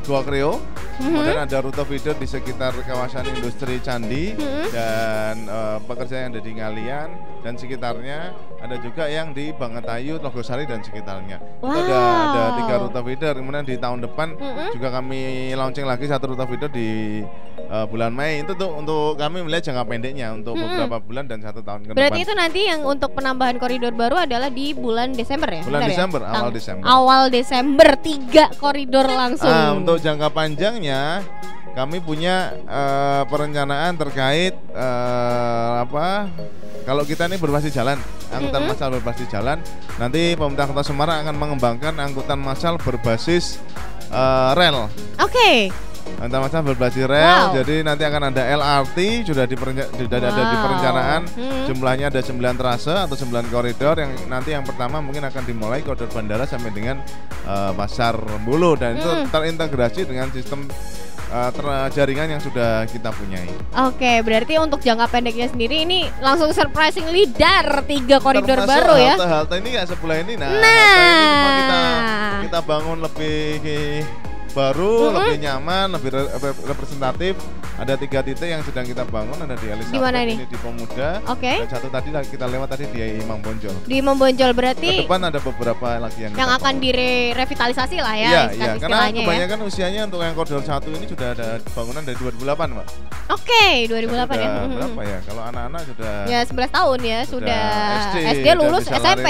Gua 0.03 0.21
Kreo. 0.21 0.57
Mhm. 0.97 1.13
Kemudian 1.13 1.37
ada 1.39 1.57
rute 1.59 1.83
feeder 1.85 2.15
di 2.15 2.25
sekitar 2.25 2.73
kawasan 2.81 3.29
industri 3.29 3.77
Candi 3.77 4.33
Mhm. 4.33 4.65
dan 4.71 5.35
eh, 5.45 5.77
pekerja 5.85 6.15
yang 6.19 6.29
ada 6.31 6.41
di 6.41 6.51
Ngalian 6.51 7.09
dan 7.39 7.53
sekitarnya. 7.53 8.19
Ada 8.57 8.81
juga 8.81 9.05
yang 9.05 9.29
di 9.31 9.53
Bangetayu, 9.53 10.16
Logosari 10.19 10.63
dan 10.63 10.79
sekitarnya. 10.79 11.37
Itu 11.57 11.67
ada 11.67 11.97
ada 11.97 12.41
Wow. 12.43 12.57
tiga 12.57 12.75
rute 12.79 12.99
feeder. 13.03 13.33
Kemudian 13.33 13.63
di 13.63 13.75
tahun 13.75 13.99
depan 14.01 14.27
Mhm. 14.31 14.67
juga 14.71 14.87
kami 14.91 15.19
launching 15.51 15.83
lagi 15.83 16.05
satu 16.05 16.31
rute 16.31 16.45
feeder 16.45 16.69
di 16.69 16.89
eh, 17.59 17.85
bulan 17.85 18.09
Mei. 18.09 18.39
Itu 18.39 18.53
tuh 18.53 18.71
untuk 18.71 19.15
kami 19.15 19.41
melihat 19.41 19.67
jangka 19.67 19.83
pendeknya 19.83 20.31
untuk 20.31 20.55
Mhm. 20.55 20.63
beberapa 20.63 20.97
bulan 20.99 21.25
dan 21.25 21.39
satu 21.39 21.59
tahun 21.59 21.83
ke 21.83 21.91
Berarti 21.91 22.15
depan. 22.15 22.23
itu 22.23 22.33
nanti 22.33 22.59
yang 22.63 22.81
untuk 22.81 23.11
penambahan 23.11 23.57
koridor 23.57 23.91
baru 23.91 24.15
adalah 24.19 24.47
di 24.47 24.71
bulan 24.71 25.11
Desember 25.11 25.49
ya? 25.49 25.61
Bulan 25.61 25.81
Benar 25.81 25.83
ya? 25.83 25.91
Desember, 25.91 26.21
awal 26.21 26.33
Tang- 26.39 26.53
Desember. 26.53 26.83
Awal 26.85 27.21
Desember 27.27 27.89
tiga 27.97 28.45
koridor 28.55 29.03
langsung. 29.05 29.49
Ah, 29.49 29.73
untuk 29.73 29.97
jangka 29.97 30.29
panjangnya 30.29 31.27
kami 31.77 32.01
punya 32.01 32.57
eh, 32.57 33.23
perencanaan 33.29 33.93
terkait 33.93 34.57
eh, 34.73 35.73
apa? 35.77 36.25
Kalau 36.81 37.03
kita 37.03 37.27
ini 37.27 37.37
berbasis 37.37 37.69
jalan, 37.69 37.99
angkutan 38.31 38.63
Mhm. 38.63 38.69
massal 38.71 38.89
berbasis 38.89 39.27
jalan, 39.27 39.59
nanti 39.97 40.33
pemerintah 40.33 40.65
Kota 40.65 40.81
Semarang 40.81 41.21
akan 41.21 41.35
mengembangkan 41.35 41.93
angkutan 41.99 42.39
massal 42.39 42.81
berbasis 42.81 43.61
eh, 44.07 44.51
rel. 44.55 44.87
Oke. 45.19 45.67
Angkutan 46.17 46.39
massal 46.39 46.63
berbasis 46.63 47.03
rel, 47.03 47.51
Wow. 47.51 47.59
jadi 47.59 47.83
nanti 47.83 48.07
akan 48.07 48.31
ada 48.31 48.39
LRT 48.47 49.27
sudah 49.27 49.43
sudah 49.43 50.17
ada 50.17 50.31
di 50.31 50.55
Wow. 50.55 50.63
perencanaan. 50.63 51.21
Hmm. 51.27 51.65
Jumlahnya 51.67 52.05
ada 52.07 52.21
9 52.23 52.55
trase 52.55 52.95
atau 52.95 53.13
9 53.13 53.51
koridor 53.51 53.99
yang 53.99 54.15
nanti 54.31 54.55
yang 54.55 54.63
pertama 54.63 55.03
mungkin 55.03 55.27
akan 55.27 55.43
dimulai 55.43 55.83
koridor 55.83 56.07
bandara 56.07 56.47
sampai 56.47 56.71
dengan 56.71 57.03
eh, 57.43 57.71
pasar 57.75 58.15
Bulu 58.43 58.75
dan 58.75 58.95
itu 58.95 59.07
Mm. 59.07 59.27
terintegrasi 59.27 60.03
dengan 60.03 60.31
sistem 60.31 60.67
eh, 61.27 61.49
ter- 61.51 61.89
jaringan 61.93 62.27
yang 62.29 62.41
sudah 62.41 62.85
kita 62.85 63.09
punyai. 63.11 63.49
Oke, 63.85 64.21
berarti 64.21 64.57
untuk 64.57 64.79
jangka 64.79 65.07
pendeknya 65.07 65.47
sendiri 65.47 65.83
ini 65.83 66.07
langsung 66.19 66.51
surprisingly 66.51 67.27
dar 67.29 67.83
tiga 67.83 68.19
koridor 68.19 68.63
Termasuk 68.63 68.69
baru 68.69 68.95
ya. 68.95 69.13
Halte-halte 69.15 69.55
ini 69.57 69.69
nggak 69.73 69.87
sebelah 69.87 70.17
ini. 70.19 70.33
Nah, 70.35 70.49
Nah. 70.49 70.61
halte 71.17 71.47
ini 71.47 71.61
kita 71.61 71.79
kita 72.47 72.59
bangun 72.63 72.97
lebih 73.01 73.41
baru, 74.57 74.93
Mhm. 75.03 75.13
lebih 75.15 75.37
nyaman, 75.39 75.85
lebih 75.93 76.09
re- 76.09 76.31
re- 76.33 76.61
representatif. 76.65 77.33
Ada 77.77 77.93
tiga 77.93 78.25
titik 78.25 78.49
yang 78.49 78.65
sedang 78.65 78.81
kita 78.83 79.05
bangun, 79.05 79.37
ada 79.37 79.53
di 79.53 79.69
Elizabeth, 79.69 79.93
Di 79.93 80.01
mana 80.01 80.25
ini 80.25 80.41
di 80.41 80.57
Pemuda, 80.57 81.21
Oke. 81.29 81.61
dan 81.61 81.69
satu 81.69 81.93
tadi 81.93 82.09
kita 82.25 82.49
lewat 82.49 82.73
tadi 82.73 82.89
di 82.89 83.21
Imam 83.21 83.37
Bonjol. 83.37 83.69
Di 83.85 84.01
Membonjol 84.01 84.49
Ke 84.49 84.57
berarti 84.57 84.89
depan 85.05 85.21
ada 85.21 85.37
beberapa 85.37 86.01
lagi 86.01 86.25
yang 86.25 86.33
yang 86.33 86.49
akan 86.49 86.73
direvitalisasi 86.81 88.01
lah 88.01 88.15
ya, 88.17 88.25
Iya, 88.27 88.43
iya, 88.49 88.71
karena 88.73 88.97
istilahnya 89.05 89.13
ya. 89.13 89.25
kebanyakan 89.29 89.59
usianya 89.61 90.01
untuk 90.09 90.19
yang 90.19 90.33
koridor 90.33 90.65
satu 90.65 90.89
ini 90.89 91.05
sudah 91.05 91.37
ada 91.37 91.61
bangunan 91.69 92.01
dari 92.01 92.17
2008, 92.17 92.67
Mbak. 92.73 92.87
Oke, 93.29 93.65
2008 93.85 94.35
ya. 94.35 94.47
Sudah 94.47 94.65
Mhm. 94.65 94.73
berapa 94.73 95.01
ya? 95.03 95.17
Kalau 95.21 95.41
anak-anak 95.45 95.81
sudah 95.85 96.13
Ya 96.25 96.39
11 96.41 96.71
tahun 96.71 96.99
ya 97.03 97.19
sudah, 97.27 97.65
SD, 98.09 98.17
SD 98.33 98.47
dan 98.47 98.57
lulus 98.57 98.85
SMP. 98.87 99.27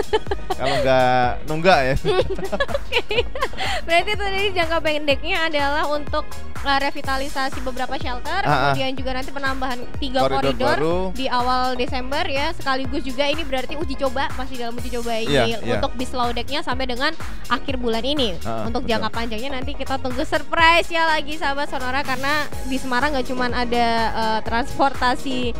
kalau 0.60 0.74
nggak 0.80 1.28
nunggak 1.50 1.78
ya. 1.82 1.94
Berarti 3.86 4.10
itu 4.12 4.26
dari 4.36 4.52
jangka 4.52 4.78
pendeknya 4.78 5.48
adalah 5.48 5.88
untuk 5.88 6.28
uh, 6.60 6.78
revitalisasi 6.78 7.64
beberapa 7.64 7.96
shelter, 7.96 8.44
Ah, 8.44 8.52
ah. 8.52 8.56
kemudian 8.68 8.92
juga 8.92 9.10
nanti 9.16 9.32
penambahan 9.32 9.80
tiga 9.96 10.20
Koridor 10.22 10.36
koridor, 10.44 10.76
baru. 10.76 10.96
di 11.16 11.26
awal 11.26 11.72
Desember 11.72 12.20
ya. 12.22 12.52
Sekaligus 12.52 13.00
juga 13.00 13.24
ini 13.24 13.42
berarti 13.42 13.80
uji 13.80 13.96
coba 13.96 14.28
masih 14.36 14.60
dalam 14.60 14.76
uji 14.76 14.92
coba 14.92 15.16
ini 15.16 15.32
Iya, 15.32 15.44
iya. 15.56 15.80
untuk 15.80 15.96
bis 15.96 16.12
Laudeknya 16.12 16.60
sampai 16.60 16.84
dengan 16.84 17.16
akhir 17.48 17.80
bulan 17.80 18.04
ini. 18.04 18.36
Ah, 18.44 18.62
ah, 18.62 18.68
untuk 18.68 18.84
betul. 18.84 18.92
jangka 18.92 19.08
panjangnya 19.08 19.50
nanti 19.56 19.72
kita 19.72 19.96
tunggu 19.96 20.22
surprise 20.22 20.92
ya 20.92 21.08
lagi 21.08 21.40
sahabat 21.40 21.72
Sonora 21.72 22.04
karena 22.04 22.44
di 22.68 22.76
Semarang 22.76 23.16
nggak 23.16 23.26
cuma 23.26 23.48
ada 23.48 23.86
uh, 24.12 24.40
transportasi 24.44 25.56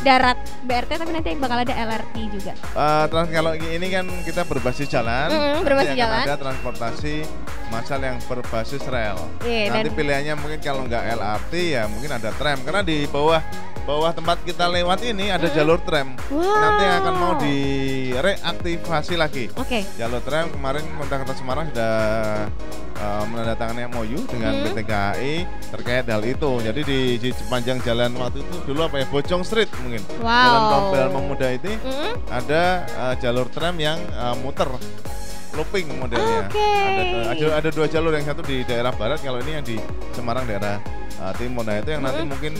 darat 0.00 0.38
BRT 0.62 0.90
tapi 0.94 1.10
nanti 1.10 1.30
bakal 1.34 1.58
ada 1.62 1.74
LRT 1.74 2.14
juga. 2.30 2.52
Eh, 2.54 3.04
trans 3.10 3.30
kalau 3.30 3.52
ini 3.54 3.86
kan 3.90 4.06
kita 4.22 4.42
berbasis 4.46 4.86
jalan. 4.86 5.28
Mm-mm, 5.28 5.50
nanti 5.58 5.66
berbasis 5.66 5.94
jalan. 5.98 6.24
Ada 6.24 6.34
transportasi 6.38 7.14
massal 7.68 8.00
yang 8.00 8.18
berbasis 8.24 8.82
rel. 8.86 9.18
Iya, 9.44 9.74
nanti 9.74 9.90
dan- 9.90 9.96
pilihannya 9.98 10.34
mungkin 10.38 10.60
kalau 10.62 10.82
nggak 10.86 11.04
LRT 11.18 11.52
ya 11.74 11.82
mungkin 11.90 12.10
ada 12.14 12.30
tram 12.36 12.58
karena 12.62 12.82
di 12.86 13.04
bawah 13.10 13.42
bawah 13.88 14.12
tempat 14.12 14.44
kita 14.44 14.68
lewat 14.68 15.00
ini 15.00 15.32
ada 15.32 15.48
jalur 15.48 15.80
tram. 15.80 16.12
Wow. 16.28 16.44
Nanti 16.44 16.84
akan 16.84 17.14
mau 17.16 17.32
direaktivasi 17.40 19.14
lagi. 19.16 19.48
Oke. 19.56 19.80
Jalur 19.96 20.20
tram 20.20 20.52
kemarin 20.52 20.84
pemerintah 20.84 21.24
Kota 21.24 21.34
Semarang 21.34 21.66
sudah 21.72 21.92
uh, 23.00 23.24
menandatangani 23.26 23.88
MOU 23.90 24.20
dengan 24.26 24.52
Hmm. 24.58 24.64
PT 24.74 24.78
KAI 24.84 25.34
terkait 25.70 26.04
hal 26.08 26.22
itu. 26.24 26.50
Jadi 26.60 26.80
di, 26.82 27.00
di 27.20 27.30
sepanjang 27.30 27.78
jalan 27.86 28.10
waktu 28.18 28.42
itu 28.42 28.56
dulu 28.66 28.86
apa 28.86 29.02
ya 29.02 29.06
Bojong 29.08 29.42
Street 29.46 29.70
mungkin. 29.82 30.02
Wow. 30.18 30.26
Jalan 30.26 30.62
Tompel 30.72 31.06
Pemuda 31.14 31.48
itu 31.54 31.70
Mm-mm. 31.78 32.12
ada 32.28 32.62
uh, 32.98 33.14
jalur 33.20 33.46
tram 33.52 33.76
yang 33.78 33.98
uh, 34.18 34.34
muter 34.40 34.66
looping 35.56 35.90
modelnya. 35.98 36.46
Oke. 36.46 36.60
Ada, 36.60 37.02
ada 37.34 37.46
ada 37.58 37.68
dua 37.74 37.86
jalur 37.90 38.12
yang 38.14 38.26
satu 38.26 38.42
di 38.46 38.62
daerah 38.62 38.94
barat, 38.94 39.18
kalau 39.22 39.42
ini 39.42 39.58
yang 39.58 39.64
di 39.66 39.76
Semarang 40.14 40.46
daerah 40.46 40.78
uh, 41.20 41.32
timur. 41.36 41.66
Nah 41.66 41.78
itu 41.82 41.90
yang 41.94 42.02
nanti 42.02 42.22
mungkin 42.24 42.54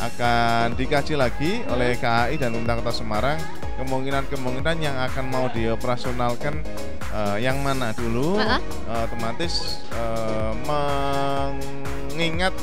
akan 0.00 0.74
dikaji 0.74 1.14
lagi 1.14 1.62
oleh 1.70 1.98
KAI 1.98 2.38
dan 2.38 2.54
pemerintah 2.54 2.78
Kota 2.82 2.92
Semarang. 2.94 3.38
Kemungkinan-kemungkinan 3.74 4.78
yang 4.78 4.96
akan 5.02 5.24
mau 5.34 5.46
dioperasionalkan 5.50 6.62
uh, 7.10 7.36
yang 7.42 7.58
mana 7.58 7.90
dulu? 7.94 8.38
Uh, 8.38 8.60
otomatis 9.02 9.82
uh, 9.98 10.54
mengingat 10.62 12.54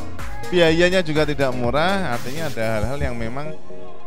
biayanya 0.48 1.04
juga 1.04 1.28
tidak 1.28 1.52
murah. 1.52 2.16
Artinya 2.16 2.48
ada 2.48 2.66
hal-hal 2.80 3.00
yang 3.12 3.16
memang 3.20 3.52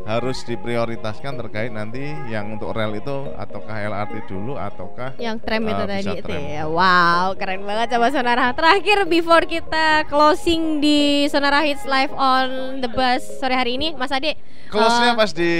harus 0.04 0.44
diprioritaskan 0.44 1.32
terkait 1.38 1.70
nanti 1.70 1.98
yang 2.26 2.52
untuk 2.52 2.70
rel 2.70 2.92
itu 2.92 3.32
ataukah 3.34 3.72
LRT 3.74 4.26
dulu 4.26 4.52
ataukah 4.54 5.16
yang 5.16 5.36
tram 5.38 5.64
itu 5.64 5.74
Ah, 5.74 5.88
tadi 5.88 6.04
itu 6.12 6.22
tram. 6.22 6.40
ya. 6.40 6.64
Wow 6.66 7.32
keren 7.34 7.62
banget 7.62 7.88
coba 7.90 8.06
Sonara 8.08 8.52
terakhir 8.52 8.98
before 9.06 9.44
kita 9.44 10.04
closing 10.06 10.78
di 10.78 11.00
Sonara 11.26 11.60
Hits 11.60 11.84
live 11.84 12.12
on 12.12 12.48
the 12.78 12.88
bus 12.88 13.24
sore 13.38 13.52
hari 13.52 13.74
ini 13.74 13.92
Mas 13.92 14.10
Ade 14.10 14.36
close-nya 14.66 15.10
eh, 15.10 15.14
pas 15.14 15.30
di 15.30 15.52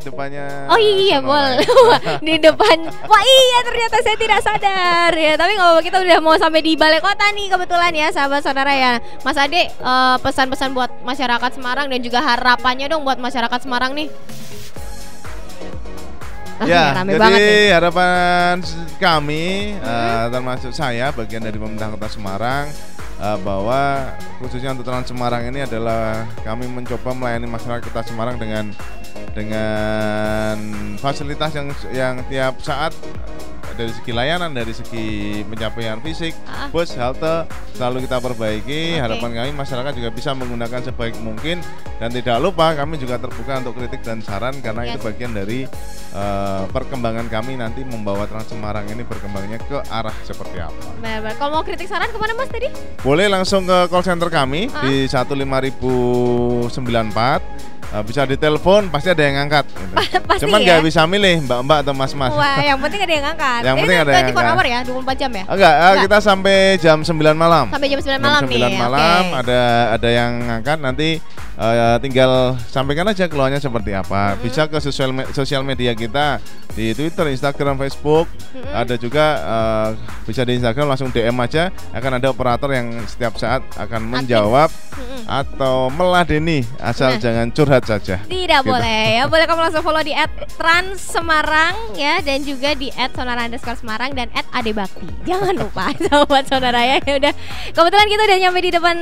depannya 0.00 0.46
Oh 0.66 0.76
iya 0.76 1.22
boleh. 1.22 1.62
Di 2.26 2.34
depan. 2.36 2.76
Wah 2.82 3.22
iya 3.22 3.58
ternyata 3.62 3.96
saya 4.00 4.16
tidak 4.16 4.40
sadar 4.40 5.14
ya. 5.14 5.38
Tapi 5.38 5.54
nggak 5.54 5.70
apa 5.70 5.80
kita 5.80 5.98
udah 6.00 6.18
mau 6.18 6.34
sampai 6.34 6.58
di 6.60 6.74
balai 6.74 6.98
kota 6.98 7.30
nih 7.30 7.46
kebetulan 7.46 7.94
ya 7.94 8.08
sahabat 8.10 8.42
saudara 8.42 8.74
ya. 8.74 8.92
Mas 9.22 9.38
Ade 9.38 9.70
eh, 9.70 10.16
pesan-pesan 10.18 10.74
buat 10.74 10.90
masyarakat 11.00 11.50
Semarang 11.52 11.86
dan 11.86 12.00
juga 12.00 12.18
harapannya 12.20 12.90
dong 12.90 13.06
buat 13.06 13.16
masyarakat 13.16 13.60
Semarang 13.60 13.85
nih. 13.92 14.08
Ah, 16.56 16.64
ya, 16.64 16.84
rame 16.96 17.12
jadi 17.12 17.20
banget 17.20 17.40
nih. 17.44 17.68
harapan 17.76 18.54
kami 18.96 19.76
eh, 19.76 20.24
termasuk 20.32 20.72
saya 20.72 21.12
bagian 21.12 21.44
dari 21.44 21.60
pemerintah 21.60 21.92
Kota 21.92 22.08
Semarang 22.08 22.64
eh, 23.20 23.38
bahwa 23.44 24.08
khususnya 24.40 24.72
untuk 24.72 24.88
Trans 24.88 25.04
Semarang 25.04 25.44
ini 25.52 25.68
adalah 25.68 26.24
kami 26.48 26.64
mencoba 26.64 27.12
melayani 27.12 27.44
masyarakat 27.44 27.84
Kota 27.92 28.08
Semarang 28.08 28.40
dengan 28.40 28.72
dengan 29.36 30.56
fasilitas 30.96 31.52
yang 31.52 31.68
yang 31.92 32.24
tiap 32.26 32.56
saat 32.58 32.96
dari 33.76 33.92
segi 33.92 34.08
layanan, 34.08 34.56
dari 34.56 34.72
segi 34.72 35.06
pencapaian 35.44 36.00
fisik, 36.00 36.32
Ah. 36.48 36.72
bus, 36.72 36.96
halte 36.96 37.44
selalu 37.76 38.08
kita 38.08 38.24
perbaiki. 38.24 38.96
Oke. 38.96 39.04
Harapan 39.04 39.30
kami 39.36 39.50
masyarakat 39.52 39.92
juga 39.92 40.08
bisa 40.08 40.32
menggunakan 40.32 40.80
sebaik 40.80 41.20
mungkin 41.20 41.60
dan 42.00 42.08
tidak 42.08 42.40
lupa 42.40 42.72
kami 42.72 42.96
juga 42.96 43.20
terbuka 43.20 43.60
untuk 43.60 43.76
kritik 43.76 44.00
dan 44.00 44.24
saran 44.24 44.56
karena 44.64 44.88
Yes. 44.88 44.90
itu 44.96 44.98
bagian 45.04 45.36
dari 45.36 45.68
eh, 46.16 46.64
perkembangan 46.72 47.28
kami 47.28 47.60
nanti 47.60 47.84
membawa 47.84 48.24
Trans 48.24 48.48
Semarang 48.48 48.88
ini 48.88 49.04
berkembangnya 49.04 49.60
ke 49.60 49.84
arah 49.86 50.16
seperti 50.24 50.56
apa. 50.56 50.96
Benar-benar. 50.96 51.36
Kalau 51.36 51.52
mau 51.52 51.60
kritik 51.60 51.84
saran 51.84 52.08
ke 52.08 52.16
mana 52.16 52.32
Mas 52.32 52.48
tadi? 52.48 52.72
Boleh 53.04 53.28
langsung 53.28 53.68
ke 53.68 53.84
call 53.92 54.00
center 54.00 54.32
kami 54.32 54.72
Ah. 54.72 54.80
di 54.80 55.04
15094 55.04 57.44
Eh, 57.86 58.02
bisa 58.02 58.22
ditelepon 58.22 58.90
pasti 58.90 59.08
ada 59.08 59.22
yang 59.22 59.38
ngangkat 59.38 59.64
gitu. 59.68 59.94
Pasti 60.26 60.42
Cuman 60.42 60.58
ya? 60.58 60.66
nggak 60.68 60.80
bisa 60.84 61.06
milih 61.06 61.46
mbak-mbak 61.46 61.78
atau 61.80 61.94
mas-mas. 61.94 62.28
Wah, 62.28 62.58
yang 62.58 62.76
penting 62.76 62.98
ada 62.98 63.14
yang 63.14 63.26
angkat. 63.26 63.60
Yang 63.62 63.72
Ini 63.72 63.80
penting 63.80 63.96
ada 63.96 64.10
yang 64.10 64.18
24 64.18 64.26
angkat. 64.26 64.44
hour 64.50 64.64
ya, 64.66 64.78
24 64.82 65.16
jam 65.16 65.30
ya? 65.30 65.44
Enggak, 65.46 65.72
eh, 65.72 65.86
Enggak. 65.86 66.02
kita 66.02 66.18
sampai 66.20 66.56
jam 66.76 66.98
9 67.00 67.36
malam. 67.36 67.64
Sampai 67.70 67.88
jam 67.88 68.00
9 68.02 68.10
Jam 68.10 68.20
malam 68.20 68.42
9 68.42 68.50
nih. 68.50 68.74
malam 68.76 69.22
oke. 69.24 69.38
ada 69.40 69.60
ada 69.94 70.08
yang 70.10 70.30
ngangkat 70.42 70.78
nanti 70.82 71.08
eh, 71.56 71.96
tinggal 71.98 72.30
sampaikan 72.66 73.06
aja 73.06 73.26
keluhannya 73.26 73.58
seperti 73.58 73.92
apa. 73.92 74.36
Bisa 74.38 74.64
ke 74.64 74.76
sosial 74.78 75.10
me- 75.10 75.28
sosial 75.30 75.60
media 75.60 75.92
kita 75.92 76.38
di 76.72 76.92
Twitter, 76.92 77.26
Instagram, 77.28 77.76
Facebook. 77.78 78.28
Mm-mm. 78.52 78.72
Ada 78.72 78.94
juga 78.94 79.24
eh, 79.36 79.88
bisa 80.22 80.42
di 80.42 80.54
Instagram 80.54 80.86
langsung 80.86 81.08
DM 81.08 81.36
aja 81.36 81.68
akan 81.90 82.10
ada 82.14 82.28
operator 82.28 82.68
yang 82.70 82.88
setiap 83.04 83.34
saat 83.34 83.64
akan 83.74 84.02
menjawab 84.06 84.68
Mm-mm. 84.68 85.24
atau 85.24 85.88
meladeni 85.88 86.60
asal 86.78 87.08
Nah. 87.08 87.22
jangan 87.22 87.48
curhat 87.48 87.82
saja. 87.82 88.20
Tidak 88.20 88.60
Gitu. 88.60 88.68
boleh 88.68 89.02
ya, 89.16 89.24
boleh 89.24 89.44
kamu 89.44 89.60
langsung 89.62 89.80
follow 89.80 90.00
di 90.00 90.12
@trans 90.54 90.98
Semarang 90.98 91.72
ya 91.94 92.20
dan 92.20 92.42
juga 92.42 92.72
di 92.72 92.90
@sonara 92.90 93.44
underscore 93.44 93.74
Semarang 93.74 94.10
dan 94.10 94.26
@adebakti. 94.50 95.06
Jangan 95.22 95.54
lupa 95.54 95.94
sobat 96.04 96.44
sonara 96.44 96.82
ya. 96.82 96.98
Ya 97.00 97.14
udah. 97.16 97.32
Kebetulan 97.68 98.06
kita 98.06 98.22
udah 98.24 98.38
nyampe 98.38 98.58
di 98.58 98.70
depan 98.70 98.96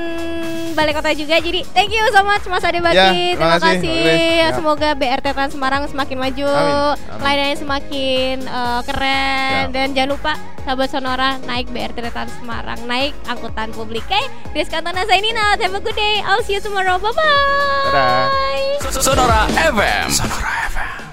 balai 0.73 0.93
kota 0.93 1.11
juga. 1.13 1.37
Jadi 1.37 1.65
thank 1.73 1.91
you 1.91 2.05
so 2.09 2.23
much 2.23 2.44
Mas 2.47 2.65
Adebakti. 2.65 2.97
Ya, 2.97 3.11
Terima 3.11 3.35
terima 3.35 3.59
kasih, 3.59 3.81
kasih. 3.81 4.37
Ya. 4.39 4.49
Semoga 4.55 4.89
BRT 4.95 5.27
Trans 5.33 5.53
Semarang 5.53 5.83
semakin 5.89 6.17
maju, 6.19 6.47
Amin, 6.49 6.75
amin. 7.11 7.21
layanannya 7.21 7.59
semakin 7.59 8.35
eh, 8.45 8.81
keren 8.87 9.63
Ya. 9.65 9.73
dan 9.73 9.87
jangan 9.93 10.11
lupa 10.15 10.33
sahabat 10.65 10.89
sonora 10.89 11.31
naik 11.45 11.67
BRT 11.69 11.99
Trans 12.09 12.33
Semarang, 12.41 12.81
naik 12.89 13.13
angkutan 13.27 13.69
publik. 13.73 14.05
Oke, 14.05 14.21
Grace 14.53 14.69
Kantona 14.69 15.03
out. 15.03 15.59
Have 15.61 15.75
a 15.75 15.81
good 15.81 15.97
day. 15.97 16.21
I'll 16.23 16.45
see 16.45 16.55
you 16.55 16.61
tomorrow. 16.61 17.01
Bye 17.01 17.13
bye. 17.13 18.79
Dadah. 18.85 19.01
Sonora 19.01 19.49
FM. 19.51 20.07
Sonora 20.13 21.04